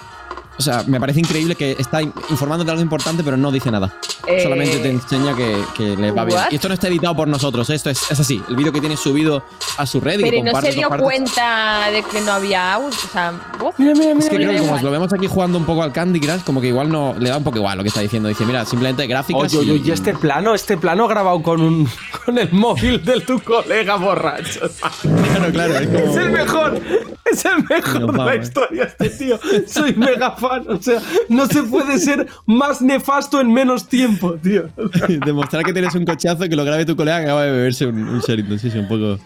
O 0.58 0.62
sea, 0.62 0.82
me 0.86 0.98
parece 0.98 1.20
increíble 1.20 1.54
que 1.54 1.76
está 1.78 2.02
in- 2.02 2.12
informándote 2.30 2.66
de 2.66 2.72
algo 2.72 2.82
importante, 2.82 3.22
pero 3.22 3.36
no 3.36 3.52
dice 3.52 3.70
nada. 3.70 3.94
Eh, 4.26 4.42
Solamente 4.42 4.78
te 4.78 4.90
enseña 4.90 5.34
que, 5.36 5.56
que 5.76 5.96
le 5.96 6.10
va 6.10 6.24
bien. 6.24 6.36
¿what? 6.38 6.50
Y 6.50 6.56
esto 6.56 6.68
no 6.68 6.74
está 6.74 6.88
editado 6.88 7.14
por 7.16 7.28
nosotros, 7.28 7.70
esto 7.70 7.90
es, 7.90 8.10
es 8.10 8.18
así. 8.20 8.42
El 8.48 8.56
vídeo 8.56 8.72
que 8.72 8.80
tiene 8.80 8.96
subido 8.96 9.44
a 9.76 9.86
su 9.86 10.00
red 10.00 10.18
y 10.18 10.22
Pero 10.24 10.36
¿y 10.36 10.42
no 10.42 10.46
comparte 10.52 10.72
se 10.72 10.78
dio 10.78 10.88
cuenta 10.90 11.90
de 11.92 12.02
que 12.02 12.20
no 12.22 12.32
había 12.32 12.74
audio, 12.74 12.88
o 12.88 13.12
sea, 13.12 13.32
voz. 13.58 13.74
Es 13.78 14.28
que 14.28 14.36
creo 14.36 14.50
que 14.52 14.58
como 14.58 14.78
lo 14.78 14.90
vemos 14.90 15.12
aquí 15.12 15.26
jugando 15.28 15.58
un 15.58 15.64
poco 15.64 15.82
al 15.82 15.92
Candy 15.92 16.18
Crush, 16.20 16.42
como 16.44 16.60
que 16.60 16.66
igual 16.68 16.88
no 16.90 17.14
le 17.18 17.30
da 17.30 17.36
un 17.38 17.44
poco 17.44 17.58
igual 17.58 17.76
lo 17.78 17.84
que 17.84 17.88
está 17.88 18.00
diciendo. 18.00 18.28
Dice, 18.28 18.44
mira, 18.44 18.64
simplemente 18.64 19.06
gráficas. 19.06 19.54
Oye, 19.54 19.58
oye, 19.58 19.74
y- 19.76 19.80
oye, 19.82 19.92
este 19.92 20.12
plano, 20.14 20.54
este 20.54 20.76
plano 20.76 21.06
grabado 21.06 21.40
con 21.42 21.60
un 21.60 21.88
con 22.24 22.36
el 22.36 22.50
móvil 22.52 23.04
de 23.04 23.20
tu 23.20 23.38
colega 23.40 23.94
borracho. 23.96 24.60
Claro, 25.02 25.52
claro, 25.52 25.78
es 25.78 25.86
como- 25.86 25.98
Es 26.10 26.16
el 26.16 26.30
mejor, 26.30 26.80
es 27.30 27.44
el 27.44 27.64
mejor 27.68 28.00
Nos 28.00 28.12
de 28.12 28.24
la 28.24 28.42
historia 28.42 28.84
este 28.84 29.10
tío. 29.10 29.38
Soy 29.66 29.94
mega 29.94 30.32
fan, 30.32 30.47
o 30.68 30.82
sea, 30.82 31.00
no 31.28 31.46
se 31.46 31.62
puede 31.62 31.98
ser 31.98 32.26
más 32.46 32.80
nefasto 32.80 33.40
en 33.40 33.52
menos 33.52 33.88
tiempo, 33.88 34.34
tío. 34.34 34.68
Demostrar 35.24 35.64
que 35.64 35.72
tienes 35.72 35.94
un 35.94 36.04
cochazo 36.04 36.48
que 36.48 36.56
lo 36.56 36.64
grabe 36.64 36.84
tu 36.84 36.96
colega 36.96 37.18
que 37.18 37.24
acaba 37.24 37.44
de 37.44 37.52
beberse 37.52 37.86
un, 37.86 38.08
un. 38.08 38.22
Sí, 38.22 38.70
sí, 38.70 38.78
un 38.78 38.88
poco. 38.88 39.18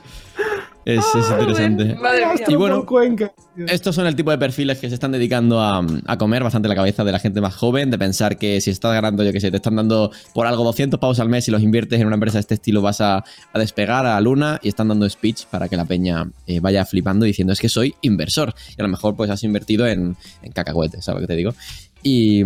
Es, 0.85 1.05
es 1.15 1.31
interesante. 1.31 1.95
Madre 1.95 2.27
mía. 2.27 2.45
Y 2.49 2.55
bueno, 2.57 2.85
Cuenca. 2.85 3.33
estos 3.69 3.95
son 3.95 4.07
el 4.07 4.17
tipo 4.17 4.31
de 4.31 4.39
perfiles 4.39 4.79
que 4.79 4.89
se 4.89 4.95
están 4.95 5.13
dedicando 5.13 5.61
a, 5.61 5.85
a 6.07 6.19
comer 6.19 6.43
bastante 6.43 6.69
la 6.69 6.75
cabeza 6.75 7.05
de 7.05 7.13
la 7.13 7.19
gente 7.19 7.41
más 7.41 7.55
joven, 7.55 7.91
de 7.91 7.99
pensar 7.99 8.37
que 8.37 8.61
si 8.61 8.71
estás 8.71 8.93
ganando, 8.93 9.23
yo 9.23 9.33
que 9.33 9.41
sé, 9.41 9.51
te 9.51 9.59
están 9.59 9.77
dando 9.77 10.11
por 10.35 10.47
algo 10.47 10.65
200 10.65 10.99
pavos 10.99 11.21
al 11.21 11.29
mes 11.29 11.47
y 11.49 11.51
los 11.51 11.63
inviertes 11.63 12.01
en 12.01 12.07
una 12.07 12.15
empresa 12.15 12.39
de 12.39 12.41
este 12.41 12.55
estilo 12.55 12.83
vas 12.83 13.01
a, 13.01 13.19
a 13.53 13.59
despegar 13.59 14.07
a 14.07 14.15
la 14.15 14.21
luna 14.21 14.59
y 14.63 14.69
están 14.69 14.89
dando 14.89 15.09
speech 15.09 15.47
para 15.47 15.69
que 15.69 15.77
la 15.77 15.85
peña 15.85 16.29
eh, 16.47 16.61
vaya 16.61 16.85
flipando 16.85 17.25
diciendo 17.27 17.53
es 17.53 17.61
que 17.61 17.69
soy 17.69 17.95
inversor 18.03 18.53
y 18.77 18.81
a 18.81 18.85
lo 18.85 18.89
mejor 18.89 19.15
pues 19.15 19.31
has 19.31 19.45
invertido 19.45 19.87
en, 19.87 20.17
en 20.43 20.53
cacahuetes, 20.53 21.05
¿sabes 21.05 21.21
lo 21.23 21.27
que 21.29 21.33
te 21.33 21.37
digo? 21.37 21.55
Y, 22.03 22.43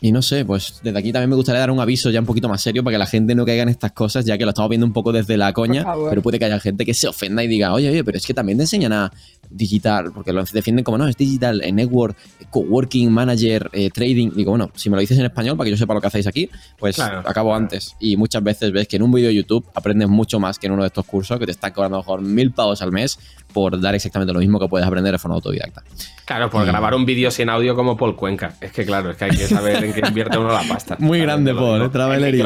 y 0.00 0.12
no 0.12 0.22
sé, 0.22 0.44
pues 0.44 0.80
desde 0.82 0.96
aquí 0.98 1.12
también 1.12 1.30
me 1.30 1.36
gustaría 1.36 1.58
dar 1.58 1.70
un 1.72 1.80
aviso 1.80 2.10
ya 2.10 2.20
un 2.20 2.26
poquito 2.26 2.48
más 2.48 2.62
serio 2.62 2.84
para 2.84 2.94
que 2.94 2.98
la 2.98 3.06
gente 3.06 3.34
no 3.34 3.44
caiga 3.44 3.64
en 3.64 3.68
estas 3.68 3.92
cosas, 3.92 4.24
ya 4.24 4.38
que 4.38 4.44
lo 4.44 4.50
estamos 4.50 4.68
viendo 4.68 4.86
un 4.86 4.92
poco 4.92 5.12
desde 5.12 5.36
la 5.36 5.52
coña, 5.52 5.84
pero 6.08 6.22
puede 6.22 6.38
que 6.38 6.44
haya 6.44 6.60
gente 6.60 6.86
que 6.86 6.94
se 6.94 7.08
ofenda 7.08 7.42
y 7.42 7.48
diga, 7.48 7.72
oye, 7.72 7.90
oye, 7.90 8.04
pero 8.04 8.18
es 8.18 8.26
que 8.26 8.34
también 8.34 8.58
te 8.58 8.64
enseñan 8.64 8.92
a 8.92 9.12
digital, 9.52 10.10
porque 10.14 10.32
lo 10.32 10.42
defienden 10.44 10.84
como 10.84 10.98
no, 10.98 11.06
es 11.08 11.16
digital, 11.16 11.60
eh, 11.62 11.72
network, 11.72 12.16
eh, 12.40 12.44
coworking, 12.50 13.10
manager, 13.12 13.68
eh, 13.72 13.90
trading. 13.90 14.30
Digo, 14.34 14.50
bueno, 14.52 14.70
si 14.74 14.88
me 14.90 14.96
lo 14.96 15.00
dices 15.00 15.18
en 15.18 15.24
español 15.26 15.56
para 15.56 15.66
que 15.66 15.70
yo 15.72 15.76
sepa 15.76 15.94
lo 15.94 16.00
que 16.00 16.06
hacéis 16.06 16.26
aquí, 16.26 16.48
pues 16.78 16.96
Claro. 16.96 17.20
acabo 17.26 17.54
antes. 17.54 17.94
Y 18.00 18.16
muchas 18.16 18.42
veces 18.42 18.72
ves 18.72 18.88
que 18.88 18.96
en 18.96 19.02
un 19.02 19.12
vídeo 19.12 19.28
de 19.28 19.34
YouTube 19.34 19.64
aprendes 19.74 20.08
mucho 20.08 20.40
más 20.40 20.58
que 20.58 20.66
en 20.66 20.72
uno 20.72 20.82
de 20.82 20.88
estos 20.88 21.04
cursos 21.06 21.38
que 21.38 21.46
te 21.46 21.52
están 21.52 21.72
cobrando 21.72 21.96
a 21.96 22.00
lo 22.00 22.02
mejor 22.02 22.20
mil 22.22 22.50
pavos 22.52 22.82
al 22.82 22.92
mes 22.92 23.18
por 23.52 23.78
dar 23.80 23.94
exactamente 23.94 24.32
lo 24.32 24.38
mismo 24.40 24.58
que 24.58 24.68
puedes 24.68 24.86
aprender 24.86 25.12
de 25.12 25.18
forma 25.18 25.34
autodidacta. 25.36 25.82
Claro, 26.24 26.48
por 26.50 26.62
Y- 26.64 26.66
grabar 26.66 26.94
un 26.94 27.04
vídeo 27.04 27.30
sin 27.30 27.50
audio 27.50 27.74
como 27.76 27.96
Paul 27.96 28.16
Cuenca. 28.16 28.54
Es 28.60 28.72
que 28.72 28.84
claro, 28.86 29.10
es 29.10 29.16
que 29.16 29.24
hay 29.26 29.30
que 29.32 29.46
saber 29.46 29.84
en 29.84 29.92
qué 29.92 30.00
invierte 30.06 30.38
uno 30.38 30.50
la 30.52 30.62
pasta. 30.66 30.96
Muy 31.00 31.20
grande, 31.20 31.54
Paul. 31.54 31.82
¿eh? 31.82 31.88
Traveler 31.90 32.34
y. 32.34 32.42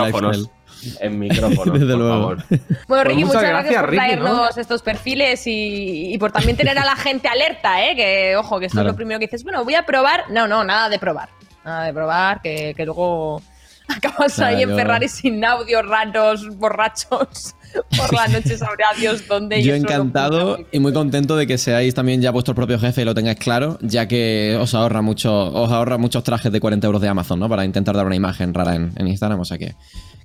En 1.01 1.19
micrófonos, 1.19 1.73
Desde 1.81 1.93
por 1.95 1.99
luego. 1.99 2.15
favor. 2.21 2.45
Bueno, 2.49 2.65
Pues 2.87 3.05
Ricky, 3.05 3.25
muchas 3.25 3.35
muchas 3.37 3.43
gracias, 3.43 3.53
gracias, 3.73 3.81
por 3.83 3.91
Ricky, 3.91 4.05
traernos 4.05 4.59
estos 4.59 4.83
perfiles 4.83 5.47
y, 5.47 6.15
y 6.15 6.19
por 6.19 6.33
también 6.33 6.57
tener 6.57 6.79
a 6.79 6.85
la 6.85 6.97
gente 6.97 7.29
alerta, 7.29 7.85
¿eh? 7.85 7.97
Que, 7.97 8.37
ojo, 8.37 8.59
que 8.61 8.67
esto 8.67 8.77
Claro. 8.77 8.89
es 8.91 8.93
lo 8.93 8.97
primero 8.97 9.19
que 9.19 9.27
dices, 9.27 9.43
bueno, 9.43 9.65
voy 9.65 9.75
a 9.75 9.85
probar. 9.85 10.25
No, 10.31 10.47
no, 10.47 10.63
nada 10.65 10.89
de 10.89 10.99
probar. 10.99 11.29
Nada 11.65 11.85
de 11.85 11.93
probar, 11.93 12.41
que, 12.43 12.75
que 12.77 12.85
luego 12.85 13.43
acabas 13.89 14.39
ahí 14.41 14.63
en 14.63 14.71
yo- 14.71 14.77
Ferrari 14.77 15.09
sin 15.09 15.45
audio, 15.45 15.83
raros, 15.83 16.57
borrachos, 16.57 17.55
por 17.97 18.15
la 18.15 18.29
noche, 18.29 18.57
sabrá 18.57 18.87
Dios 18.99 19.27
dónde. 19.27 19.63
Yo 19.63 19.75
encantado 19.75 20.59
y 20.73 20.79
muy 20.79 20.93
contento 20.93 21.37
de 21.37 21.47
que 21.47 21.59
seáis 21.59 21.95
también 21.95 22.21
ya 22.21 22.31
vuestro 22.31 22.55
propio 22.55 22.79
jefe 22.79 23.03
y 23.03 23.05
lo 23.05 23.15
tengáis 23.15 23.39
claro, 23.39 23.79
ya 23.81 24.07
que 24.09 24.57
os 24.61 24.75
ahorra 24.75 25.03
mucho, 25.03 25.53
os 25.53 25.71
ahorra 25.71 25.99
muchos 25.99 26.25
trajes 26.25 26.53
de 26.53 26.61
40 26.61 26.87
euros 26.87 27.03
de 27.03 27.09
Amazon, 27.09 27.41
¿no? 27.41 27.49
Para 27.49 27.65
intentar 27.65 27.97
dar 27.97 28.07
una 28.07 28.17
imagen 28.17 28.55
rara 28.55 28.75
en, 28.75 28.93
en 28.97 29.09
Instagram, 29.09 29.41
o 29.41 29.45
sea 29.45 29.59
que, 29.59 29.75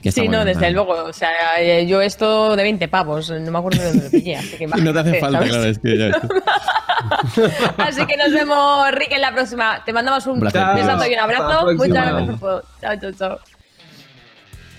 Sí, 0.10 0.28
no, 0.28 0.44
bien, 0.44 0.46
desde 0.46 0.72
¿no? 0.72 0.84
luego. 0.84 1.04
O 1.04 1.14
sea, 1.14 1.30
eh, 1.60 1.86
yo 1.86 2.02
esto 2.02 2.56
de 2.56 2.64
20 2.64 2.88
pavos, 2.88 3.30
no 3.30 3.52
me 3.52 3.60
acuerdo 3.60 3.82
de 3.82 3.88
dónde 3.90 4.04
lo 4.06 4.10
pillé, 4.10 4.36
así 4.36 4.58
que 4.58 4.66
no 4.82 4.94
te 4.94 5.00
hace 5.00 5.20
falta, 5.20 5.38
¿sabes? 5.38 5.52
claro, 5.52 5.66
es 5.66 5.80
que 5.80 5.98
ya. 5.98 6.12
Así 7.78 8.06
que 8.06 8.16
nos 8.16 8.32
vemos, 8.32 8.92
Rick, 8.92 9.12
en 9.14 9.22
la 9.22 9.34
próxima. 9.34 9.84
Te 9.84 9.92
mandamos 9.92 10.26
un 10.28 10.34
Un 10.34 10.40
besazo 10.42 11.08
y 11.10 11.14
un 11.14 11.20
abrazo. 11.20 11.74
Muchas 11.74 11.90
gracias 11.90 12.40
por 12.40 12.40
todo. 12.40 12.64
Chao, 12.80 12.96
chao, 13.00 13.12
chao. 13.12 13.40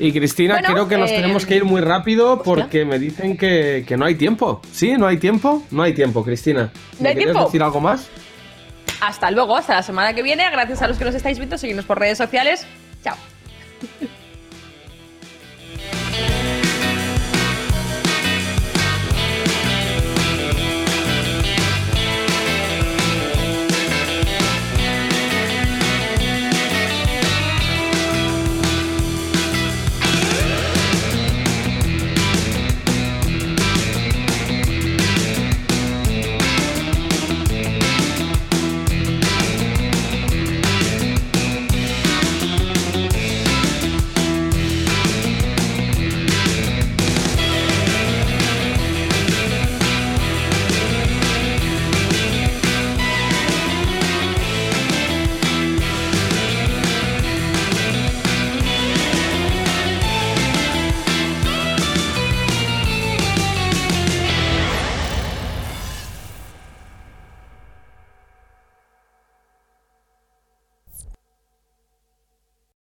Y 0.05 0.13
Cristina, 0.13 0.55
Bueno, 0.55 0.75
creo 0.75 0.89
que 0.89 0.99
nos 0.99 1.11
eh, 1.13 1.15
tenemos 1.15 1.47
que 1.47 1.55
ir 1.55 1.65
muy 1.65 1.81
rápido 1.81 2.43
porque 2.43 2.85
me 2.85 2.99
dicen 2.99 3.37
que, 3.37 3.85
que 3.87 3.97
no 3.97 4.05
hay 4.05 4.17
tiempo. 4.17 4.61
¿Sí? 4.73 4.95
¿No 4.99 5.07
hay 5.07 5.19
tiempo? 5.19 5.63
No 5.71 5.85
hay 5.85 5.93
tiempo, 5.95 6.25
Cristina. 6.25 6.73
¿No 6.99 7.09
hay 7.09 7.15
¿Me 7.15 7.21
quieres 7.21 7.25
tiempo? 7.35 7.45
decir 7.45 7.63
algo 7.63 7.81
más? 7.81 8.09
Hasta 9.01 9.31
luego, 9.31 9.57
hasta 9.57 9.75
la 9.77 9.83
semana 9.85 10.13
que 10.13 10.25
viene. 10.25 10.43
Gracias 10.51 10.83
a 10.83 10.89
los 10.89 10.99
que 10.99 11.05
nos 11.05 11.15
estáis 11.15 11.39
viendo. 11.39 11.57
Seguidnos 11.57 11.85
por 11.85 12.01
redes 12.01 12.19
sociales. 12.19 12.67
Chao. 13.05 13.17